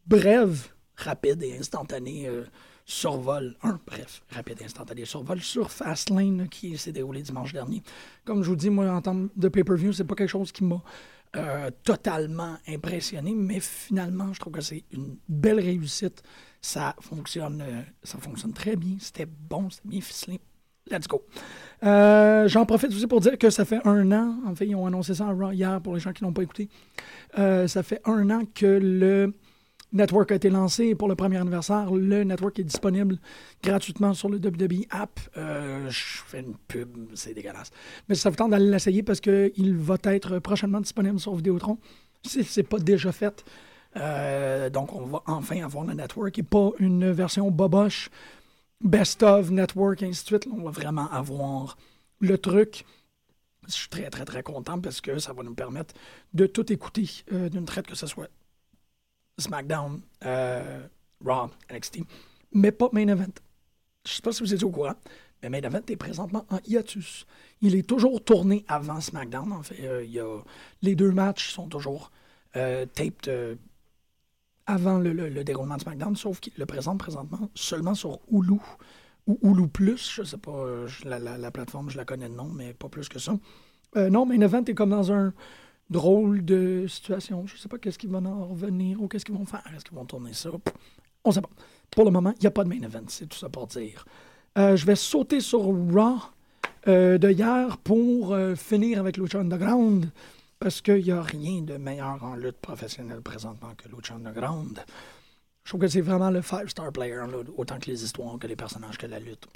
brève 0.06 0.70
rapide 1.00 1.42
et 1.42 1.56
instantané 1.58 2.26
euh, 2.28 2.44
survol, 2.84 3.56
un, 3.62 3.78
bref, 3.86 4.22
rapide 4.30 4.60
et 4.60 4.64
instantané 4.64 5.04
survol 5.04 5.40
sur 5.40 5.70
Fastlane 5.70 6.48
qui 6.48 6.76
s'est 6.76 6.92
déroulé 6.92 7.22
dimanche 7.22 7.52
dernier. 7.52 7.82
Comme 8.24 8.42
je 8.42 8.50
vous 8.50 8.56
dis, 8.56 8.70
moi, 8.70 8.90
en 8.90 9.00
termes 9.00 9.28
de 9.36 9.48
pay-per-view, 9.48 9.92
c'est 9.92 10.04
pas 10.04 10.14
quelque 10.14 10.28
chose 10.28 10.52
qui 10.52 10.64
m'a 10.64 10.82
euh, 11.36 11.70
totalement 11.84 12.56
impressionné, 12.66 13.34
mais 13.34 13.60
finalement, 13.60 14.32
je 14.32 14.40
trouve 14.40 14.54
que 14.54 14.60
c'est 14.60 14.84
une 14.92 15.16
belle 15.28 15.60
réussite. 15.60 16.22
Ça 16.60 16.94
fonctionne, 17.00 17.62
euh, 17.62 17.82
ça 18.02 18.18
fonctionne 18.18 18.52
très 18.52 18.76
bien. 18.76 18.96
C'était 18.98 19.26
bon, 19.26 19.70
c'était 19.70 19.88
bien 19.88 20.00
ficelé. 20.00 20.40
Let's 20.90 21.06
go. 21.06 21.24
J'en 21.82 22.66
profite 22.66 22.90
aussi 22.90 23.06
pour 23.06 23.20
dire 23.20 23.38
que 23.38 23.48
ça 23.48 23.64
fait 23.64 23.86
un 23.86 24.10
an, 24.10 24.40
en 24.44 24.54
fait, 24.56 24.66
ils 24.66 24.74
ont 24.74 24.86
annoncé 24.86 25.14
ça 25.14 25.32
hier 25.52 25.80
pour 25.80 25.94
les 25.94 26.00
gens 26.00 26.12
qui 26.12 26.24
n'ont 26.24 26.32
pas 26.32 26.42
écouté. 26.42 26.68
ça 27.36 27.82
fait 27.84 28.00
un 28.04 28.28
an 28.30 28.42
que 28.52 28.66
le 28.66 29.32
Network 29.92 30.30
a 30.30 30.36
été 30.36 30.50
lancé 30.50 30.94
pour 30.94 31.08
le 31.08 31.16
premier 31.16 31.38
anniversaire. 31.38 31.90
Le 31.92 32.22
network 32.22 32.58
est 32.60 32.64
disponible 32.64 33.18
gratuitement 33.62 34.14
sur 34.14 34.28
le 34.28 34.38
WWE 34.38 34.86
app. 34.90 35.18
Euh, 35.36 35.90
je 35.90 36.22
fais 36.26 36.40
une 36.40 36.54
pub, 36.68 36.96
c'est 37.14 37.34
dégueulasse. 37.34 37.70
Mais 38.08 38.14
ça 38.14 38.30
vous 38.30 38.36
tente 38.36 38.50
d'aller 38.50 38.70
l'essayer 38.70 39.02
parce 39.02 39.20
qu'il 39.20 39.76
va 39.76 39.96
être 40.04 40.38
prochainement 40.38 40.80
disponible 40.80 41.18
sur 41.18 41.34
Vidéotron. 41.34 41.78
Si 42.24 42.44
ce 42.44 42.60
n'est 42.60 42.66
pas 42.66 42.78
déjà 42.78 43.10
fait. 43.10 43.44
Euh, 43.96 44.70
donc, 44.70 44.94
on 44.94 45.06
va 45.06 45.22
enfin 45.26 45.62
avoir 45.64 45.84
le 45.84 45.94
network 45.94 46.38
et 46.38 46.44
pas 46.44 46.70
une 46.78 47.10
version 47.10 47.50
boboche, 47.50 48.10
best 48.80 49.22
of 49.24 49.50
network, 49.50 50.02
et 50.02 50.06
ainsi 50.06 50.22
de 50.22 50.26
suite. 50.26 50.48
On 50.52 50.62
va 50.62 50.70
vraiment 50.70 51.10
avoir 51.10 51.76
le 52.20 52.38
truc. 52.38 52.84
Je 53.66 53.72
suis 53.72 53.88
très, 53.88 54.08
très, 54.08 54.24
très 54.24 54.42
content 54.44 54.80
parce 54.80 55.00
que 55.00 55.18
ça 55.18 55.32
va 55.32 55.42
nous 55.42 55.54
permettre 55.54 55.94
de 56.32 56.46
tout 56.46 56.72
écouter 56.72 57.08
euh, 57.32 57.48
d'une 57.48 57.64
traite, 57.64 57.86
que 57.86 57.96
ce 57.96 58.06
soit 58.06 58.28
SmackDown, 59.40 60.00
euh, 60.24 60.86
Raw, 61.24 61.50
NXT, 61.70 62.00
mais 62.52 62.72
pas 62.72 62.88
Main 62.92 63.08
Event. 63.08 63.32
Je 64.06 64.12
sais 64.12 64.22
pas 64.22 64.32
si 64.32 64.42
vous 64.42 64.54
êtes 64.54 64.62
au 64.62 64.70
courant, 64.70 64.94
mais 65.42 65.50
Main 65.50 65.62
Event 65.62 65.82
est 65.88 65.96
présentement 65.96 66.46
en 66.50 66.58
hiatus. 66.66 67.26
Il 67.60 67.74
est 67.74 67.86
toujours 67.86 68.22
tourné 68.22 68.64
avant 68.68 69.00
SmackDown. 69.00 69.52
En 69.52 69.62
fait, 69.62 69.84
euh, 69.84 70.04
y 70.04 70.20
a, 70.20 70.38
les 70.82 70.94
deux 70.94 71.12
matchs 71.12 71.52
sont 71.52 71.68
toujours 71.68 72.10
euh, 72.56 72.86
taped 72.86 73.30
avant 74.66 74.98
le, 74.98 75.44
déroulement 75.44 75.76
de 75.76 75.82
SmackDown, 75.82 76.14
sauf 76.14 76.38
qu'il 76.40 76.52
le 76.56 76.66
présente 76.66 76.98
présentement 76.98 77.50
seulement 77.54 77.94
sur 77.94 78.20
Hulu 78.30 78.60
ou 79.26 79.38
Hulu 79.42 79.68
Plus. 79.68 80.12
Je 80.14 80.22
sais 80.22 80.38
pas, 80.38 80.64
la, 81.04 81.50
plateforme, 81.50 81.90
je 81.90 81.96
la 81.96 82.04
connais 82.04 82.28
de 82.28 82.34
nom, 82.34 82.48
mais 82.48 82.72
pas 82.72 82.88
plus 82.88 83.08
que 83.08 83.18
ça. 83.18 83.36
non, 83.96 84.26
Main 84.26 84.40
Event 84.40 84.64
est 84.64 84.74
comme 84.74 84.90
dans 84.90 85.12
un 85.12 85.32
drôle 85.90 86.44
de 86.44 86.86
situation. 86.88 87.46
Je 87.46 87.54
ne 87.54 87.58
sais 87.58 87.68
pas 87.68 87.78
qu'est-ce 87.78 87.98
qu'ils 87.98 88.10
vont 88.10 88.24
en 88.24 88.46
revenir 88.46 89.02
ou 89.02 89.08
qu'est-ce 89.08 89.24
qu'ils 89.24 89.34
vont 89.34 89.44
faire. 89.44 89.62
Est-ce 89.74 89.84
qu'ils 89.84 89.96
vont 89.96 90.04
tourner 90.04 90.32
ça? 90.32 90.50
On 91.24 91.30
ne 91.30 91.34
sait 91.34 91.40
pas. 91.40 91.50
Pour 91.90 92.04
le 92.04 92.10
moment, 92.10 92.32
il 92.36 92.40
n'y 92.40 92.46
a 92.46 92.52
pas 92.52 92.64
de 92.64 92.68
main 92.68 92.80
event, 92.82 93.04
c'est 93.08 93.28
tout 93.28 93.36
ça 93.36 93.48
pour 93.48 93.66
dire. 93.66 94.04
Euh, 94.56 94.76
je 94.76 94.86
vais 94.86 94.96
sauter 94.96 95.40
sur 95.40 95.60
Raw 95.60 96.18
euh, 96.88 97.18
de 97.18 97.30
hier 97.30 97.78
pour 97.78 98.32
euh, 98.32 98.54
finir 98.54 99.00
avec 99.00 99.16
Lucha 99.16 99.38
Underground 99.38 100.10
parce 100.58 100.80
qu'il 100.80 101.02
n'y 101.02 101.10
a 101.10 101.22
rien 101.22 101.62
de 101.62 101.76
meilleur 101.76 102.22
en 102.22 102.36
lutte 102.36 102.58
professionnelle 102.58 103.22
présentement 103.22 103.72
que 103.76 103.88
Lucha 103.88 104.14
Underground. 104.14 104.80
Je 105.64 105.70
trouve 105.70 105.82
que 105.82 105.88
c'est 105.88 106.00
vraiment 106.00 106.30
le 106.30 106.42
five-star 106.42 106.90
player, 106.92 107.20
autant 107.56 107.78
que 107.78 107.90
les 107.90 108.02
histoires, 108.02 108.38
que 108.38 108.46
les 108.46 108.56
personnages, 108.56 108.98
que 108.98 109.06
la 109.06 109.20
lutte. 109.20 109.46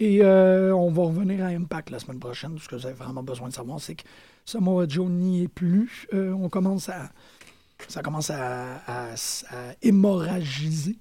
Et 0.00 0.24
on 0.24 0.90
va 0.90 1.02
revenir 1.02 1.44
à 1.44 1.48
Impact 1.48 1.90
la 1.90 1.98
semaine 1.98 2.18
prochaine. 2.18 2.58
Ce 2.58 2.68
que 2.68 2.74
vous 2.74 2.86
avez 2.86 2.94
vraiment 2.94 3.22
besoin 3.22 3.48
de 3.48 3.52
savoir, 3.52 3.80
c'est 3.80 3.94
que 3.94 4.02
Samoa 4.44 4.86
Joe 4.88 5.08
n'y 5.08 5.44
est 5.44 5.48
plus. 5.48 6.08
Euh, 6.12 6.32
on 6.32 6.48
commence 6.48 6.88
à. 6.88 7.10
Ça 7.88 8.02
commence 8.02 8.30
à, 8.30 9.14
hémorragiser. 9.80 10.96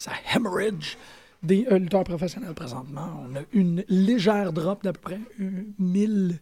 Ça, 0.00 0.12
hemorrhage 0.34 0.96
des 1.42 1.66
euh, 1.72 1.78
lutteurs 1.78 2.04
professionnels 2.04 2.54
présentement. 2.54 3.24
On 3.28 3.36
a 3.36 3.40
une 3.52 3.84
légère 3.88 4.52
drop 4.52 4.84
d'à 4.84 4.92
peu 4.92 5.00
près 5.00 5.20
1000 5.78 6.38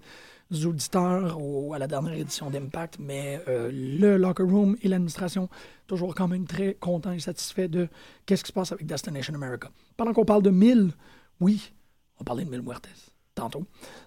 auditeurs 0.64 1.38
à 1.72 1.78
la 1.78 1.86
dernière 1.86 2.12
édition 2.14 2.50
d'Impact, 2.50 2.98
mais 3.00 3.40
euh, 3.48 3.70
le 3.72 4.18
locker 4.18 4.42
room 4.42 4.76
et 4.82 4.88
l'administration 4.88 5.48
toujours 5.86 6.14
quand 6.14 6.28
même 6.28 6.46
très 6.46 6.74
contents 6.74 7.12
et 7.12 7.18
satisfaits 7.18 7.68
de 7.68 7.88
qu'est-ce 8.26 8.42
qui 8.42 8.48
se 8.48 8.52
passe 8.52 8.72
avec 8.72 8.84
Destination 8.84 9.34
America. 9.34 9.70
Pendant 9.96 10.12
qu'on 10.12 10.26
parle 10.26 10.42
de 10.42 10.50
1000, 10.50 10.92
oui, 11.41 11.72
on 12.20 12.24
parlait 12.24 12.45
de 12.45 12.51
1000 12.51 12.62
muertes 12.62 12.89
tantôt. 13.37 13.64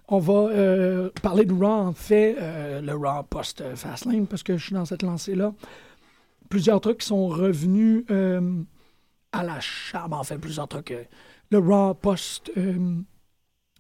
On 0.07 0.19
va 0.19 0.33
euh, 0.33 1.09
parler 1.21 1.45
de 1.45 1.53
Raw, 1.53 1.87
en 1.87 1.93
fait, 1.93 2.35
euh, 2.39 2.81
le 2.81 2.93
Raw 2.93 3.23
post-Fastlane, 3.23 4.27
parce 4.27 4.43
que 4.43 4.57
je 4.57 4.65
suis 4.65 4.73
dans 4.73 4.85
cette 4.85 5.03
lancée-là. 5.03 5.53
Plusieurs 6.49 6.81
trucs 6.81 6.99
qui 6.99 7.07
sont 7.07 7.27
revenus 7.27 8.03
euh, 8.09 8.61
à 9.31 9.43
la 9.43 9.59
charme, 9.59 10.13
en 10.13 10.23
fait, 10.23 10.37
plusieurs 10.37 10.67
trucs. 10.67 10.93
le 11.51 11.57
Raw 11.59 11.93
post... 11.93 12.51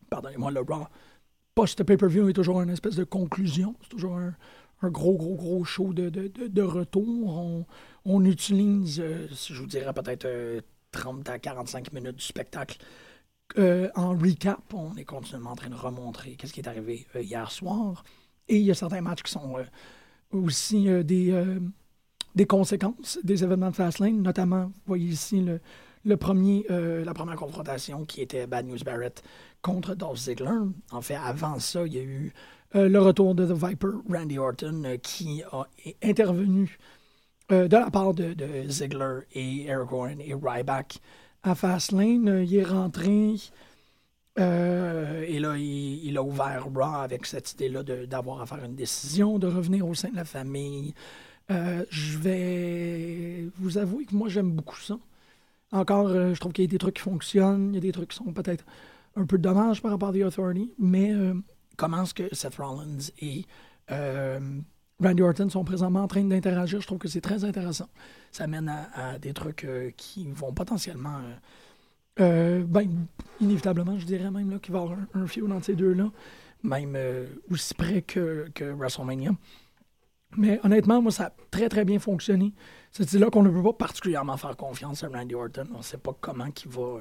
pardonnez-moi, 0.09 0.51
le 0.51 0.61
Raw 0.61 0.87
post-pay-per-view 1.55 2.29
est 2.29 2.33
toujours 2.33 2.61
une 2.61 2.69
espèce 2.69 2.95
de 2.95 3.03
conclusion. 3.03 3.75
C'est 3.81 3.89
toujours 3.89 4.17
un, 4.17 4.33
gros, 4.89 5.17
gros, 5.17 5.35
gros 5.35 5.63
show 5.63 5.93
de, 5.93 6.09
de, 6.09 6.61
retour. 6.61 7.65
On, 8.05 8.23
utilise, 8.23 9.03
je 9.31 9.53
vous 9.59 9.65
dirais 9.65 9.93
peut-être 9.93 10.27
30 10.91 11.27
à 11.27 11.39
45 11.39 11.91
minutes 11.91 12.17
du 12.17 12.23
spectacle 12.23 12.77
euh, 13.57 13.89
en 13.95 14.15
recap, 14.15 14.61
on 14.73 14.95
est 14.95 15.05
continuellement 15.05 15.51
en 15.51 15.55
train 15.55 15.69
de 15.69 15.75
remontrer 15.75 16.35
qu'est-ce 16.35 16.53
qui 16.53 16.59
est 16.59 16.67
arrivé 16.67 17.07
euh, 17.15 17.21
hier 17.21 17.49
soir. 17.51 18.03
Et 18.47 18.57
il 18.57 18.63
y 18.63 18.71
a 18.71 18.75
certains 18.75 19.01
matchs 19.01 19.23
qui 19.23 19.31
sont 19.31 19.57
euh, 19.57 19.63
aussi 20.31 20.87
des, 21.03 22.45
conséquences 22.47 23.19
des 23.23 23.43
événements 23.43 23.71
de 23.71 23.75
Fastlane, 23.75 24.21
notamment, 24.21 24.65
vous 24.65 24.81
voyez 24.85 25.09
ici 25.09 25.43
le, 26.05 26.17
premier, 26.17 26.65
la 26.69 27.13
première 27.13 27.35
confrontation 27.35 28.05
qui 28.05 28.21
était 28.21 28.45
Bad 28.47 28.65
News 28.67 28.77
Barrett 28.85 29.23
contre 29.61 29.95
Dolph 29.95 30.19
Ziggler. 30.19 30.59
En 30.91 31.01
fait, 31.01 31.15
avant 31.15 31.59
ça, 31.59 31.85
il 31.85 31.93
y 31.93 31.99
a 31.99 32.03
eu 32.03 32.33
le 32.73 32.97
retour 32.99 33.33
de 33.33 33.45
The 33.45 33.65
Viper, 33.65 33.93
Randy 34.09 34.37
Orton, 34.37 34.83
qui 35.01 35.43
a 35.51 35.67
intervenu 36.03 36.77
de 37.49 37.75
la 37.75 37.89
part 37.89 38.13
de, 38.13 38.35
Ziggler 38.67 39.21
et 39.33 39.65
Eric 39.65 39.89
et 40.19 40.33
Ryback 40.33 41.01
à 41.43 41.55
Fastlane. 41.55 42.27
Euh, 42.27 42.43
il 42.43 42.55
est 42.55 42.63
rentré 42.63 43.35
euh, 44.37 45.25
et 45.27 45.39
là, 45.39 45.57
il, 45.57 46.17
a 46.17 46.23
ouvert 46.23 46.65
Raw 46.65 46.81
avec 46.81 47.25
cette 47.25 47.51
idée-là 47.53 47.83
d'avoir 47.83 48.41
à 48.41 48.45
faire 48.45 48.63
une 48.63 48.75
décision, 48.75 49.37
de 49.37 49.47
revenir 49.47 49.85
au 49.85 49.93
sein 49.93 50.09
de 50.09 50.15
la 50.15 50.23
famille. 50.23 50.93
Euh, 51.51 51.83
je 51.89 52.17
vais 52.17 53.49
vous 53.57 53.77
avouer 53.77 54.05
que 54.05 54.15
moi, 54.15 54.29
j'aime 54.29 54.51
beaucoup 54.51 54.77
ça. 54.77 54.97
Encore, 55.71 56.09
je 56.09 56.39
trouve 56.39 56.53
qu'il 56.53 56.63
y 56.63 56.67
a 56.67 56.71
des 56.71 56.77
trucs 56.77 56.95
qui 56.95 57.01
fonctionnent, 57.01 57.71
il 57.71 57.75
y 57.75 57.77
a 57.79 57.81
des 57.81 57.91
trucs 57.91 58.09
qui 58.11 58.17
sont 58.17 58.31
peut-être 58.31 58.63
un 59.17 59.25
peu 59.25 59.37
dommages 59.37 59.81
par 59.81 59.91
rapport 59.91 60.09
à 60.09 60.13
The 60.13 60.23
Authority, 60.23 60.71
mais 60.79 61.11
comment 61.75 62.03
est-ce 62.03 62.13
que 62.13 62.33
Seth 62.33 62.55
Rollins 62.55 63.09
et 63.19 63.45
Randy 65.01 65.21
Orton 65.21 65.49
sont 65.49 65.63
présentement 65.63 66.03
en 66.03 66.07
train 66.07 66.23
d'interagir. 66.23 66.81
Je 66.81 66.87
trouve 66.87 66.97
que 66.97 67.07
c'est 67.07 67.21
très 67.21 67.43
intéressant. 67.45 67.87
Ça 68.31 68.47
mène 68.47 68.69
à, 68.93 69.17
des 69.17 69.33
trucs 69.33 69.63
euh, 69.63 69.91
qui 69.95 70.27
vont 70.31 70.53
potentiellement. 70.53 71.17
Euh, 71.17 71.35
euh, 72.21 72.63
ben, 72.67 72.89
inévitablement, 73.39 73.97
je 73.97 74.05
dirais 74.05 74.29
même 74.29 74.59
qu'il 74.59 74.73
va 74.73 74.79
y 74.79 74.81
avoir 74.81 74.99
un, 75.13 75.21
un 75.21 75.47
dans 75.47 75.61
ces 75.61 75.75
deux-là, 75.75 76.11
même 76.63 76.97
aussi 77.49 77.73
près 77.73 78.01
que, 78.01 78.49
que, 78.53 78.65
WrestleMania. 78.65 79.31
Mais 80.35 80.59
honnêtement, 80.63 81.01
moi, 81.01 81.11
ça 81.11 81.27
a 81.27 81.33
très, 81.49 81.69
très 81.69 81.85
bien 81.85 81.97
fonctionné. 81.97 82.53
C'est 82.91 83.13
là 83.13 83.29
qu'on 83.29 83.41
ne 83.41 83.49
peut 83.49 83.63
pas 83.63 83.73
particulièrement 83.73 84.35
faire 84.35 84.57
confiance 84.57 85.03
à 85.03 85.07
Randy 85.07 85.33
Orton. 85.33 85.67
On 85.73 85.77
ne 85.77 85.83
sait 85.83 85.97
pas 85.97 86.15
comment 86.19 86.45
il 86.45 86.69
va, 86.69 86.99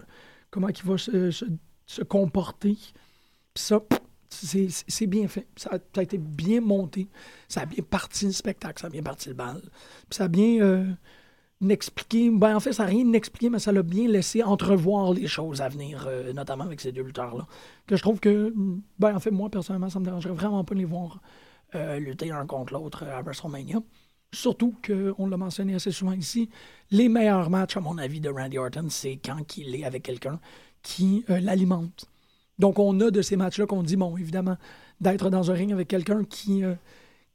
comment 0.51 0.68
il 0.68 0.82
va 0.84 0.96
se, 0.96 1.30
se 1.84 2.03
comporter. 2.05 2.74
Puis 3.55 3.64
ça, 3.64 3.80
c'est 4.30 5.06
bien 5.06 5.28
fait. 5.28 5.46
Ça 5.56 5.70
a, 5.96 6.02
été 6.02 6.18
bien 6.18 6.60
monté. 6.60 7.08
Ça 7.48 7.62
a 7.62 7.66
bien 7.66 7.82
parti 7.82 8.26
le 8.26 8.32
spectacle, 8.32 8.80
ça 8.80 8.88
a 8.88 8.90
bien 8.90 9.02
parti 9.02 9.28
le 9.28 9.34
bal. 9.34 9.62
ça 10.10 10.24
a 10.24 10.28
bien 10.28 10.60
euh, 10.60 10.84
expliqué. 11.68 12.30
Ben, 12.30 12.56
en 12.56 12.60
fait, 12.60 12.72
ça 12.72 12.84
n'a 12.84 12.90
rien 12.90 13.12
expliqué, 13.12 13.50
mais 13.50 13.58
ça 13.58 13.72
l'a 13.72 13.82
bien 13.82 14.08
laissé 14.08 14.42
entrevoir 14.42 15.12
les 15.12 15.26
choses 15.26 15.60
à 15.60 15.68
venir, 15.68 16.06
euh, 16.06 16.32
notamment 16.32 16.64
avec 16.64 16.80
ces 16.80 16.92
deux 16.92 17.02
lutteurs-là. 17.02 17.46
Que 17.86 17.96
je 17.96 18.02
trouve 18.02 18.20
que, 18.20 18.52
ben, 18.98 19.14
en 19.14 19.20
fait, 19.20 19.30
moi, 19.30 19.50
personnellement, 19.50 19.88
ça 19.88 19.98
me 19.98 20.04
dérangerait 20.04 20.34
vraiment 20.34 20.64
pas 20.64 20.74
de 20.74 20.80
les 20.80 20.84
voir 20.84 21.20
euh, 21.74 21.98
lutter 21.98 22.30
un 22.30 22.46
contre 22.46 22.74
l'autre 22.74 23.04
à 23.04 23.22
WrestleMania. 23.22 23.80
Surtout 24.30 24.74
qu'on 24.86 25.26
l'a 25.26 25.36
mentionné 25.38 25.74
assez 25.74 25.90
souvent 25.90 26.12
ici, 26.12 26.50
les 26.90 27.08
meilleurs 27.08 27.48
matchs, 27.48 27.78
à 27.78 27.80
mon 27.80 27.96
avis, 27.96 28.20
de 28.20 28.28
Randy 28.28 28.58
Orton, 28.58 28.88
c'est 28.90 29.16
quand 29.16 29.56
il 29.56 29.74
est 29.74 29.84
avec 29.84 30.02
quelqu'un 30.02 30.38
qui 30.82 31.24
l'alimente. 31.28 32.08
Donc, 32.59 32.78
on 32.78 32.98
a 33.00 33.11
de 33.11 33.22
ces 33.22 33.36
matchs-là 33.36 33.66
qu'on 33.66 33.82
dit, 33.82 33.96
bon, 33.96 34.16
évidemment, 34.16 34.56
d'être 35.00 35.30
dans 35.30 35.50
un 35.50 35.54
ring 35.54 35.72
avec 35.72 35.88
quelqu'un 35.88 36.24
qui, 36.24 36.64
euh, 36.64 36.74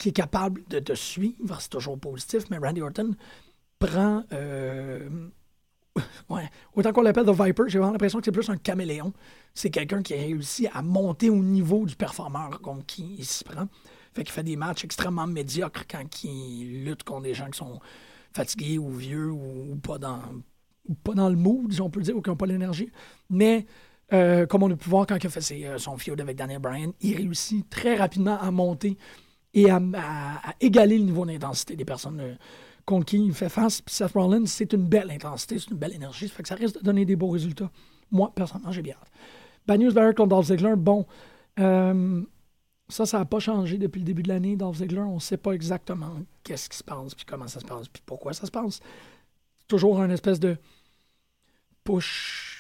est 0.06 0.12
capable 0.12 0.64
de 0.70 0.80
te 0.80 0.94
suivre, 0.94 1.62
c'est 1.62 1.70
toujours 1.70 1.98
positif, 1.98 2.44
mais 2.50 2.58
Randy 2.58 2.82
Orton 2.82 3.16
prend. 3.80 4.24
Euh, 4.34 5.08
ouais, 6.30 6.50
autant 6.76 6.92
qu'on 6.92 7.04
l'appelle 7.04 7.26
The 7.26 7.30
Viper, 7.30 7.64
j'ai 7.68 7.80
vraiment 7.80 7.94
l'impression 7.94 8.20
que 8.20 8.26
c'est 8.26 8.32
plus 8.32 8.50
un 8.50 8.58
caméléon. 8.58 9.14
C'est 9.54 9.70
quelqu'un 9.70 10.02
qui 10.02 10.14
a 10.14 10.18
réussi 10.18 10.68
à 10.74 10.82
monter 10.82 11.30
au 11.30 11.42
niveau 11.42 11.86
du 11.86 11.96
performeur 11.96 12.60
contre 12.62 12.86
qui 12.86 13.16
il 13.18 13.26
se 13.26 13.44
prend. 13.44 13.68
Fait 14.14 14.24
qu'il 14.24 14.34
fait 14.34 14.44
des 14.44 14.56
matchs 14.56 14.84
extrêmement 14.84 15.28
médiocres 15.28 15.86
quand 15.90 16.24
il 16.24 16.84
lutte 16.84 17.04
contre 17.04 17.24
des 17.24 17.34
gens 17.34 17.50
qui 17.50 17.58
sont 17.58 17.80
fatigués 18.34 18.78
ou 18.78 18.90
vieux 18.92 19.32
ou, 19.32 19.76
pas 19.82 19.98
dans 19.98 20.22
pas 21.04 21.14
dans 21.14 21.30
le 21.30 21.38
mood, 21.38 21.72
si 21.72 21.80
on 21.80 21.90
peut 21.90 22.02
dire, 22.02 22.18
ou 22.18 22.22
qui 22.22 22.30
n'ont 22.30 22.36
pas 22.36 22.46
l'énergie. 22.46 22.92
Mais 23.30 23.66
euh, 24.12 24.46
comme 24.46 24.64
on 24.64 24.72
a 24.72 24.76
pu 24.76 24.90
voir 24.90 25.08
quand 25.08 25.16
il 25.16 25.28
a 25.28 25.30
fait 25.30 25.66
euh, 25.66 25.78
son 25.78 25.98
feud 25.98 26.20
avec 26.20 26.36
Daniel 26.36 26.60
Bryan, 26.60 26.92
il 27.02 27.16
réussit 27.16 27.68
très 27.70 27.96
rapidement 27.96 28.40
à 28.40 28.52
monter 28.52 28.98
et 29.54 29.70
à, 29.70 29.80
égaler 30.60 30.98
le 30.98 31.06
niveau 31.06 31.26
d'intensité 31.26 31.76
des 31.76 31.86
personnes 31.86 32.20
euh, 32.20 32.34
contre 32.86 33.06
qui 33.06 33.18
il 33.18 33.34
fait 33.34 33.50
face. 33.50 33.82
Seth 33.88 34.12
Rollins, 34.12 34.46
c'est 34.46 34.74
une 34.74 34.86
belle 34.86 35.10
intensité, 35.10 35.58
c'est 35.58 35.72
une 35.72 35.78
belle 35.78 35.94
énergie. 35.94 36.28
Ça 36.28 36.36
fait 36.36 36.44
que 36.44 36.50
ça 36.50 36.56
risque 36.56 36.80
de 36.80 36.84
donner 36.84 37.06
des 37.06 37.16
beaux 37.16 37.30
résultats. 37.30 37.72
Moi, 38.12 38.32
personnellement, 38.36 38.72
j'ai 38.72 38.82
bien 38.82 38.96
hâte. 38.96 39.12
Bad 39.66 39.80
News 39.80 39.94
Barrett 39.94 40.18
contre 40.18 40.30
Dolph 40.30 40.48
Ziggler, 40.48 40.76
bon, 40.76 41.06
ça, 41.56 43.06
ça 43.06 43.20
n'a 43.20 43.26
pas 43.26 43.40
changé 43.40 43.78
depuis 43.78 44.00
le 44.00 44.06
début 44.06 44.24
de 44.24 44.28
l'année. 44.28 44.56
Dolph 44.58 44.78
Ziggler, 44.78 45.00
on 45.00 45.16
ne 45.16 45.20
sait 45.20 45.38
pas 45.38 45.54
exactement 45.54 46.18
qu'est-ce 46.44 46.68
qui 46.68 46.78
se 46.78 46.84
passe, 46.84 47.16
puis 47.16 47.26
comment 47.26 47.48
ça 47.48 47.62
se 47.62 47.66
passe, 47.66 47.88
puis 47.88 48.04
pourquoi 48.06 48.34
ça 48.34 48.46
se 48.46 48.52
passe. 48.52 48.82
Toujours 49.68 50.02
un 50.02 50.10
espèce 50.10 50.40
de 50.40 50.58
push. 51.84 52.53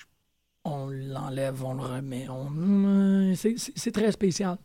On 0.65 0.87
l'enlève, 0.87 1.63
on 1.63 1.73
le 1.73 1.81
remet. 1.81 2.27
On... 2.29 3.33
C'est 3.35 3.91
très 3.91 4.11
spécial. 4.11 4.57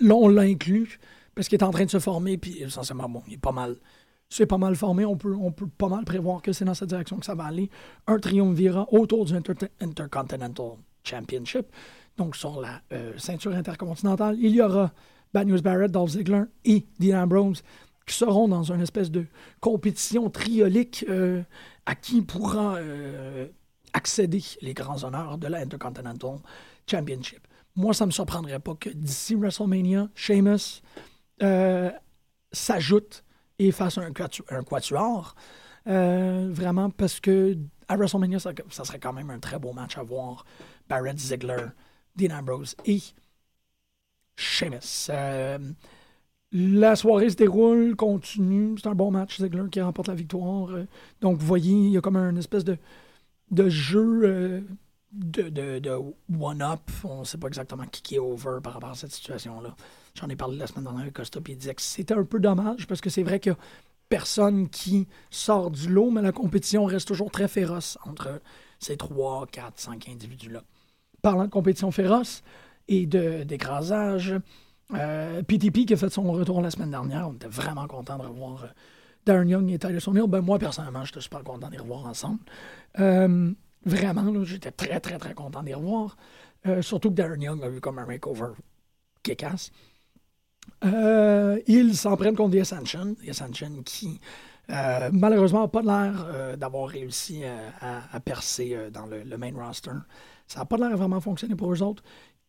Là, 0.00 0.14
on 0.14 0.28
l'a 0.28 0.42
inclus 0.42 0.98
parce 1.34 1.48
qu'il 1.48 1.58
est 1.58 1.64
en 1.64 1.70
train 1.70 1.84
de 1.84 1.90
se 1.90 1.98
former, 1.98 2.36
puis 2.36 2.62
essentiellement, 2.62 3.08
bon, 3.08 3.22
il 3.28 3.34
est 3.34 3.38
pas 3.38 3.52
mal. 3.52 3.76
C'est 4.28 4.46
pas 4.46 4.58
mal 4.58 4.74
formé, 4.74 5.04
on 5.04 5.16
peut, 5.16 5.36
pas 5.78 5.88
mal 5.88 6.04
prévoir 6.04 6.42
que 6.42 6.52
c'est 6.52 6.64
dans 6.64 6.74
cette 6.74 6.88
direction 6.88 7.18
que 7.18 7.26
ça 7.26 7.34
va 7.34 7.44
aller. 7.44 7.70
Un 8.06 8.18
triumvirat 8.18 8.86
autour 8.92 9.26
du 9.26 9.34
Intercontinental 9.80 10.72
Championship 11.04 11.66
donc 12.16 12.36
sur 12.36 12.60
la 12.60 12.80
euh, 12.92 13.12
ceinture 13.18 13.54
intercontinentale. 13.54 14.36
Il 14.40 14.54
y 14.54 14.62
aura 14.62 14.92
Bad 15.32 15.48
News 15.48 15.60
Barrett, 15.62 15.90
Dolph 15.90 16.10
Ziggler 16.10 16.44
et 16.64 16.86
Dean 16.98 17.22
Ambrose 17.22 17.62
qui 18.06 18.14
seront 18.14 18.48
dans 18.48 18.70
une 18.70 18.82
espèce 18.82 19.10
de 19.10 19.24
compétition 19.60 20.28
triolique 20.28 21.06
euh, 21.08 21.42
à 21.86 21.94
qui 21.94 22.20
pourra 22.20 22.76
euh, 22.76 23.46
accéder 23.94 24.42
les 24.60 24.74
grands 24.74 25.02
honneurs 25.04 25.38
de 25.38 25.46
la 25.46 25.58
Intercontinental 25.58 26.36
Championship. 26.86 27.46
Moi, 27.76 27.94
ça 27.94 28.04
ne 28.04 28.08
me 28.08 28.12
surprendrait 28.12 28.60
pas 28.60 28.74
que 28.74 28.90
d'ici 28.90 29.34
WrestleMania, 29.34 30.08
Sheamus 30.14 30.82
s'ajoute 32.52 33.24
et 33.58 33.72
fasse 33.72 33.98
un, 33.98 34.12
quatuor. 34.12 35.34
vraiment, 35.86 36.90
parce 36.90 37.20
que 37.20 37.56
à 37.88 37.96
WrestleMania, 37.96 38.38
ça, 38.38 38.52
serait 38.84 38.98
quand 38.98 39.12
même 39.12 39.30
un 39.30 39.38
très 39.38 39.58
beau 39.58 39.72
match 39.72 39.98
à 39.98 40.02
voir. 40.02 40.44
Barrett 40.88 41.18
Ziggler 41.18 41.66
Dean 42.16 42.36
Ambrose 42.36 42.76
et 42.84 43.00
Sheamus. 44.36 45.08
Euh, 45.10 45.58
la 46.52 46.96
soirée 46.96 47.30
se 47.30 47.36
déroule, 47.36 47.96
continue. 47.96 48.76
C'est 48.78 48.88
un 48.88 48.94
bon 48.94 49.10
match. 49.10 49.40
Ziggler 49.40 49.68
qui 49.70 49.80
remporte 49.80 50.08
la 50.08 50.14
victoire. 50.14 50.70
Euh, 50.70 50.86
donc, 51.20 51.38
vous 51.38 51.46
voyez, 51.46 51.72
il 51.72 51.90
y 51.90 51.98
a 51.98 52.00
comme 52.00 52.16
un 52.16 52.36
espèce 52.36 52.64
de, 52.64 52.78
de 53.50 53.68
jeu 53.68 54.22
euh, 54.24 54.60
de, 55.12 55.48
de, 55.78 56.00
one-up. 56.38 56.90
On 57.04 57.20
ne 57.20 57.24
sait 57.24 57.38
pas 57.38 57.48
exactement 57.48 57.84
qui 57.86 58.16
est 58.16 58.18
over 58.18 58.58
par 58.62 58.74
rapport 58.74 58.90
à 58.90 58.94
cette 58.94 59.12
situation-là. 59.12 59.74
J'en 60.14 60.28
ai 60.28 60.36
parlé 60.36 60.56
la 60.56 60.66
semaine 60.66 60.84
dernière 60.84 61.02
avec 61.02 61.14
Costa, 61.14 61.40
puis 61.40 61.54
il 61.54 61.56
disait 61.56 61.74
que 61.74 61.82
c'était 61.82 62.14
un 62.14 62.24
peu 62.24 62.40
dommage 62.40 62.86
parce 62.86 63.00
que 63.00 63.10
c'est 63.10 63.22
vrai 63.22 63.40
a 63.50 63.56
personne 64.08 64.68
qui 64.68 65.08
sort 65.30 65.70
du 65.70 65.88
lot, 65.88 66.10
mais 66.10 66.22
la 66.22 66.32
compétition 66.32 66.84
reste 66.84 67.08
toujours 67.08 67.30
très 67.30 67.48
féroce 67.48 67.98
entre 68.04 68.40
ces 68.78 68.96
trois, 68.96 69.46
quatre, 69.46 69.80
cinq 69.80 70.08
individus-là 70.08 70.62
parlant 71.24 71.44
de 71.44 71.50
compétition 71.50 71.90
féroce 71.90 72.44
et 72.86 73.06
d'écrasage, 73.06 74.34
euh, 74.92 75.42
PTP 75.42 75.86
qui 75.86 75.94
a 75.94 75.96
fait 75.96 76.10
son 76.10 76.30
retour 76.30 76.60
la 76.60 76.70
semaine 76.70 76.90
dernière, 76.90 77.28
on 77.28 77.32
était 77.32 77.48
vraiment 77.48 77.86
content 77.88 78.18
de 78.18 78.24
revoir 78.24 78.64
euh, 78.64 78.68
Darren 79.24 79.48
Young 79.48 79.70
et 79.72 79.78
Tyler 79.78 80.00
Sonil. 80.00 80.24
Ben, 80.28 80.42
moi, 80.42 80.58
personnellement, 80.58 81.02
j'étais 81.02 81.22
super 81.22 81.42
content 81.42 81.70
de 81.70 81.78
revoir 81.78 82.04
ensemble. 82.04 82.40
Euh, 82.98 83.52
vraiment, 83.84 84.44
j'étais 84.44 84.70
très, 84.70 85.00
très, 85.00 85.18
très 85.18 85.34
content 85.34 85.62
les 85.62 85.74
revoir. 85.74 86.16
Euh, 86.66 86.82
surtout 86.82 87.10
que 87.10 87.14
Darren 87.14 87.40
Young 87.40 87.62
a 87.62 87.68
eu 87.68 87.80
comme 87.80 87.98
un 87.98 88.06
makeover 88.06 88.52
qui 89.22 89.36
casse. 89.36 89.70
ils 90.82 91.96
s'en 91.96 92.16
prennent 92.16 92.36
contre 92.36 92.56
The 92.56 92.60
Ascension. 92.60 93.14
The 93.14 93.28
Ascension 93.30 93.82
qui, 93.84 94.20
malheureusement, 94.68 95.62
n'a 95.62 95.68
pas 95.68 95.82
l'air 95.82 96.56
d'avoir 96.56 96.88
réussi 96.88 97.42
à, 97.80 98.20
percer 98.20 98.90
dans 98.92 99.06
le, 99.06 99.36
main 99.36 99.52
roster. 99.54 99.90
Ça 100.46 100.60
n'a 100.60 100.64
pas 100.64 100.76
l'air 100.76 100.96
vraiment 100.96 101.20
fonctionner 101.20 101.54
pour 101.54 101.72
eux 101.72 101.82
autres. 101.82 102.02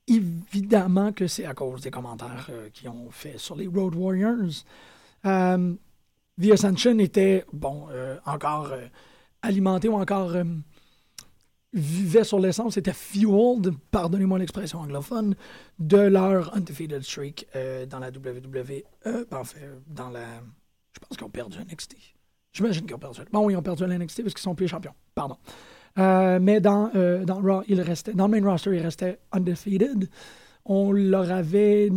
Évidemment 0.08 1.12
que 1.14 1.26
c'est 1.26 1.46
à 1.46 1.54
cause 1.54 1.82
des 1.82 1.90
commentaires 1.90 2.48
euh, 2.52 2.70
qu'ils 2.70 2.90
ont 2.90 3.10
fait 3.10 3.40
sur 3.40 3.56
les 3.56 3.66
Road 3.66 3.96
Warriors. 3.96 4.64
Euh, 5.26 5.74
The 6.40 6.52
Ascension 6.52 7.00
était, 7.00 7.44
bon, 7.52 7.88
euh, 7.90 8.18
encore 8.26 8.68
euh, 8.72 8.86
alimenté 9.46 9.88
ou 9.88 9.96
encore 9.96 10.34
vivait 11.74 12.24
sur 12.24 12.40
l'essence, 12.40 12.78
était 12.78 12.94
fueled, 12.94 13.74
pardonnez-moi 13.92 14.40
l'expression 14.40 14.80
anglophone, 14.80 15.36
de 15.80 15.98
leur 15.98 16.56
undefeated 16.56 17.04
streak 17.04 17.48
dans 17.90 18.00
la 18.00 18.10
WWE. 18.10 18.84
Ben, 19.04 19.26
en 19.32 19.44
fait, 19.44 19.70
dans 19.88 20.10
la. 20.10 20.26
Je 20.94 21.00
pense 21.00 21.18
qu'ils 21.18 21.26
ont 21.26 21.30
perdu 21.30 21.58
NXT. 21.60 21.96
J'imagine 22.54 22.86
qu'ils 22.86 22.96
ont 22.96 23.00
perdu. 23.00 23.20
Bon, 23.34 23.50
ils 23.50 23.58
ont 23.58 23.62
perdu 23.62 23.84
NXT 23.84 24.24
parce 24.24 24.34
qu'ils 24.34 24.44
sont 24.44 24.56
plus 24.56 24.70
champions. 24.70 24.94
Pardon. 25.14 25.38
Euh, 25.98 26.40
mais 26.42 26.60
dans, 26.60 26.90
euh, 26.96 27.24
dans 27.24 27.42
Raw, 27.42 27.64
il 27.68 27.82
restait, 27.82 28.14
dans 28.14 28.28
le 28.28 28.40
main 28.40 28.50
roster, 28.50 28.72
il 28.76 28.82
restait 28.82 29.20
undefeated. 29.32 30.10
On 30.66 30.92
leur 30.92 31.32
avait 31.32 31.90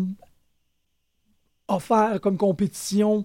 offert 1.69 2.21
comme 2.21 2.37
compétition 2.37 3.25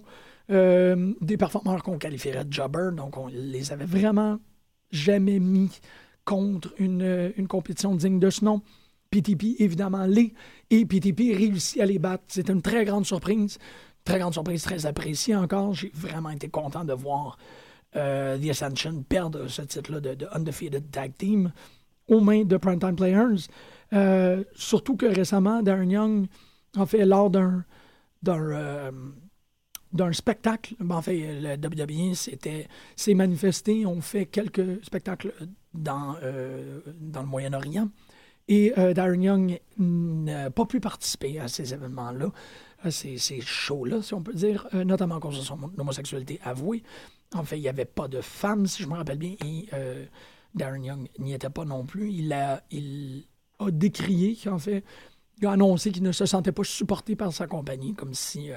euh, 0.50 1.12
des 1.20 1.36
performeurs 1.36 1.82
qu'on 1.82 1.98
qualifierait 1.98 2.44
de 2.44 2.52
jobber. 2.52 2.90
Donc, 2.94 3.16
on 3.16 3.28
les 3.28 3.72
avait 3.72 3.86
vraiment 3.86 4.38
jamais 4.90 5.40
mis 5.40 5.70
contre 6.24 6.72
une, 6.78 7.32
une 7.36 7.48
compétition 7.48 7.94
digne 7.94 8.18
de 8.18 8.30
ce 8.30 8.44
nom. 8.44 8.62
PTP, 9.10 9.60
évidemment, 9.60 10.06
les. 10.06 10.34
Et 10.70 10.84
PTP 10.84 11.36
réussit 11.36 11.80
à 11.80 11.86
les 11.86 11.98
battre. 11.98 12.24
C'était 12.28 12.52
une 12.52 12.62
très 12.62 12.84
grande 12.84 13.06
surprise. 13.06 13.58
Très 14.04 14.18
grande 14.18 14.34
surprise, 14.34 14.62
très 14.62 14.86
appréciée 14.86 15.36
encore. 15.36 15.72
J'ai 15.72 15.90
vraiment 15.94 16.30
été 16.30 16.48
content 16.48 16.84
de 16.84 16.92
voir 16.92 17.38
euh, 17.96 18.36
The 18.38 18.50
Ascension 18.50 19.02
perdre 19.08 19.46
ce 19.48 19.62
titre-là 19.62 20.00
de, 20.00 20.26
Undefeated 20.32 20.90
Tag 20.90 21.12
Team 21.16 21.52
aux 22.08 22.20
mains 22.20 22.44
de 22.44 22.56
Primetime 22.56 22.96
Players. 22.96 23.46
Euh, 23.92 24.44
surtout 24.54 24.96
que 24.96 25.06
récemment, 25.06 25.62
Darren 25.62 25.90
Young, 25.90 26.26
en 26.76 26.86
fait, 26.86 27.06
lors 27.06 27.30
d'un 27.30 27.64
euh, 30.00 30.12
spectacle, 30.12 30.74
ben, 30.80 30.96
en 30.96 31.02
fait, 31.02 31.40
le 31.40 31.54
WWE 31.56 32.14
s'est 32.14 33.14
manifesté, 33.14 33.86
on 33.86 34.00
fait 34.00 34.26
quelques 34.26 34.84
spectacles 34.84 35.34
dans, 35.72 36.16
dans 37.00 37.22
le 37.22 37.26
Moyen-Orient. 37.26 37.88
Et 38.46 38.74
Darren 38.94 39.22
Young 39.22 39.60
n'a 39.78 40.50
pas 40.50 40.66
pu 40.66 40.78
participer 40.78 41.40
à 41.40 41.48
ces 41.48 41.72
événements-là, 41.72 42.30
à 42.82 42.90
ces, 42.90 43.16
ces 43.16 43.40
shows-là, 43.40 44.02
si 44.02 44.12
on 44.12 44.22
peut 44.22 44.34
dire, 44.34 44.68
notamment 44.72 45.16
à 45.16 45.20
cause 45.20 45.38
de 45.38 45.42
son 45.42 45.58
homosexualité 45.78 46.38
avouée. 46.44 46.82
En 47.34 47.42
fait, 47.42 47.58
il 47.58 47.62
n'y 47.62 47.68
avait 47.68 47.84
pas 47.84 48.06
de 48.08 48.20
femmes, 48.20 48.66
si 48.66 48.82
je 48.82 48.88
me 48.88 48.94
rappelle 48.94 49.18
bien, 49.18 49.34
et 49.44 49.66
euh, 49.72 50.06
Darren 50.54 50.82
Young 50.82 51.08
n'y 51.18 51.34
était 51.34 51.50
pas 51.50 51.64
non 51.64 51.84
plus. 51.84 52.12
Il 52.12 52.32
a, 52.32 52.62
il 52.70 53.26
a 53.58 53.70
décrié, 53.70 54.38
en 54.46 54.58
fait, 54.58 54.84
il 55.40 55.46
a 55.46 55.52
annoncé 55.52 55.90
qu'il 55.90 56.04
ne 56.04 56.12
se 56.12 56.26
sentait 56.26 56.52
pas 56.52 56.62
supporté 56.62 57.16
par 57.16 57.32
sa 57.32 57.46
compagnie, 57.46 57.94
comme 57.94 58.14
si 58.14 58.50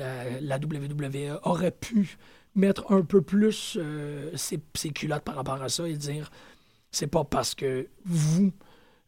euh, 0.00 0.38
la, 0.40 0.56
WWE 0.58 1.38
aurait 1.42 1.70
pu 1.70 2.16
mettre 2.54 2.90
un 2.92 3.02
peu 3.02 3.22
plus 3.22 3.76
euh, 3.80 4.30
ses, 4.36 4.60
culottes 4.90 5.24
par 5.24 5.36
rapport 5.36 5.62
à 5.62 5.68
ça 5.68 5.88
et 5.88 5.96
dire 5.96 6.30
c'est 6.90 7.06
pas 7.06 7.24
parce 7.24 7.54
que 7.54 7.88
vous, 8.04 8.52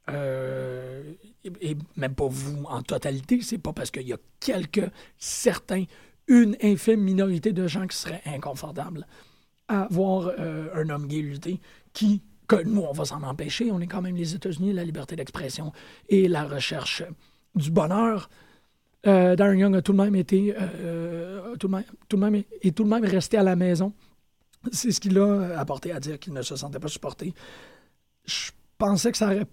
et 0.09 1.77
même 1.97 2.15
pas 2.15 2.29
vous 2.29 2.65
en 2.65 2.83
totalité, 2.83 3.41
c'est 3.43 3.59
pas 3.59 3.73
parce 3.73 3.91
qu'il 3.91 4.07
y 4.07 4.13
a 4.13 4.19
quelques 4.41 4.91
certains 5.19 5.85
une 6.31 6.57
infime 6.63 7.01
minorité 7.01 7.53
de 7.53 7.67
gens 7.67 7.87
qui 7.87 7.97
seraient 7.97 8.23
inconfortables 8.25 9.07
à 9.69 9.89
voir 9.91 10.33
euh, 10.39 10.69
un 10.75 10.89
homme 10.89 11.07
gay 11.09 11.21
lutter 11.21 11.61
qui, 11.93 12.23
que 12.47 12.63
nous, 12.63 12.83
on 12.83 12.93
va 12.93 13.05
s'en 13.05 13.23
empêcher. 13.23 13.71
On 13.73 13.81
est 13.81 13.89
quand 13.89 14.01
même 14.01 14.17
les 14.17 14.35
États-Unis, 14.35 14.73
la 14.73 14.85
liberté 14.85 15.17
d'expression 15.17 15.73
et 16.09 16.29
la 16.29 16.45
recherche 16.45 17.03
du 17.57 17.71
bonheur. 17.71 18.31
Euh, 19.07 19.35
Darren 19.35 19.55
Young 19.55 19.77
a 19.77 19.83
tout 19.83 19.93
de 19.93 19.97
même 19.97 20.15
été 20.15 20.55
euh, 20.59 21.57
tout, 21.57 21.69
de 21.69 21.73
même, 21.73 21.85
tout 22.09 22.17
même, 22.17 22.43
et 22.63 22.73
tout 22.73 22.85
de 22.85 22.89
même 22.89 23.05
resté 23.05 23.37
à 23.37 23.43
la 23.43 23.57
maison. 23.57 23.93
C'est 24.73 24.93
ce 24.93 25.01
qu'il 25.01 25.19
a 25.19 25.59
apporté 25.59 25.91
à 25.93 26.01
dire 26.01 26.19
qu'il 26.19 26.35
ne 26.35 26.43
se 26.43 26.55
sentait 26.55 26.79
pas 26.79 26.89
supporté. 26.89 27.33
Je 28.27 28.51
pensais 28.77 29.11
que 29.11 29.17
ça 29.17 29.27
aurait 29.27 29.47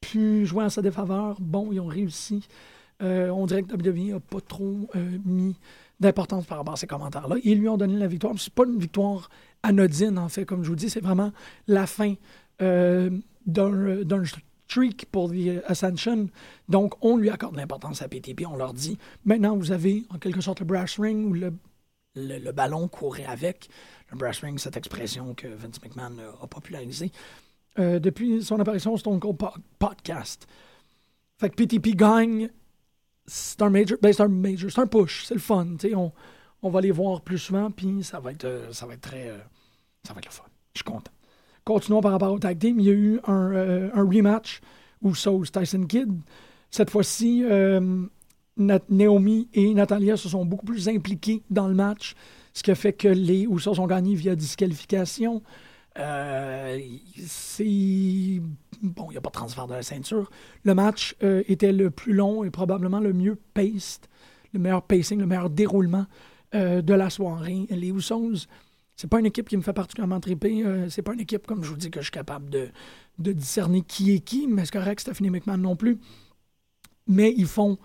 pu 0.00 0.44
jouer 0.44 0.64
en 0.64 0.70
sa 0.70 0.82
défaveur. 0.82 1.36
Bon, 1.40 1.70
ils 1.70 1.78
ont 1.78 1.86
réussi. 1.86 2.48
Euh, 3.02 3.28
on 3.28 3.46
dirait 3.46 3.62
que 3.62 3.74
WWE 3.74 4.14
n'a 4.14 4.20
pas 4.20 4.40
trop 4.40 4.90
mis 5.24 5.56
d'importance 6.00 6.46
par 6.46 6.58
rapport 6.58 6.74
à 6.74 6.76
ces 6.76 6.88
commentaires-là. 6.88 7.36
Ils 7.44 7.60
lui 7.60 7.68
ont 7.68 7.76
donné 7.76 7.96
la 7.96 8.08
victoire. 8.08 8.34
C'est 8.38 8.52
pas 8.52 8.64
une 8.64 8.78
victoire 8.78 9.28
anodine, 9.62 10.18
en 10.18 10.28
fait, 10.28 10.44
comme 10.44 10.64
je 10.64 10.70
vous 10.70 10.76
dis. 10.76 10.90
C'est 10.90 11.00
vraiment 11.02 11.32
la 11.68 11.86
fin 11.86 12.14
d'un 12.58 13.22
streak 14.66 15.06
pour 15.06 15.30
The 15.30 15.62
Ascension. 15.66 16.28
Donc, 16.68 16.94
on 17.02 17.16
lui 17.16 17.30
accorde 17.30 17.56
l'importance 17.56 18.02
à 18.02 18.08
PTP. 18.08 18.44
On 18.46 18.56
leur 18.56 18.74
dit 18.74 18.98
maintenant, 19.24 19.56
vous 19.56 19.72
avez 19.72 20.04
en 20.10 20.18
quelque 20.18 20.40
sorte 20.40 20.60
le 20.60 20.66
brass 20.66 20.98
ring 20.98 21.26
ou 21.26 21.34
le, 21.34 21.52
le, 22.14 22.52
ballon 22.52 22.88
courait 22.88 23.26
avec. 23.26 23.68
Le 24.10 24.16
brass 24.16 24.40
ring, 24.40 24.58
cette 24.58 24.76
expression 24.76 25.34
que 25.34 25.48
Vince 25.48 25.82
McMahon 25.82 26.16
a 26.42 26.46
popularisée 26.46 27.12
euh, 27.78 27.98
depuis 27.98 28.42
son 28.42 28.60
apparition 28.60 28.96
sur 28.96 29.00
Stone 29.00 29.20
Cold 29.20 29.38
Podcast. 29.78 30.46
Fait 31.38 31.50
que 31.50 31.56
PTP 31.56 31.96
gagne. 31.96 32.50
C'est 33.26 33.62
un 33.62 33.70
major. 33.70 33.98
Ben, 34.02 34.12
c'est 34.12 34.22
un 34.22 34.28
major. 34.28 34.70
C'est 34.70 34.80
un 34.80 34.86
push. 34.86 35.24
C'est 35.24 35.34
le 35.34 35.40
fun. 35.40 35.76
On, 35.94 36.12
on 36.62 36.70
va 36.70 36.80
les 36.80 36.90
voir 36.90 37.22
plus 37.22 37.38
souvent, 37.38 37.70
puis 37.70 38.02
ça 38.02 38.20
va 38.20 38.32
être, 38.32 38.44
euh, 38.44 38.72
ça 38.72 38.86
va 38.86 38.94
être 38.94 39.00
très. 39.00 39.28
Euh, 39.28 39.38
ça 40.04 40.12
va 40.12 40.18
être 40.18 40.26
le 40.26 40.30
fun. 40.30 40.44
Je 40.74 40.78
suis 40.78 40.84
content. 40.84 41.10
Continuons 41.64 42.02
par 42.02 42.12
rapport 42.12 42.30
au 42.30 42.38
tag 42.38 42.58
team. 42.58 42.78
Il 42.78 42.86
y 42.86 42.90
a 42.90 42.92
eu 42.92 43.20
un, 43.26 43.52
euh, 43.52 43.90
un 43.94 44.02
rematch 44.02 44.60
Usos 45.02 45.46
Tyson 45.46 45.86
Kidd. 45.86 46.12
Cette 46.70 46.90
fois-ci, 46.90 47.42
euh, 47.42 48.04
Naomi 48.56 49.48
et 49.54 49.72
Natalia 49.72 50.18
se 50.18 50.28
sont 50.28 50.44
beaucoup 50.44 50.66
plus 50.66 50.88
impliqués 50.88 51.42
dans 51.48 51.66
le 51.66 51.74
match, 51.74 52.14
ce 52.52 52.62
qui 52.62 52.70
a 52.70 52.74
fait 52.74 52.92
que 52.92 53.08
les 53.08 53.44
Usos 53.44 53.80
ont 53.80 53.86
gagné 53.86 54.14
via 54.14 54.36
disqualification. 54.36 55.42
Euh, 55.98 56.78
c'est 57.24 58.42
bon, 58.82 59.06
il 59.08 59.12
n'y 59.12 59.16
a 59.16 59.20
pas 59.22 59.30
de 59.30 59.34
transfert 59.34 59.66
de 59.66 59.74
la 59.74 59.82
ceinture. 59.82 60.30
Le 60.64 60.74
match 60.74 61.16
était 61.22 61.72
le 61.72 61.90
plus 61.90 62.12
long 62.12 62.44
et 62.44 62.50
probablement 62.50 63.00
le 63.00 63.14
mieux 63.14 63.38
paced, 63.54 64.06
le 64.52 64.60
meilleur 64.60 64.82
pacing, 64.82 65.18
le 65.18 65.26
meilleur 65.26 65.48
déroulement 65.48 66.04
de 66.52 66.94
la 66.94 67.10
soirée. 67.10 67.66
Les 67.70 67.88
Usos 67.88 68.48
c'est 68.96 69.08
pas 69.08 69.18
une 69.18 69.26
équipe 69.26 69.48
qui 69.48 69.56
me 69.56 69.62
fait 69.62 69.72
particulièrement 69.72 70.20
triper. 70.20 70.64
Euh, 70.64 70.88
c'est 70.88 71.02
pas 71.02 71.14
une 71.14 71.20
équipe, 71.20 71.46
comme 71.46 71.64
je 71.64 71.70
vous 71.70 71.76
dis, 71.76 71.90
que 71.90 72.00
je 72.00 72.04
suis 72.04 72.12
capable 72.12 72.48
de, 72.50 72.70
discerner 73.18 73.82
qui 73.82 74.14
est 74.14 74.20
qui, 74.20 74.46
mais 74.46 74.64
c'est 74.64 74.72
correct, 74.72 75.00
Stephanie 75.00 75.30
McMahon 75.30 75.58
non 75.58 75.76
plus. 75.76 75.98
Mais 77.06 77.34
ils 77.36 77.46
font 77.46 77.78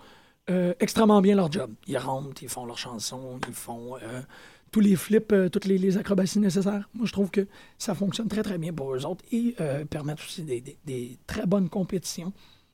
euh, 0.48 0.72
extrêmement 0.80 1.20
bien 1.20 1.34
leur 1.36 1.50
job. 1.50 1.72
Ils 1.86 1.98
rentrent, 1.98 2.42
ils 2.42 2.48
font 2.48 2.64
leurs 2.64 2.78
chansons, 2.78 3.40
ils 3.48 3.54
font 3.54 3.96
euh, 3.96 4.22
tous 4.70 4.80
les 4.80 4.96
flips, 4.96 5.34
toutes 5.50 5.64
les, 5.64 5.96
acrobaties 5.96 6.38
nécessaires. 6.38 6.88
Moi, 6.94 7.06
je 7.06 7.12
trouve 7.12 7.30
que 7.30 7.46
ça 7.76 7.94
fonctionne 7.94 8.28
très, 8.28 8.42
très 8.42 8.58
bien 8.58 8.72
pour 8.72 8.94
eux 8.94 9.04
autres 9.04 9.24
et 9.32 9.56
permettent 9.90 10.20
aussi 10.20 10.42
des, 10.42 11.18
très 11.26 11.44
bonnes 11.44 11.68
compétitions, 11.68 12.32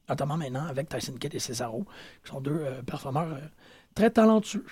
notamment 0.08 0.36
maintenant 0.36 0.66
avec 0.66 0.90
Tyson 0.90 1.14
Kidd 1.14 1.34
et 1.34 1.38
Cesaro, 1.38 1.86
qui 2.22 2.30
sont 2.30 2.40
deux 2.40 2.66
performeurs 2.86 3.38
très 3.94 4.10
talentueux. 4.10 4.64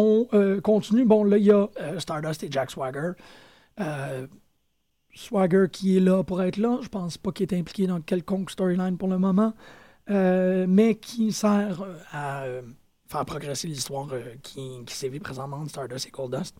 On 0.00 0.28
euh, 0.32 0.60
continue. 0.60 1.04
Bon, 1.04 1.24
là, 1.24 1.38
il 1.38 1.44
y 1.46 1.50
a 1.50 1.68
euh, 1.80 1.98
Stardust 1.98 2.44
et 2.44 2.48
Jack 2.52 2.70
Swagger. 2.70 3.14
Euh, 3.80 4.28
Swagger 5.12 5.64
qui 5.72 5.96
est 5.96 6.00
là 6.00 6.22
pour 6.22 6.40
être 6.40 6.56
là. 6.56 6.78
Je 6.82 6.88
pense 6.88 7.18
pas 7.18 7.32
qu'il 7.32 7.52
est 7.52 7.58
impliqué 7.58 7.88
dans 7.88 8.00
quelconque 8.00 8.52
storyline 8.52 8.96
pour 8.96 9.08
le 9.08 9.18
moment. 9.18 9.54
mais 10.06 10.94
qui 10.94 11.32
sert 11.32 11.84
à 12.12 12.44
faire 13.08 13.24
progresser 13.24 13.66
l'histoire 13.66 14.08
qui, 14.44 14.84
qui 14.86 14.94
sévit 14.94 15.18
présentement 15.18 15.56
entre 15.56 15.70
Stardust 15.70 16.06
et 16.06 16.10
Goldust. 16.10 16.54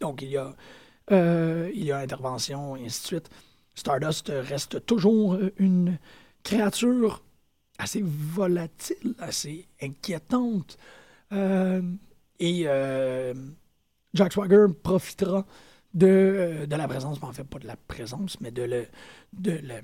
Donc, 0.00 0.22
il 0.22 0.30
y 0.30 0.36
a, 0.36 0.52
il 1.12 1.84
y 1.84 1.92
a 1.92 1.98
intervention 1.98 2.74
et 2.74 2.86
ainsi 2.86 3.02
de 3.02 3.06
suite. 3.06 3.30
Stardust 3.76 4.32
reste 4.34 4.84
toujours 4.84 5.38
une 5.58 5.96
créature 6.42 7.22
assez 7.78 8.02
volatile, 8.02 9.14
assez 9.20 9.68
inquiétante. 9.80 10.76
Euh, 11.32 11.82
et 12.38 12.64
euh, 12.66 13.34
Jack 14.14 14.32
Swagger 14.32 14.66
profitera 14.82 15.46
de, 15.94 16.06
euh, 16.06 16.66
de, 16.66 16.76
la 16.76 16.88
présence, 16.88 17.20
mais 17.20 17.28
en 17.28 17.32
fait 17.32 17.44
pas 17.44 17.58
de 17.58 17.66
la 17.66 17.76
présence, 17.76 18.40
mais 18.40 18.50
de 18.50 18.62
le, 18.62 18.86
de 19.32 19.52
le 19.52 19.74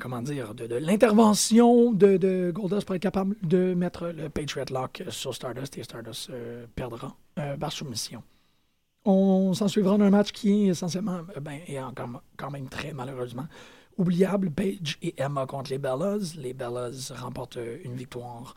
comment 0.00 0.22
dire, 0.22 0.54
de, 0.54 0.66
de 0.66 0.76
l'intervention 0.76 1.92
de, 1.92 2.16
de, 2.16 2.50
Goldust 2.52 2.86
pour 2.86 2.96
être 2.96 3.02
capable 3.02 3.36
de 3.42 3.74
mettre 3.74 4.08
le 4.08 4.28
Patriot 4.28 4.64
Lock 4.70 5.04
sur 5.08 5.34
Stardust 5.34 5.78
et 5.78 5.84
Stardust 5.84 6.32
perdra 6.74 7.16
par 7.58 7.70
soumission. 7.70 8.22
On 9.04 9.54
s'en 9.54 9.68
suivra 9.68 9.96
dans 9.96 10.04
un 10.04 10.10
match 10.10 10.32
qui 10.32 10.66
est 10.66 10.70
essentiellement, 10.70 11.20
ben, 11.40 11.60
et 11.66 11.80
encore, 11.80 12.22
quand 12.36 12.50
même 12.50 12.68
très 12.68 12.92
malheureusement, 12.92 13.46
oubliable. 14.00 14.50
Page 14.50 14.98
et 15.02 15.14
Emma 15.20 15.46
contre 15.46 15.70
les 15.70 15.78
Bellas. 15.78 16.34
Les 16.36 16.54
Bellas 16.54 17.12
remportent 17.14 17.58
une 17.84 17.94
victoire. 17.94 18.54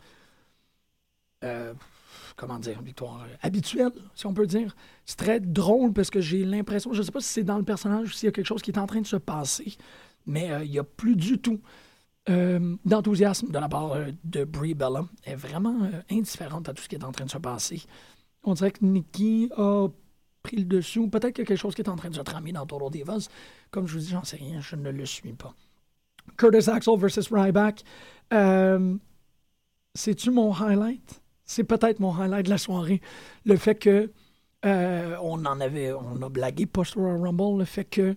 Euh, 1.44 1.74
comment 2.36 2.58
dire, 2.58 2.80
une 2.80 2.86
victoire 2.86 3.24
euh, 3.24 3.36
habituelle, 3.42 3.92
si 4.16 4.26
on 4.26 4.34
peut 4.34 4.48
dire. 4.48 4.76
C'est 5.06 5.18
très 5.18 5.40
drôle 5.40 5.94
parce 5.94 6.10
que 6.10 6.22
j'ai 6.22 6.46
l'impression, 6.46 6.94
je 6.94 7.00
ne 7.00 7.04
sais 7.04 7.12
pas 7.12 7.20
si 7.20 7.28
c'est 7.28 7.44
dans 7.44 7.58
le 7.58 7.64
personnage 7.64 8.08
ou 8.08 8.12
s'il 8.12 8.28
y 8.28 8.30
a 8.30 8.32
quelque 8.32 8.48
chose 8.48 8.62
qui 8.62 8.72
est 8.72 8.80
en 8.80 8.88
train 8.88 9.02
de 9.02 9.08
se 9.08 9.18
passer, 9.18 9.76
mais 10.26 10.52
euh, 10.52 10.64
il 10.64 10.72
n'y 10.72 10.80
a 10.80 10.84
plus 10.84 11.16
du 11.16 11.40
tout 11.40 11.60
d'enthousiasme 12.86 13.52
de 13.52 13.60
la 13.60 13.68
part 13.68 13.98
de 14.24 14.46
Brie 14.46 14.74
Bella. 14.74 15.04
Elle 15.26 15.34
est 15.34 15.36
vraiment 15.36 15.90
indifférente 16.10 16.70
à 16.70 16.74
tout 16.74 16.82
ce 16.82 16.88
qui 16.88 16.96
est 16.96 17.04
en 17.04 17.12
train 17.12 17.26
de 17.26 17.30
se 17.30 17.38
passer. 17.38 17.84
On 18.46 18.54
dirait 18.54 18.72
que 18.72 18.86
Nikki 18.86 19.50
a 19.58 19.90
pris 20.44 20.58
le 20.58 20.66
dessus, 20.66 21.08
peut-être 21.10 21.34
qu'il 21.34 21.44
y 21.44 21.46
a 21.46 21.48
quelque 21.48 21.58
chose 21.60 21.74
qui 21.74 21.82
est 21.82 21.90
en 21.90 21.96
train 21.96 22.10
de 22.10 22.16
se 22.16 22.22
tramer 22.22 22.52
dans 22.52 22.66
Total 22.66 22.90
Divas. 22.92 23.30
Comme 23.72 23.88
je 23.88 23.94
vous 23.94 24.00
dis, 24.00 24.10
j'en 24.10 24.24
sais 24.24 24.36
rien, 24.38 24.60
je 24.62 24.76
ne 24.76 24.92
le 24.92 25.06
suis 25.06 25.34
pas. 25.34 25.54
Curtis 26.38 26.70
Axel 26.70 26.98
versus 27.00 27.30
Ryback. 27.32 27.84
Euh, 28.34 28.96
C'est-tu 29.96 30.32
mon 30.32 30.54
highlight? 30.54 31.22
C'est 31.46 31.64
peut-être 31.64 32.00
mon 32.00 32.14
highlight 32.14 32.46
de 32.46 32.50
la 32.50 32.58
soirée. 32.58 33.02
Le 33.46 33.58
fait 33.58 33.76
que 33.76 34.12
euh, 34.66 35.18
on 35.22 35.46
en 35.46 35.60
avait, 35.60 35.92
on 35.94 36.22
a 36.22 36.30
blagué 36.30 36.66
post-Royal 36.66 37.20
Rumble, 37.22 37.60
le 37.60 37.66
fait 37.66 37.86
que 37.86 38.16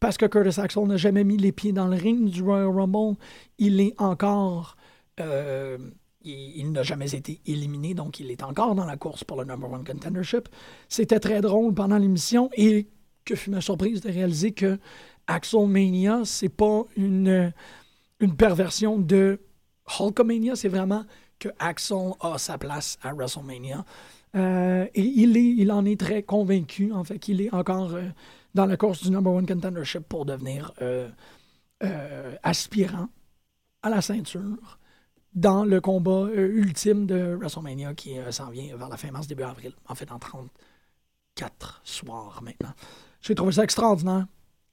parce 0.00 0.16
que 0.16 0.26
Curtis 0.26 0.60
Axel 0.60 0.84
n'a 0.84 0.96
jamais 0.96 1.24
mis 1.24 1.36
les 1.36 1.52
pieds 1.52 1.72
dans 1.72 1.86
le 1.86 1.96
ring 1.96 2.28
du 2.28 2.42
Royal 2.42 2.68
Rumble, 2.68 3.16
il 3.58 3.80
est 3.80 3.94
encore. 3.98 4.76
Euh, 5.20 5.78
il, 6.26 6.72
n'a 6.72 6.82
jamais 6.82 7.14
été 7.14 7.40
éliminé, 7.46 7.94
donc 7.94 8.20
il 8.20 8.30
est 8.30 8.42
encore 8.42 8.74
dans 8.74 8.84
la 8.84 8.96
course 8.96 9.24
pour 9.24 9.38
le 9.38 9.44
number 9.44 9.70
one 9.70 9.84
contendership. 9.84 10.48
C'était 10.88 11.20
très 11.20 11.40
drôle 11.40 11.74
pendant 11.74 11.98
l'émission 11.98 12.50
et 12.54 12.88
que 13.24 13.34
fut 13.34 13.50
ma 13.50 13.60
surprise 13.60 14.00
de 14.00 14.10
réaliser 14.10 14.52
que 14.52 14.78
Axelmania, 15.26 16.22
c'est 16.24 16.48
pas 16.48 16.84
une, 16.96 17.52
une 18.20 18.36
perversion 18.36 18.98
de 18.98 19.40
Hulkamania, 19.98 20.56
c'est 20.56 20.68
vraiment 20.68 21.04
que 21.38 21.48
Axel 21.58 22.12
a 22.20 22.38
sa 22.38 22.58
place 22.58 22.98
à 23.02 23.12
WrestleMania. 23.12 23.84
Euh, 24.34 24.86
et 24.94 25.02
il, 25.02 25.36
est, 25.36 25.70
en 25.70 25.84
est 25.84 25.98
très 25.98 26.22
convaincu, 26.22 26.92
en 26.92 27.04
fait, 27.04 27.18
qu'il 27.18 27.40
est 27.40 27.52
encore 27.54 27.94
euh, 27.94 28.02
dans 28.54 28.66
la 28.66 28.76
course 28.76 29.02
du 29.02 29.10
number 29.10 29.32
one 29.32 29.46
contendership 29.46 30.02
pour 30.08 30.26
devenir 30.26 30.72
euh, 30.82 31.08
aspirant 32.42 33.08
à 33.82 33.90
la 33.90 34.00
ceinture 34.00 34.78
dans 35.36 35.64
le 35.64 35.80
combat 35.80 36.26
ultime 36.34 37.06
de 37.06 37.36
WrestleMania 37.38 37.94
qui 37.94 38.16
s'en 38.30 38.50
vient 38.50 38.74
vers 38.76 38.88
la 38.88 38.96
fin 38.96 39.10
mars, 39.10 39.26
début 39.26 39.44
avril. 39.44 39.72
En 39.86 39.94
fait, 39.94 40.10
en 40.10 40.18
34 40.18 41.80
soirs 41.84 42.40
maintenant. 42.42 42.72
J'ai 43.20 43.34
trouvé 43.34 43.52
ça 43.52 43.62
extraordinaire. 43.62 44.26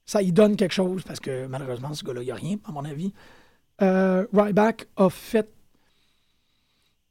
Ça 0.06 0.22
y 0.22 0.32
donne 0.32 0.56
quelque 0.56 0.74
chose 0.74 1.02
parce 1.02 1.20
que 1.20 1.46
malheureusement, 1.46 1.94
ce 1.94 2.04
gars-là, 2.04 2.22
il 2.22 2.26
n'y 2.26 2.30
a 2.30 2.34
rien, 2.34 2.56
à 2.64 2.72
mon 2.72 2.84
avis. 2.84 3.12
Euh, 3.82 4.26
Ryback 4.32 4.88
a 4.96 5.10
fait. 5.10 5.53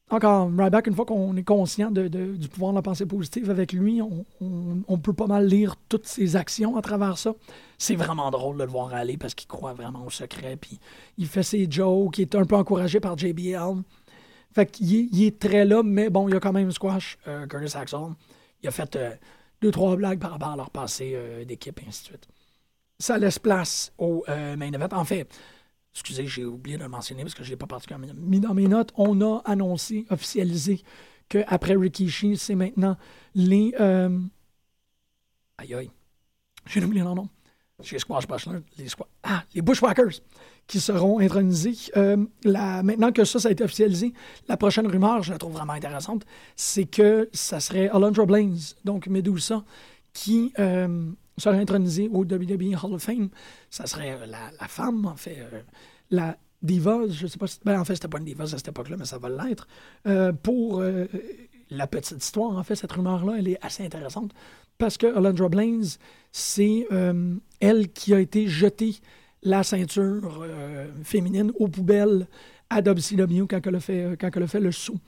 Encore, 0.10 0.52
Ryback, 0.56 0.88
une 0.88 0.96
fois 0.96 1.06
qu'on 1.06 1.36
est 1.38 1.44
conscient 1.44 1.90
du 1.90 2.48
pouvoir 2.50 2.72
de 2.74 2.78
la 2.78 2.82
pensée 2.82 3.06
positive 3.06 3.50
avec 3.50 3.74
lui, 3.74 4.00
on, 4.02 4.98
peut 4.98 5.14
pas 5.14 5.28
mal 5.28 5.48
lire 5.48 5.76
toutes 5.90 6.06
ses 6.06 6.36
actions 6.36 6.78
à 6.78 6.82
travers 6.82 7.18
ça. 7.18 7.34
C'est 7.78 7.96
vraiment 7.96 8.30
drôle 8.30 8.58
de 8.58 8.64
le 8.64 8.70
voir 8.70 8.94
aller 8.94 9.18
parce 9.18 9.34
qu'il 9.34 9.48
croit 9.48 9.74
vraiment 9.74 10.06
au 10.06 10.10
secret. 10.10 10.56
Puis 10.56 10.80
il 11.18 11.28
fait 11.28 11.42
ses 11.42 11.68
jokes, 11.70 12.18
il 12.20 12.24
est 12.24 12.36
un 12.36 12.46
peu 12.46 12.56
encouragé 12.56 13.00
par 13.00 13.18
JBL. 13.18 13.82
Fait 14.54 14.68
qu'il 14.68 14.96
est, 14.96 15.08
il 15.12 15.24
est 15.24 15.40
très 15.40 15.66
là, 15.66 15.82
mais 15.84 16.10
bon, 16.10 16.30
il 16.30 16.36
a 16.36 16.40
quand 16.40 16.54
même 16.54 16.72
squash, 16.72 17.18
euh, 17.28 17.48
Curtis 17.48 17.76
Axel. 17.76 18.00
Il 18.62 18.68
a 18.68 18.72
fait 18.72 18.96
euh, 18.96 19.12
deux, 19.62 19.72
trois 19.72 19.96
blagues 19.96 20.20
par 20.20 20.32
rapport 20.32 20.50
à 20.50 20.56
leur 20.56 20.70
passé 20.70 21.14
euh, 21.16 21.44
d'équipe, 21.44 21.80
et 21.82 21.88
ainsi 21.88 22.04
de 22.04 22.08
suite. 22.10 22.28
Ça 23.00 23.18
laisse 23.18 23.40
place 23.40 23.92
au 23.98 24.24
main 24.28 24.72
event. 24.72 24.88
En 24.92 25.04
fait, 25.04 25.28
excusez, 25.94 26.28
j'ai 26.28 26.46
oublié 26.46 26.78
de 26.78 26.84
le 26.84 26.90
mentionner 26.90 27.24
parce 27.24 27.34
que 27.36 27.44
je 27.44 27.50
ne 27.50 27.54
l'ai 27.54 27.58
pas 27.58 27.68
particulièrement 27.68 28.08
mis 28.18 28.40
dans 28.40 28.54
mes 28.54 28.68
notes. 28.68 28.92
On 28.96 29.22
a 29.22 29.42
annoncé, 29.46 30.06
officialisé 30.10 30.82
qu'après 31.30 31.76
Rikishi, 31.76 32.38
c'est 32.38 32.56
maintenant 32.56 32.98
les. 33.36 33.74
Euh, 33.80 34.20
aïe 35.58 35.74
aïe. 35.74 35.92
J'ai 36.66 36.84
oublié 36.84 37.04
leur 37.04 37.16
nom. 37.16 37.30
J'ai 37.82 38.00
Squash 38.00 38.28
Bachelor, 38.28 38.62
les, 38.78 38.88
ah, 39.24 39.44
les 39.54 39.62
Bushwhackers 39.62 40.22
qui 40.68 40.80
seront 40.80 41.20
intronisés. 41.20 41.76
Euh, 41.98 42.18
maintenant 42.46 43.12
que 43.12 43.26
ça, 43.26 43.40
ça 43.40 43.50
a 43.50 43.52
été 43.52 43.64
officialisé, 43.64 44.14
la 44.48 44.58
prochaine 44.58 44.88
rumeur, 44.88 45.24
je 45.24 45.32
la 45.32 45.38
trouve 45.38 45.54
vraiment 45.54 45.74
intéressante, 45.74 46.24
c'est 46.56 46.86
que 46.86 47.30
ça 47.34 47.60
serait 47.60 47.90
Alondra 47.90 48.26
Blaze, 48.26 48.76
donc 48.86 49.08
Medusa, 49.08 49.64
qui 50.14 50.54
euh, 50.60 51.12
serait 51.38 51.58
intronisée 51.58 52.10
au 52.12 52.24
WWE 52.24 52.76
Hall 52.82 52.94
of 52.94 53.04
Fame. 53.04 53.30
Ça 53.70 53.86
serait 53.86 54.18
la, 54.28 54.68
femme, 54.68 55.06
en 55.06 55.16
fait, 55.16 55.38
la 56.10 56.38
diva, 56.62 57.02
je 57.10 57.28
sais 57.28 57.38
pas 57.38 57.48
si... 57.48 57.60
Ben, 57.66 57.80
en 57.80 57.86
fait, 57.86 57.96
c'était 57.96 58.08
pas 58.08 58.20
une 58.20 58.26
diva 58.26 58.44
à 58.44 58.48
cette 58.48 58.68
époque-là, 58.68 58.98
mais 58.98 59.06
ça 59.06 59.18
va 59.18 59.30
l'être. 59.30 59.68
pour 60.44 60.84
la 61.70 61.88
petite 61.88 62.24
histoire, 62.24 62.58
en 62.58 62.64
fait, 62.64 62.76
cette 62.76 62.92
rumeur-là, 62.92 63.36
elle 63.40 63.48
est 63.48 63.64
assez 63.64 63.84
intéressante 63.86 64.34
parce 64.78 64.98
que 64.98 65.08
Alondra 65.08 65.50
Blaze, 65.50 66.00
c'est 66.32 66.88
elle 67.60 67.90
qui 67.90 68.14
a 68.14 68.20
été 68.20 68.48
jetée 68.48 68.96
la 69.44 69.64
ceinture 69.64 70.42
euh, 70.42 70.88
féminine 71.04 71.52
aux 71.60 71.68
poubelles 71.68 72.28
à 72.70 72.82
WCW 72.82 73.46
quand 73.48 73.66
elle 73.66 73.76
a 73.76 73.80
fait, 73.80 74.04
euh, 74.04 74.16
quand 74.20 74.30
elle 74.36 74.44
a 74.44 74.48
fait 74.48 74.60
le 74.60 74.72
saut. 74.72 75.00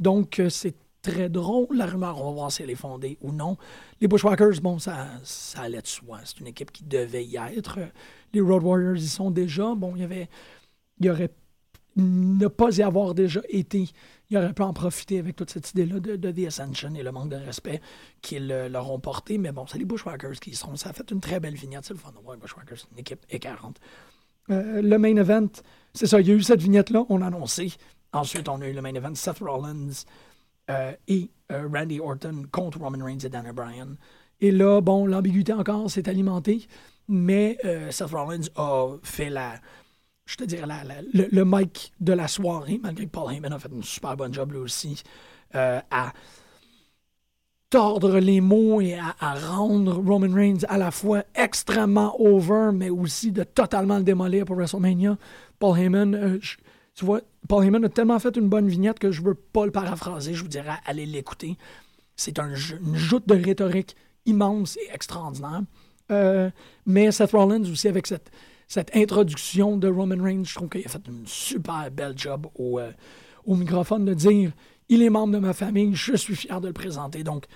Donc, 0.00 0.40
euh, 0.40 0.48
c'est 0.48 0.74
très 1.02 1.28
drôle, 1.28 1.76
la 1.76 1.86
rumeur. 1.86 2.20
On 2.20 2.30
va 2.30 2.32
voir 2.32 2.52
si 2.52 2.62
elle 2.62 2.70
est 2.70 2.74
fondée 2.74 3.18
ou 3.20 3.32
non. 3.32 3.56
Les 4.00 4.08
Bushwhackers, 4.08 4.60
bon, 4.62 4.78
ça, 4.78 5.08
ça 5.24 5.62
allait 5.62 5.82
de 5.82 5.86
soi. 5.86 6.20
C'est 6.24 6.40
une 6.40 6.46
équipe 6.46 6.72
qui 6.72 6.84
devait 6.84 7.24
y 7.24 7.36
être. 7.36 7.78
Les 8.32 8.40
Road 8.40 8.62
Warriors 8.62 8.96
y 8.96 9.08
sont 9.08 9.30
déjà. 9.30 9.74
Bon, 9.74 9.94
il 9.96 10.02
y 10.02 10.04
avait. 10.04 10.28
Il 10.98 11.06
y 11.06 11.10
aurait 11.10 11.30
ne 11.94 12.46
pas 12.46 12.78
y 12.78 12.82
avoir 12.82 13.12
déjà 13.14 13.42
été 13.50 13.90
il 14.32 14.38
aurait 14.38 14.54
pu 14.54 14.62
en 14.62 14.72
profiter 14.72 15.18
avec 15.18 15.36
toute 15.36 15.50
cette 15.50 15.70
idée-là 15.72 16.00
de, 16.00 16.30
The 16.30 16.46
Ascension 16.46 16.94
et 16.94 17.02
le 17.02 17.12
manque 17.12 17.28
de 17.28 17.36
respect 17.36 17.82
qu'ils 18.22 18.48
leur 18.48 18.90
ont 18.90 18.98
porté. 18.98 19.36
Mais 19.36 19.52
bon, 19.52 19.66
c'est 19.66 19.76
les 19.76 19.84
Bushwhackers 19.84 20.40
qui 20.40 20.54
seront. 20.56 20.74
Ça 20.76 20.88
a 20.88 20.92
fait 20.94 21.10
une 21.10 21.20
très 21.20 21.38
belle 21.38 21.54
vignette. 21.54 21.84
C'est 21.84 21.92
le 21.92 21.98
fun 21.98 22.12
voir 22.22 22.34
les 22.36 22.40
Bushwhackers, 22.40 22.78
une 22.92 23.00
équipe 23.00 23.26
écœurante. 23.28 23.78
Euh, 24.48 24.80
le 24.80 24.98
main 24.98 25.16
event, 25.16 25.48
c'est 25.92 26.06
ça, 26.06 26.18
il 26.18 26.28
y 26.28 26.30
a 26.30 26.34
eu 26.34 26.42
cette 26.42 26.62
vignette-là, 26.62 27.04
on 27.10 27.18
l'a 27.18 27.26
annoncé. 27.26 27.74
Ensuite, 28.14 28.48
on 28.48 28.60
a 28.62 28.68
eu 28.68 28.72
le 28.72 28.80
main 28.80 28.94
event, 28.94 29.14
Seth 29.14 29.40
Rollins 29.40 30.04
euh, 30.72 30.92
et 31.08 31.30
euh, 31.50 31.68
Randy 31.72 32.00
Orton 32.00 32.44
contre 32.50 32.78
Roman 32.78 33.04
Reigns 33.04 33.18
et 33.24 33.28
Daniel 33.28 33.54
Bryan. 33.54 33.96
Et 34.40 34.50
là, 34.50 34.80
bon, 34.80 35.06
l'ambiguïté 35.06 35.52
encore 35.52 35.90
s'est 35.90 36.08
alimentée, 36.08 36.66
mais 37.08 37.58
Seth 37.90 38.10
Rollins 38.10 38.48
a 38.56 38.96
fait 39.04 39.30
la, 39.30 39.54
je 40.26 40.36
te 40.36 40.44
dirais, 40.44 40.66
le, 41.12 41.28
le, 41.30 41.44
mic 41.44 41.92
de 42.00 42.12
la 42.12 42.26
soirée, 42.28 42.80
malgré 42.82 43.06
que 43.06 43.10
Paul 43.10 43.32
Heyman 43.32 43.52
a 43.52 43.58
fait 43.58 43.70
une 43.70 43.82
super 43.82 44.16
bonne 44.16 44.32
job 44.32 44.52
lui 44.52 44.58
aussi, 44.58 45.02
euh, 45.54 45.80
à 45.90 46.12
tordre 47.68 48.18
les 48.18 48.40
mots 48.40 48.80
et 48.80 48.94
à, 48.94 49.34
rendre 49.34 49.94
Roman 49.94 50.34
Reigns 50.34 50.64
à 50.68 50.76
la 50.76 50.90
fois 50.90 51.24
extrêmement 51.34 52.14
over, 52.20 52.70
mais 52.72 52.90
aussi 52.90 53.32
de 53.32 53.44
totalement 53.44 53.96
le 53.96 54.04
démolir 54.04 54.44
pour 54.44 54.56
WrestleMania. 54.56 55.16
Paul 55.58 55.78
Heyman, 55.78 56.14
euh, 56.14 56.38
tu 56.94 57.04
vois, 57.04 57.22
Paul 57.48 57.64
Heyman 57.64 57.84
a 57.84 57.88
tellement 57.88 58.18
fait 58.18 58.36
une 58.36 58.48
bonne 58.48 58.68
vignette 58.68 58.98
que 58.98 59.10
je 59.10 59.22
veux 59.22 59.34
pas 59.34 59.64
le 59.66 59.72
paraphraser, 59.72 60.34
je 60.34 60.42
vous 60.42 60.48
dirais, 60.48 60.76
allez 60.86 61.06
l'écouter. 61.06 61.56
C'est 62.16 62.38
un, 62.38 62.54
une 62.54 62.96
joute 62.96 63.26
de 63.26 63.34
rhétorique 63.34 63.96
immense 64.26 64.76
et 64.76 64.94
extraordinaire. 64.94 65.62
Euh, 66.10 66.50
mais 66.86 67.10
Seth 67.10 67.32
Rollins 67.32 67.62
aussi 67.62 67.88
avec 67.88 68.06
cette, 68.06 68.30
introduction 68.94 69.76
de 69.76 69.88
Roman 69.88 70.22
Reigns, 70.22 70.44
je 70.44 70.54
trouve 70.54 70.68
qu'il 70.68 70.84
a 70.84 70.88
fait 70.88 71.06
une 71.08 71.26
super 71.26 71.90
belle 71.90 72.14
job 72.16 72.46
au, 72.54 72.78
euh, 72.78 72.92
microphone 73.46 74.04
de 74.04 74.14
dire 74.14 74.52
il 74.88 75.02
est 75.02 75.10
membre 75.10 75.34
de 75.34 75.38
ma 75.38 75.52
famille, 75.52 75.94
je 75.94 76.16
suis 76.16 76.36
fier 76.36 76.60
de 76.60 76.68
le 76.68 76.72
présenter. 76.72 77.24
Donc, 77.24 77.46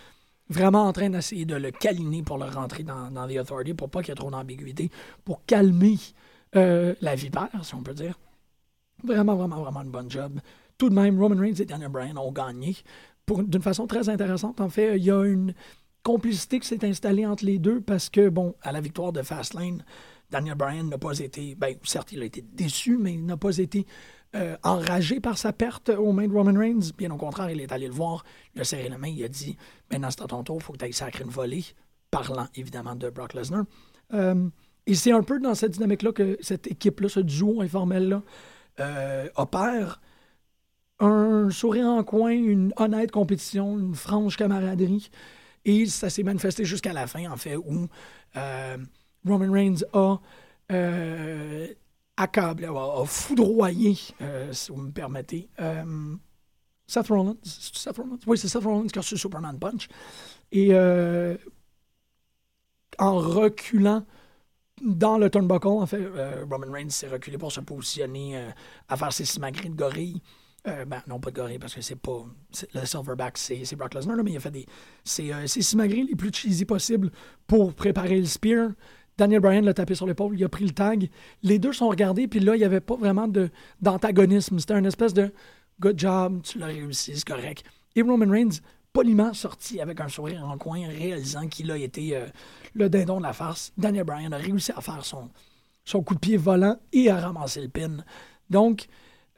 vraiment 0.48 0.84
en 0.84 0.92
train 0.92 1.10
d'essayer 1.10 1.44
de 1.44 1.56
le 1.56 1.70
câliner 1.70 2.22
pour 2.22 2.38
le 2.38 2.46
rentrer 2.46 2.82
dans, 2.82 3.10
dans 3.10 3.26
The 3.26 3.38
Authority 3.38 3.74
pour 3.74 3.90
pas 3.90 4.00
qu'il 4.00 4.10
y 4.10 4.12
ait 4.12 4.14
trop 4.14 4.30
d'ambiguïté, 4.30 4.90
pour 5.24 5.44
calmer 5.44 5.98
euh, 6.54 6.94
la 7.00 7.14
vipère, 7.14 7.50
si 7.62 7.74
on 7.74 7.82
peut 7.82 7.94
dire. 7.94 8.18
Vraiment, 9.04 9.36
vraiment, 9.36 9.62
vraiment 9.62 9.82
une 9.82 9.90
bonne 9.90 10.10
job. 10.10 10.40
Tout 10.78 10.90
de 10.90 10.94
même, 10.94 11.20
Roman 11.20 11.40
Reigns 11.40 11.54
et 11.58 11.64
Daniel 11.64 11.90
Bryan 11.90 12.18
ont 12.18 12.32
gagné 12.32 12.76
d'une 13.28 13.62
façon 13.62 13.86
très 13.86 14.08
intéressante. 14.08 14.60
En 14.60 14.68
fait, 14.68 14.96
il 14.96 15.04
y 15.04 15.10
a 15.10 15.24
une 15.24 15.54
complicité 16.02 16.60
qui 16.60 16.68
s'est 16.68 16.84
installée 16.84 17.26
entre 17.26 17.44
les 17.44 17.58
deux 17.58 17.80
parce 17.80 18.08
que, 18.08 18.28
bon, 18.28 18.54
à 18.62 18.72
la 18.72 18.80
victoire 18.80 19.12
de 19.12 19.22
Fastlane, 19.22 19.84
Daniel 20.30 20.54
Bryan 20.54 20.88
n'a 20.88 20.98
pas 20.98 21.18
été, 21.18 21.54
ben, 21.54 21.74
certes, 21.84 22.12
il 22.12 22.22
a 22.22 22.24
été 22.24 22.42
déçu, 22.42 22.96
mais 22.98 23.14
il 23.14 23.24
n'a 23.24 23.36
pas 23.36 23.58
été 23.58 23.86
euh, 24.34 24.56
enragé 24.62 25.20
par 25.20 25.38
sa 25.38 25.52
perte 25.52 25.88
aux 25.88 26.12
mains 26.12 26.28
de 26.28 26.32
Roman 26.32 26.58
Reigns. 26.58 26.92
Bien 26.96 27.10
au 27.10 27.16
contraire, 27.16 27.50
il 27.50 27.60
est 27.60 27.72
allé 27.72 27.86
le 27.86 27.92
voir, 27.92 28.24
il 28.54 28.60
a 28.60 28.64
serré 28.64 28.88
la 28.88 28.98
main, 28.98 29.08
il 29.08 29.22
a 29.24 29.28
dit 29.28 29.56
Maintenant, 29.90 30.10
c'est 30.10 30.22
à 30.22 30.26
ton 30.26 30.42
tour, 30.42 30.56
il 30.60 30.62
faut 30.62 30.72
que 30.72 30.78
tu 30.78 30.84
ailles 30.84 30.92
sacrer 30.92 31.24
une 31.24 31.30
volée, 31.30 31.64
parlant 32.10 32.46
évidemment 32.54 32.96
de 32.96 33.08
Brock 33.08 33.34
Lesnar. 33.34 33.64
Euh, 34.14 34.48
et 34.86 34.94
c'est 34.94 35.12
un 35.12 35.22
peu 35.22 35.40
dans 35.40 35.54
cette 35.54 35.72
dynamique-là 35.72 36.12
que 36.12 36.38
cette 36.40 36.66
équipe-là, 36.66 37.08
ce 37.08 37.20
duo 37.20 37.60
informel-là, 37.60 38.22
euh, 38.80 39.28
opère. 39.36 40.00
Un 40.98 41.50
sourire 41.50 41.86
en 41.86 42.02
coin, 42.04 42.30
une 42.30 42.72
honnête 42.76 43.10
compétition, 43.10 43.78
une 43.78 43.94
franche 43.94 44.36
camaraderie. 44.36 45.10
Et 45.64 45.86
ça 45.86 46.08
s'est 46.08 46.22
manifesté 46.22 46.64
jusqu'à 46.64 46.92
la 46.92 47.06
fin, 47.06 47.30
en 47.30 47.36
fait, 47.36 47.56
où 47.56 47.88
Roman 49.26 49.52
Reigns 49.52 49.82
a 49.92 50.18
euh, 50.72 51.66
accablé, 52.16 52.66
a, 52.66 53.04
foudroyé, 53.04 53.96
euh, 54.20 54.52
si 54.52 54.72
vous 54.72 54.78
me 54.78 54.90
permettez, 54.90 55.48
euh, 55.60 56.16
Seth 56.86 57.08
Rollins. 57.08 57.36
Seth 57.42 57.96
Rollins? 57.96 58.18
Oui, 58.26 58.38
c'est 58.38 58.48
Seth 58.48 58.64
Rollins 58.64 58.86
qui 58.86 58.98
a 58.98 59.02
reçu 59.02 59.16
Superman 59.18 59.58
Punch. 59.58 59.88
Et 60.52 60.68
euh, 60.72 61.36
en 62.98 63.18
reculant 63.18 64.04
dans 64.82 65.18
le 65.18 65.30
turnbuckle, 65.30 65.68
en 65.68 65.86
fait, 65.86 66.06
Roman 66.50 66.70
Reigns 66.70 66.90
s'est 66.90 67.08
reculé 67.08 67.38
pour 67.38 67.52
se 67.52 67.60
positionner 67.60 68.44
à 68.88 68.96
faire 68.96 69.12
ses 69.12 69.24
simagrées 69.24 69.68
de 69.68 69.74
gorille. 69.74 70.20
ben, 70.64 71.02
non, 71.06 71.18
pas 71.18 71.30
de 71.30 71.36
gorille, 71.36 71.58
parce 71.58 71.74
que 71.74 71.80
c'est 71.80 71.96
pas. 71.96 72.24
Le 72.74 72.84
Silverback, 72.84 73.38
c'est 73.38 73.76
Brock 73.76 73.94
Lesnar, 73.94 74.16
mais 74.22 74.32
il 74.32 74.36
a 74.36 74.40
fait 74.40 74.50
des. 74.50 74.66
C'est 75.04 75.32
euh, 75.32 75.46
les 75.88 76.16
plus 76.16 76.32
cheesy 76.32 76.64
possibles 76.64 77.10
pour 77.46 77.74
préparer 77.74 78.18
le 78.18 78.26
spear. 78.26 78.70
Daniel 79.18 79.40
Bryan 79.40 79.64
l'a 79.64 79.72
tapé 79.72 79.94
sur 79.94 80.06
l'épaule, 80.06 80.38
il 80.38 80.44
a 80.44 80.48
pris 80.48 80.64
le 80.64 80.72
tag. 80.72 81.08
Les 81.42 81.58
deux 81.58 81.72
sont 81.72 81.88
regardés, 81.88 82.28
puis 82.28 82.40
là, 82.40 82.54
il 82.54 82.58
n'y 82.58 82.64
avait 82.64 82.80
pas 82.80 82.96
vraiment 82.96 83.28
d'antagonisme. 83.80 84.58
C'était 84.58 84.78
une 84.78 84.86
espèce 84.86 85.14
de 85.14 85.32
good 85.80 85.98
job, 85.98 86.42
tu 86.42 86.58
l'as 86.58 86.66
réussi, 86.66 87.16
c'est 87.16 87.24
correct. 87.24 87.64
Et 87.94 88.02
Roman 88.02 88.30
Reigns, 88.30 88.60
poliment 88.92 89.32
sorti 89.32 89.80
avec 89.80 90.00
un 90.00 90.08
sourire 90.08 90.44
en 90.46 90.56
coin, 90.58 90.86
réalisant 90.88 91.48
qu'il 91.48 91.70
a 91.70 91.76
été 91.76 92.16
euh, 92.16 92.26
le 92.76 92.88
dindon 92.88 93.18
de 93.18 93.22
la 93.22 93.32
farce. 93.32 93.72
Daniel 93.76 94.04
Bryan 94.04 94.32
a 94.32 94.36
réussi 94.36 94.72
à 94.72 94.80
faire 94.80 95.04
son, 95.04 95.30
son 95.84 96.02
coup 96.02 96.14
de 96.14 96.20
pied 96.20 96.36
volant 96.36 96.76
et 96.92 97.10
à 97.10 97.18
ramasser 97.18 97.62
le 97.62 97.68
pin. 97.68 97.98
Donc, 98.50 98.86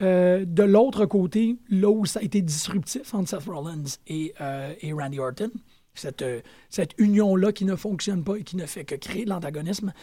euh, 0.01 0.45
de 0.45 0.63
l'autre 0.63 1.05
côté, 1.05 1.57
là 1.69 1.89
où 1.89 2.05
ça 2.05 2.19
a 2.19 2.23
été 2.23 2.41
disruptif 2.41 3.13
entre 3.13 3.29
Seth 3.29 3.45
Rollins 3.45 3.83
et, 4.07 4.33
euh, 4.39 4.73
et 4.81 4.93
Randy 4.93 5.19
Orton, 5.19 5.51
cette, 5.93 6.21
euh, 6.21 6.41
cette 6.69 6.91
union-là 6.97 7.51
qui 7.51 7.65
ne 7.65 7.75
fonctionne 7.75 8.23
pas 8.23 8.35
et 8.35 8.43
qui 8.43 8.55
ne 8.55 8.65
fait 8.65 8.85
que 8.85 8.95
créer 8.95 9.25
de 9.25 9.29
l'antagonisme. 9.29 9.93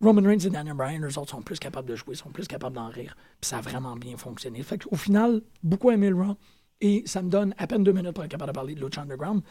Roman 0.00 0.22
Reigns 0.22 0.46
et 0.46 0.50
Daniel 0.50 0.74
Bryan, 0.74 1.04
eux 1.04 1.18
autres, 1.18 1.30
sont 1.30 1.42
plus 1.42 1.58
capables 1.58 1.88
de 1.88 1.94
jouer, 1.94 2.14
sont 2.14 2.30
plus 2.30 2.48
capables 2.48 2.74
d'en 2.74 2.88
rire. 2.88 3.16
Puis 3.40 3.48
ça 3.48 3.58
a 3.58 3.60
vraiment 3.60 3.94
bien 3.94 4.16
fonctionné. 4.16 4.64
Au 4.90 4.96
final, 4.96 5.42
beaucoup 5.62 5.90
aimé 5.90 6.10
le 6.10 6.16
Raw. 6.16 6.36
Et 6.80 7.04
ça 7.06 7.22
me 7.22 7.30
donne 7.30 7.54
à 7.58 7.68
peine 7.68 7.84
deux 7.84 7.92
minutes 7.92 8.12
pour 8.12 8.24
être 8.24 8.30
capable 8.30 8.50
de 8.50 8.54
parler 8.54 8.74
de 8.74 8.84
Lucha 8.84 9.02
Underground. 9.02 9.42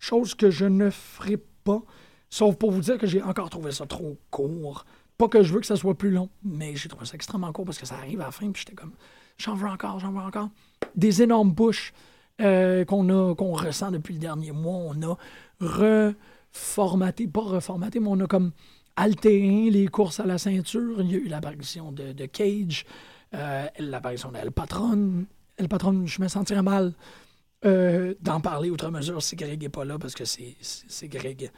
Chose 0.00 0.34
que 0.34 0.50
je 0.50 0.64
ne 0.64 0.90
ferai 0.90 1.36
pas, 1.36 1.82
sauf 2.30 2.56
pour 2.56 2.70
vous 2.70 2.80
dire 2.80 2.96
que 2.96 3.06
j'ai 3.06 3.22
encore 3.22 3.50
trouvé 3.50 3.72
ça 3.72 3.86
trop 3.86 4.16
court. 4.30 4.86
Pas 5.18 5.28
que 5.28 5.42
je 5.42 5.52
veux 5.52 5.60
que 5.60 5.66
ça 5.66 5.76
soit 5.76 5.94
plus 5.94 6.10
long, 6.10 6.30
mais 6.42 6.74
j'ai 6.76 6.88
trouvé 6.88 7.04
ça 7.04 7.14
extrêmement 7.14 7.52
court 7.52 7.66
parce 7.66 7.78
que 7.78 7.86
ça 7.86 7.96
arrive 7.96 8.20
à 8.22 8.26
la 8.26 8.30
fin, 8.30 8.50
puis 8.50 8.62
j'étais 8.64 8.74
comme, 8.74 8.92
j'en 9.36 9.54
veux 9.54 9.68
encore, 9.68 9.98
j'en 9.98 10.12
veux 10.12 10.20
encore. 10.20 10.48
Des 10.96 11.22
énormes 11.22 11.52
bouches 11.52 11.92
euh, 12.40 12.86
qu'on 12.86 13.08
a 13.10 13.34
qu'on 13.34 13.52
ressent 13.52 13.90
depuis 13.90 14.14
le 14.14 14.20
dernier 14.20 14.52
mois. 14.52 14.76
On 14.76 15.02
a 15.02 15.18
reformaté, 15.60 17.26
pas 17.26 17.42
reformaté, 17.42 18.00
mais 18.00 18.08
on 18.08 18.20
a 18.20 18.26
comme 18.26 18.52
altéré 18.96 19.68
les 19.70 19.88
courses 19.88 20.20
à 20.20 20.26
la 20.26 20.38
ceinture. 20.38 21.02
Il 21.02 21.10
y 21.10 21.14
a 21.16 21.18
eu 21.18 21.28
l'apparition 21.28 21.92
de, 21.92 22.26
Cage, 22.26 22.86
euh, 23.34 23.66
l'apparition 23.78 24.32
d'El 24.32 24.52
Patron. 24.52 25.26
El 25.58 25.68
Patron, 25.68 26.06
je 26.06 26.22
me 26.22 26.28
sentirais 26.28 26.62
mal 26.62 26.94
euh, 27.66 28.14
d'en 28.22 28.40
parler 28.40 28.70
outre 28.70 28.90
mesure 28.90 29.22
si 29.22 29.36
Greg 29.36 29.60
n'est 29.60 29.68
pas 29.68 29.84
là, 29.84 29.98
parce 29.98 30.14
que 30.14 30.24
c'est 30.24 31.08
Greg, 31.08 31.50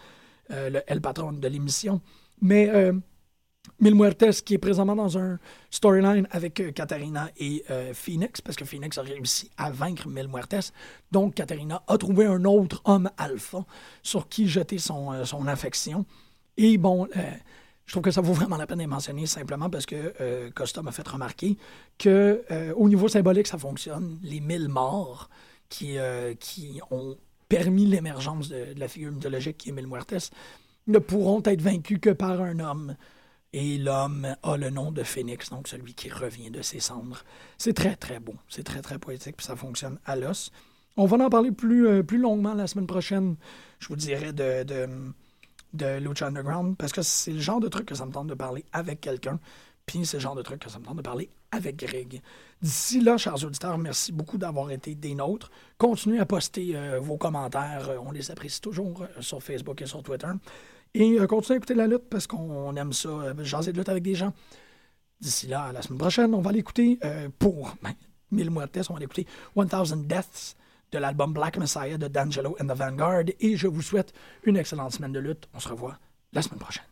le 0.51 0.81
El 0.87 1.01
Patron 1.01 1.33
de 1.33 1.49
l'émission. 1.49 2.01
Mais 2.41 2.93
Mil 3.81 3.95
Muertes, 3.95 4.43
qui 4.45 4.55
est 4.55 4.59
présentement 4.59 4.97
dans 4.97 5.19
un 5.19 5.39
storyline 5.71 6.27
avec 6.31 6.61
euh, 6.61 6.73
Katarina 6.73 7.31
et 7.37 7.65
euh, 7.71 7.93
Phoenix, 7.95 8.41
parce 8.41 8.57
que 8.57 8.65
Phoenix 8.65 8.99
a 8.99 9.03
réussi 9.03 9.51
à 9.57 9.71
vaincre 9.71 10.09
Mil 10.09 10.29
Muertes. 10.29 10.73
Donc, 11.11 11.35
Katarina 11.35 11.83
a 11.87 11.99
trouvé 11.99 12.27
un 12.27 12.45
autre 12.45 12.81
homme 12.85 13.11
alpha 13.17 13.65
sur 14.03 14.29
qui 14.29 14.49
jeter 14.49 14.79
son, 14.79 15.13
euh, 15.13 15.47
affection. 15.47 16.05
Et 16.57 16.77
bon, 16.77 17.09
je 17.87 17.93
trouve 17.93 18.03
que 18.03 18.11
ça 18.11 18.21
vaut 18.21 18.35
vraiment 18.35 18.57
la 18.57 18.67
peine 18.67 18.79
de 18.79 18.85
mentionner 18.85 19.27
simplement 19.27 19.71
parce 19.71 19.87
que 19.87 20.51
Costa 20.51 20.83
m'a 20.83 20.93
fait 20.93 21.07
remarquer 21.09 21.57
que 21.97 22.45
au 22.77 22.91
niveau 22.91 23.09
symbolique, 23.09 23.47
ça 23.47 23.57
fonctionne. 23.57 24.19
Les 24.23 24.41
mille 24.41 24.69
morts 24.69 25.31
qui, 25.71 25.97
qui 26.39 26.79
ont 26.91 27.17
permis 27.53 27.85
l'émergence 27.85 28.49
de, 28.49 28.69
la 28.79 28.89
figure 28.89 29.13
mythologique 29.13 29.59
qui 29.59 29.69
est 29.69 29.73
Mil 29.73 29.87
Muertes 29.87 30.31
ne 30.87 30.99
pourront 30.99 31.43
être 31.45 31.61
vaincus 31.61 31.99
que 32.01 32.09
par 32.09 32.41
un 32.41 32.59
homme 32.61 32.97
Et 33.53 33.77
l'homme 33.77 34.35
a 34.43 34.57
le 34.57 34.71
nom 34.71 34.91
de 34.91 35.03
Phénix, 35.03 35.51
donc 35.51 35.69
celui 35.69 35.93
qui 35.93 36.09
revient 36.09 36.51
de 36.51 36.63
ses 36.63 36.81
cendres. 36.81 37.23
C'est 37.59 37.75
très, 37.75 37.95
très 37.95 38.21
beau. 38.21 38.35
C'est 38.49 38.63
très, 38.63 38.81
très 38.81 38.99
poétique, 38.99 39.37
puis 39.37 39.45
ça 39.45 39.55
fonctionne 39.55 39.99
à 40.07 40.17
l'os. 40.17 40.51
On 40.97 41.05
va 41.05 41.19
en 41.23 41.29
parler 41.29 41.53
plus, 41.53 41.87
euh, 41.87 42.03
plus 42.03 42.17
longuement 42.17 42.55
la 42.55 42.67
semaine 42.67 42.87
prochaine, 42.87 43.37
je 43.81 43.89
vous 43.89 43.97
dirais, 43.97 44.33
de, 44.33 44.63
de, 44.63 44.89
de 45.75 45.99
Lucha 45.99 46.29
Underground, 46.29 46.79
parce 46.79 46.93
que 46.93 47.03
c'est 47.03 47.33
le 47.33 47.41
genre 47.41 47.61
de 47.61 47.69
truc 47.69 47.85
que 47.85 47.95
ça 47.95 48.07
me 48.07 48.13
tente 48.13 48.29
de 48.29 48.35
parler 48.35 48.65
avec 48.73 49.03
quelqu'un. 49.03 49.39
Puis 49.85 50.07
c'est 50.07 50.17
le 50.17 50.23
genre 50.23 50.37
de 50.37 50.43
truc 50.43 50.61
que 50.61 50.71
ça 50.71 50.79
me 50.79 50.85
tente 50.87 50.97
de 50.97 51.03
parler 51.03 51.29
avec 51.51 51.77
Greg. 51.77 52.23
D'ici 52.63 53.01
là, 53.01 53.17
chers 53.19 53.45
auditeurs, 53.45 53.77
merci 53.77 54.13
beaucoup 54.13 54.39
d'avoir 54.39 54.71
été 54.71 54.95
des 54.95 55.17
nôtres. 55.17 55.51
Continuez 55.79 56.21
à 56.21 56.27
poster 56.27 56.77
euh, 56.77 57.01
vos 57.01 57.17
commentaires. 57.17 57.89
Euh, 57.89 57.97
on 58.07 58.13
les 58.13 58.31
apprécie 58.31 58.61
toujours 58.61 59.03
euh, 59.03 59.21
sur 59.21 59.43
Facebook 59.43 59.83
et 59.83 59.87
sur 59.87 60.01
Twitter. 60.05 60.29
Et 60.95 61.17
continuez 61.27 61.55
à 61.55 61.57
écouter 61.57 61.75
la 61.75 61.89
lutte 61.89 62.09
parce 62.09 62.29
qu'on 62.29 62.77
aime 62.77 62.93
ça, 62.93 63.09
jaser 63.43 63.73
de 63.73 63.79
lutte 63.79 63.89
avec 63.89 64.05
des 64.05 64.15
gens. 64.15 64.33
D'ici 65.21 65.49
là, 65.49 65.65
à 65.65 65.73
la 65.73 65.83
semaine 65.83 65.99
prochaine, 65.99 66.35
on 66.35 66.41
va 66.41 66.53
l'écouter 66.53 66.99
pour 67.39 67.75
ben, 67.83 67.95
1000 68.31 68.51
mois 68.51 68.67
de 68.67 68.71
test. 68.71 68.91
On 68.91 68.95
va 68.95 69.01
l'écouter 69.01 69.27
1000 69.57 69.67
Deaths 70.07 70.55
de 70.93 70.99
l'album 70.99 71.33
Black 71.33 71.57
Messiah 71.57 71.97
de 71.97 72.09
D'Angelo 72.09 72.57
and 72.61 72.67
the 72.67 72.77
Vanguard. 72.77 73.25
Et 73.41 73.57
je 73.57 73.69
vous 73.69 73.81
souhaite 73.81 74.13
une 74.45 74.59
excellente 74.59 74.93
semaine 74.93 75.13
de 75.13 75.21
lutte. 75.21 75.49
On 75.55 75.61
se 75.61 75.69
revoit 75.69 75.97
la 76.35 76.43
semaine 76.43 76.61
prochaine. 76.61 76.85